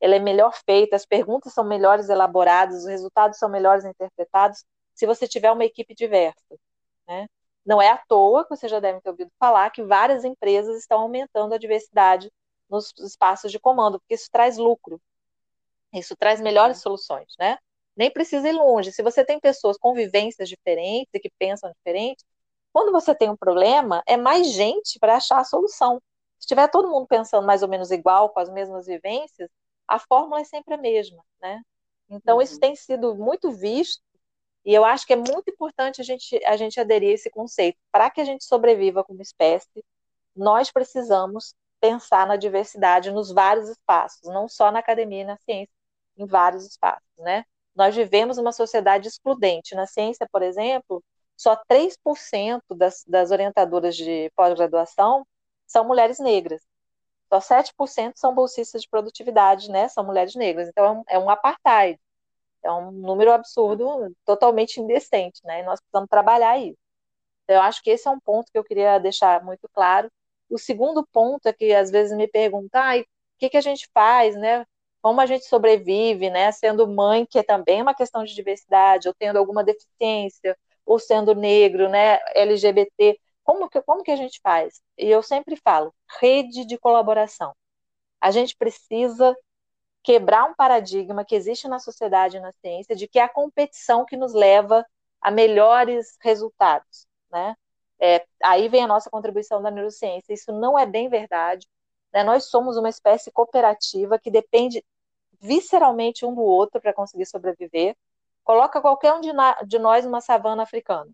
ela 0.00 0.14
é 0.14 0.18
melhor 0.18 0.54
feita, 0.64 0.96
as 0.96 1.06
perguntas 1.06 1.52
são 1.52 1.64
melhores 1.64 2.08
elaboradas, 2.08 2.82
os 2.82 2.86
resultados 2.86 3.38
são 3.38 3.48
melhores 3.48 3.84
interpretados 3.84 4.64
se 4.94 5.06
você 5.06 5.26
tiver 5.26 5.50
uma 5.50 5.64
equipe 5.64 5.94
diversa. 5.94 6.56
Né? 7.08 7.26
Não 7.64 7.82
é 7.82 7.90
à 7.90 7.98
toa 7.98 8.44
que 8.44 8.50
você 8.50 8.68
já 8.68 8.78
deve 8.80 9.00
ter 9.00 9.10
ouvido 9.10 9.30
falar 9.40 9.70
que 9.70 9.82
várias 9.82 10.24
empresas 10.24 10.78
estão 10.78 11.00
aumentando 11.00 11.54
a 11.54 11.58
diversidade 11.58 12.30
nos 12.68 12.92
espaços 12.98 13.50
de 13.50 13.58
comando, 13.58 13.98
porque 13.98 14.14
isso 14.14 14.28
traz 14.30 14.56
lucro, 14.56 15.00
isso 15.92 16.16
traz 16.16 16.40
melhores 16.40 16.78
soluções, 16.78 17.34
né? 17.38 17.58
Nem 17.96 18.10
precisa 18.10 18.48
ir 18.48 18.52
longe. 18.52 18.92
Se 18.92 19.02
você 19.02 19.24
tem 19.24 19.40
pessoas 19.40 19.76
com 19.78 19.94
vivências 19.94 20.48
diferentes 20.48 21.10
e 21.14 21.20
que 21.20 21.30
pensam 21.38 21.72
diferentes, 21.72 22.24
quando 22.72 22.92
você 22.92 23.14
tem 23.14 23.30
um 23.30 23.36
problema, 23.36 24.02
é 24.06 24.16
mais 24.16 24.52
gente 24.52 24.98
para 24.98 25.16
achar 25.16 25.38
a 25.38 25.44
solução. 25.44 26.00
Se 26.38 26.46
tiver 26.46 26.68
todo 26.68 26.90
mundo 26.90 27.06
pensando 27.06 27.46
mais 27.46 27.62
ou 27.62 27.68
menos 27.68 27.90
igual, 27.90 28.28
com 28.30 28.40
as 28.40 28.50
mesmas 28.50 28.86
vivências, 28.86 29.48
a 29.88 29.98
fórmula 29.98 30.40
é 30.40 30.44
sempre 30.44 30.74
a 30.74 30.76
mesma, 30.76 31.24
né? 31.40 31.62
Então, 32.08 32.36
uhum. 32.36 32.42
isso 32.42 32.60
tem 32.60 32.76
sido 32.76 33.14
muito 33.14 33.50
visto, 33.50 34.02
e 34.64 34.74
eu 34.74 34.84
acho 34.84 35.06
que 35.06 35.12
é 35.12 35.16
muito 35.16 35.48
importante 35.48 36.00
a 36.00 36.04
gente, 36.04 36.38
a 36.44 36.56
gente 36.56 36.78
aderir 36.80 37.10
a 37.10 37.14
esse 37.14 37.30
conceito. 37.30 37.78
Para 37.90 38.10
que 38.10 38.20
a 38.20 38.24
gente 38.24 38.44
sobreviva 38.44 39.04
como 39.04 39.22
espécie, 39.22 39.84
nós 40.34 40.70
precisamos 40.70 41.54
pensar 41.80 42.26
na 42.26 42.36
diversidade 42.36 43.10
nos 43.10 43.32
vários 43.32 43.68
espaços, 43.68 44.28
não 44.28 44.48
só 44.48 44.70
na 44.72 44.80
academia 44.80 45.22
e 45.22 45.24
na 45.24 45.36
ciência, 45.38 45.72
em 46.16 46.26
vários 46.26 46.66
espaços, 46.66 47.08
né? 47.18 47.44
Nós 47.76 47.94
vivemos 47.94 48.38
uma 48.38 48.52
sociedade 48.52 49.08
excludente. 49.08 49.74
Na 49.74 49.86
ciência, 49.86 50.26
por 50.32 50.42
exemplo, 50.42 51.04
só 51.36 51.56
3% 51.68 52.62
das, 52.74 53.04
das 53.06 53.30
orientadoras 53.30 53.94
de 53.96 54.30
pós-graduação 54.34 55.26
são 55.66 55.84
mulheres 55.84 56.18
negras. 56.18 56.62
Só 57.28 57.40
7% 57.40 58.14
são 58.16 58.34
bolsistas 58.34 58.82
de 58.82 58.88
produtividade, 58.88 59.70
né? 59.70 59.88
São 59.88 60.04
mulheres 60.04 60.34
negras. 60.34 60.68
Então, 60.68 61.04
é 61.08 61.18
um 61.18 61.28
apartheid. 61.28 62.00
É 62.62 62.72
um 62.72 62.90
número 62.92 63.32
absurdo, 63.32 64.14
totalmente 64.24 64.80
indecente, 64.80 65.40
né? 65.44 65.60
E 65.60 65.64
nós 65.64 65.80
precisamos 65.80 66.08
trabalhar 66.08 66.58
isso. 66.58 66.78
Então, 67.44 67.56
eu 67.56 67.62
acho 67.62 67.82
que 67.82 67.90
esse 67.90 68.08
é 68.08 68.10
um 68.10 68.20
ponto 68.20 68.50
que 68.50 68.58
eu 68.58 68.64
queria 68.64 68.98
deixar 68.98 69.44
muito 69.44 69.68
claro. 69.72 70.10
O 70.50 70.58
segundo 70.58 71.06
ponto 71.12 71.46
é 71.46 71.52
que 71.52 71.74
às 71.74 71.90
vezes 71.90 72.16
me 72.16 72.28
perguntam, 72.28 72.80
ah, 72.80 72.98
o 72.98 73.04
que, 73.38 73.50
que 73.50 73.56
a 73.56 73.60
gente 73.60 73.88
faz, 73.94 74.36
né? 74.36 74.66
Como 75.06 75.20
a 75.20 75.26
gente 75.26 75.44
sobrevive, 75.44 76.30
né? 76.30 76.50
Sendo 76.50 76.84
mãe, 76.84 77.24
que 77.24 77.38
é 77.38 77.42
também 77.44 77.80
uma 77.80 77.94
questão 77.94 78.24
de 78.24 78.34
diversidade, 78.34 79.06
ou 79.06 79.14
tendo 79.14 79.36
alguma 79.36 79.62
deficiência, 79.62 80.58
ou 80.84 80.98
sendo 80.98 81.32
negro, 81.32 81.88
né, 81.88 82.18
LGBT, 82.34 83.16
como 83.44 83.68
que, 83.68 83.80
como 83.82 84.02
que 84.02 84.10
a 84.10 84.16
gente 84.16 84.40
faz? 84.42 84.82
E 84.98 85.06
eu 85.08 85.22
sempre 85.22 85.54
falo, 85.54 85.94
rede 86.20 86.64
de 86.64 86.76
colaboração. 86.76 87.54
A 88.20 88.32
gente 88.32 88.56
precisa 88.56 89.36
quebrar 90.02 90.44
um 90.50 90.54
paradigma 90.54 91.24
que 91.24 91.36
existe 91.36 91.68
na 91.68 91.78
sociedade 91.78 92.38
e 92.38 92.40
na 92.40 92.50
ciência 92.54 92.96
de 92.96 93.06
que 93.06 93.20
é 93.20 93.22
a 93.22 93.28
competição 93.28 94.04
que 94.04 94.16
nos 94.16 94.34
leva 94.34 94.84
a 95.20 95.30
melhores 95.30 96.16
resultados, 96.20 97.06
né? 97.30 97.54
É, 98.00 98.26
aí 98.42 98.68
vem 98.68 98.82
a 98.82 98.88
nossa 98.88 99.08
contribuição 99.08 99.62
da 99.62 99.70
neurociência. 99.70 100.34
Isso 100.34 100.50
não 100.52 100.76
é 100.76 100.84
bem 100.84 101.08
verdade. 101.08 101.64
Né? 102.12 102.24
Nós 102.24 102.46
somos 102.46 102.76
uma 102.76 102.88
espécie 102.88 103.30
cooperativa 103.30 104.18
que 104.18 104.32
depende 104.32 104.84
visceralmente 105.40 106.24
um 106.24 106.34
do 106.34 106.42
outro 106.42 106.80
para 106.80 106.92
conseguir 106.92 107.26
sobreviver. 107.26 107.96
Coloca 108.44 108.80
qualquer 108.80 109.12
um 109.12 109.20
de, 109.20 109.30
de 109.66 109.78
nós 109.78 110.04
numa 110.04 110.20
savana 110.20 110.62
africana. 110.62 111.10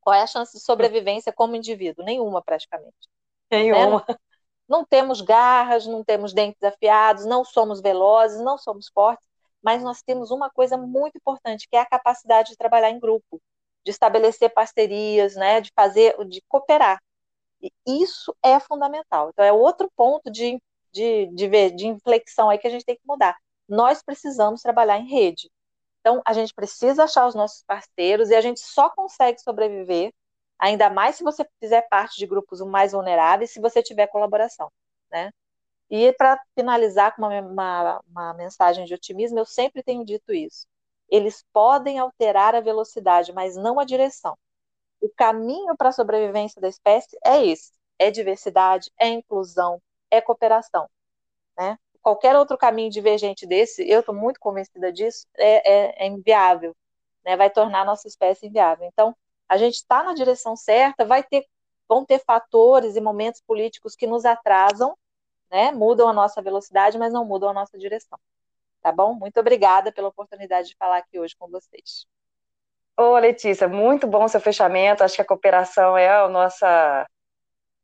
Qual 0.00 0.14
é 0.14 0.22
a 0.22 0.26
chance 0.26 0.52
de 0.52 0.62
sobrevivência 0.62 1.32
como 1.32 1.56
indivíduo? 1.56 2.04
Nenhuma, 2.04 2.42
praticamente. 2.42 3.08
Nenhuma. 3.50 4.04
Né? 4.08 4.16
Não 4.68 4.84
temos 4.84 5.20
garras, 5.20 5.86
não 5.86 6.02
temos 6.02 6.32
dentes 6.32 6.62
afiados, 6.62 7.26
não 7.26 7.44
somos 7.44 7.80
velozes, 7.80 8.40
não 8.40 8.56
somos 8.56 8.88
fortes, 8.88 9.26
mas 9.62 9.82
nós 9.82 10.02
temos 10.02 10.30
uma 10.30 10.50
coisa 10.50 10.76
muito 10.76 11.16
importante, 11.16 11.68
que 11.68 11.76
é 11.76 11.80
a 11.80 11.86
capacidade 11.86 12.50
de 12.50 12.56
trabalhar 12.56 12.90
em 12.90 13.00
grupo, 13.00 13.40
de 13.84 13.90
estabelecer 13.90 14.52
parcerias, 14.52 15.34
né, 15.36 15.60
de 15.60 15.70
fazer, 15.74 16.16
de 16.26 16.42
cooperar. 16.48 16.98
E 17.62 17.70
isso 17.86 18.34
é 18.42 18.58
fundamental. 18.60 19.30
Então, 19.30 19.44
é 19.44 19.52
outro 19.52 19.90
ponto 19.96 20.30
de, 20.30 20.60
de, 20.94 21.26
de, 21.34 21.70
de 21.72 21.86
inflexão 21.88 22.48
aí 22.48 22.58
que 22.58 22.66
a 22.68 22.70
gente 22.70 22.84
tem 22.84 22.96
que 22.96 23.02
mudar. 23.06 23.36
Nós 23.68 24.02
precisamos 24.02 24.62
trabalhar 24.62 24.98
em 24.98 25.08
rede. 25.08 25.50
Então, 26.00 26.22
a 26.26 26.32
gente 26.32 26.54
precisa 26.54 27.04
achar 27.04 27.26
os 27.26 27.34
nossos 27.34 27.64
parceiros 27.64 28.30
e 28.30 28.34
a 28.34 28.40
gente 28.40 28.60
só 28.60 28.90
consegue 28.90 29.40
sobreviver, 29.40 30.12
ainda 30.58 30.90
mais 30.90 31.16
se 31.16 31.24
você 31.24 31.44
fizer 31.60 31.82
parte 31.88 32.16
de 32.18 32.26
grupos 32.26 32.60
mais 32.60 32.92
vulneráveis, 32.92 33.52
se 33.52 33.60
você 33.60 33.82
tiver 33.82 34.06
colaboração, 34.08 34.70
né? 35.10 35.32
E 35.90 36.12
para 36.14 36.40
finalizar 36.54 37.14
com 37.16 37.22
uma, 37.22 37.40
uma, 37.40 38.00
uma 38.08 38.34
mensagem 38.34 38.84
de 38.84 38.94
otimismo, 38.94 39.38
eu 39.38 39.46
sempre 39.46 39.82
tenho 39.82 40.04
dito 40.04 40.32
isso. 40.32 40.66
Eles 41.08 41.44
podem 41.52 41.98
alterar 41.98 42.54
a 42.54 42.60
velocidade, 42.60 43.32
mas 43.32 43.56
não 43.56 43.78
a 43.80 43.84
direção. 43.84 44.36
O 45.00 45.08
caminho 45.10 45.76
para 45.76 45.90
a 45.90 45.92
sobrevivência 45.92 46.60
da 46.60 46.68
espécie 46.68 47.16
é 47.24 47.44
esse: 47.46 47.72
é 47.98 48.10
diversidade, 48.10 48.90
é 48.98 49.08
inclusão, 49.08 49.80
é 50.14 50.20
cooperação. 50.20 50.88
Né? 51.56 51.78
qualquer 52.04 52.36
outro 52.36 52.58
caminho 52.58 52.90
divergente 52.90 53.46
desse, 53.46 53.88
eu 53.88 54.00
estou 54.00 54.14
muito 54.14 54.38
convencida 54.38 54.92
disso, 54.92 55.26
é, 55.38 55.72
é, 55.72 56.04
é 56.04 56.06
inviável, 56.06 56.76
né? 57.24 57.34
vai 57.34 57.48
tornar 57.48 57.80
a 57.80 57.84
nossa 57.86 58.06
espécie 58.06 58.46
inviável. 58.46 58.86
Então, 58.86 59.16
a 59.48 59.56
gente 59.56 59.76
está 59.76 60.02
na 60.02 60.12
direção 60.12 60.54
certa, 60.54 61.06
vai 61.06 61.22
ter, 61.22 61.46
vão 61.88 62.04
ter 62.04 62.18
fatores 62.22 62.94
e 62.94 63.00
momentos 63.00 63.40
políticos 63.40 63.96
que 63.96 64.06
nos 64.06 64.26
atrasam, 64.26 64.94
né? 65.50 65.72
mudam 65.72 66.06
a 66.06 66.12
nossa 66.12 66.42
velocidade, 66.42 66.98
mas 66.98 67.10
não 67.10 67.24
mudam 67.24 67.48
a 67.48 67.54
nossa 67.54 67.78
direção. 67.78 68.18
Tá 68.82 68.92
bom? 68.92 69.14
Muito 69.14 69.40
obrigada 69.40 69.90
pela 69.90 70.08
oportunidade 70.08 70.68
de 70.68 70.76
falar 70.76 70.98
aqui 70.98 71.18
hoje 71.18 71.34
com 71.38 71.48
vocês. 71.48 72.06
Ô, 72.98 73.16
Letícia, 73.16 73.66
muito 73.66 74.06
bom 74.06 74.28
seu 74.28 74.40
fechamento. 74.40 75.02
Acho 75.02 75.16
que 75.16 75.22
a 75.22 75.26
cooperação 75.26 75.96
é 75.96 76.10
a 76.10 76.28
nossa, 76.28 77.08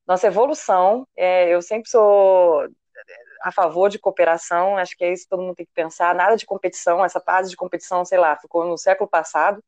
nossa 0.06 0.26
evolução. 0.26 1.06
É, 1.16 1.48
eu 1.48 1.62
sempre 1.62 1.88
sou 1.88 2.68
a 3.42 3.52
favor 3.52 3.88
de 3.88 3.98
cooperação, 3.98 4.76
acho 4.76 4.96
que 4.96 5.04
é 5.04 5.12
isso 5.12 5.24
que 5.24 5.30
todo 5.30 5.42
mundo 5.42 5.56
tem 5.56 5.66
que 5.66 5.72
pensar. 5.72 6.14
Nada 6.14 6.36
de 6.36 6.46
competição, 6.46 7.04
essa 7.04 7.20
fase 7.20 7.50
de 7.50 7.56
competição, 7.56 8.04
sei 8.04 8.18
lá, 8.18 8.36
ficou 8.36 8.66
no 8.66 8.76
século 8.76 9.08
passado, 9.08 9.62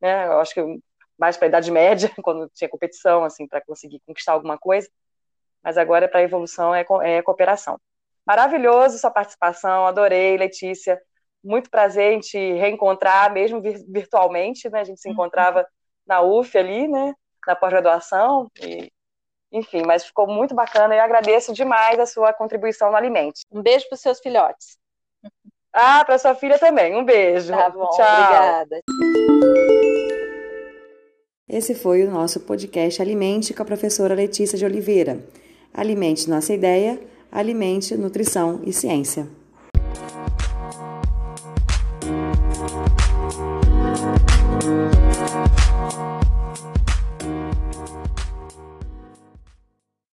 né? 0.00 0.26
Eu 0.26 0.40
acho 0.40 0.54
que 0.54 0.62
mais 1.18 1.36
para 1.36 1.46
a 1.46 1.48
Idade 1.48 1.70
Média, 1.70 2.10
quando 2.22 2.48
tinha 2.50 2.68
competição, 2.68 3.24
assim, 3.24 3.46
para 3.46 3.60
conseguir 3.62 4.00
conquistar 4.06 4.32
alguma 4.32 4.58
coisa. 4.58 4.88
Mas 5.62 5.78
agora, 5.78 6.08
para 6.08 6.20
a 6.20 6.22
evolução, 6.24 6.74
é, 6.74 6.84
é 7.04 7.22
cooperação. 7.22 7.80
Maravilhoso 8.26 8.98
sua 8.98 9.10
participação, 9.10 9.86
adorei, 9.86 10.36
Letícia 10.36 11.00
muito 11.44 11.70
prazer 11.70 12.12
em 12.12 12.20
te 12.20 12.38
reencontrar, 12.54 13.30
mesmo 13.32 13.60
virtualmente, 13.60 14.68
né? 14.70 14.80
A 14.80 14.84
gente 14.84 15.00
se 15.00 15.08
uhum. 15.08 15.12
encontrava 15.12 15.66
na 16.06 16.22
UF 16.22 16.56
ali, 16.56 16.88
né? 16.88 17.12
Na 17.46 17.54
pós-graduação, 17.54 18.50
e, 18.60 18.90
enfim, 19.54 19.82
mas 19.86 20.04
ficou 20.04 20.26
muito 20.26 20.52
bacana 20.52 20.96
e 20.96 20.98
agradeço 20.98 21.54
demais 21.54 21.98
a 22.00 22.06
sua 22.06 22.32
contribuição 22.32 22.90
no 22.90 22.96
Alimente. 22.96 23.42
Um 23.52 23.62
beijo 23.62 23.86
para 23.88 23.94
os 23.94 24.00
seus 24.00 24.18
filhotes. 24.18 24.76
Ah, 25.72 26.04
para 26.04 26.18
sua 26.18 26.34
filha 26.34 26.58
também. 26.58 26.96
Um 26.96 27.04
beijo. 27.04 27.52
Tá 27.52 27.70
bom, 27.70 27.88
Tchau. 27.90 28.04
obrigada. 28.04 28.80
Esse 31.48 31.74
foi 31.74 32.02
o 32.02 32.10
nosso 32.10 32.40
podcast 32.40 33.00
Alimente 33.00 33.54
com 33.54 33.62
a 33.62 33.66
professora 33.66 34.14
Letícia 34.14 34.58
de 34.58 34.64
Oliveira. 34.64 35.24
Alimente 35.72 36.28
nossa 36.28 36.52
ideia, 36.52 37.00
alimente 37.30 37.96
nutrição 37.96 38.60
e 38.64 38.72
ciência. 38.72 39.28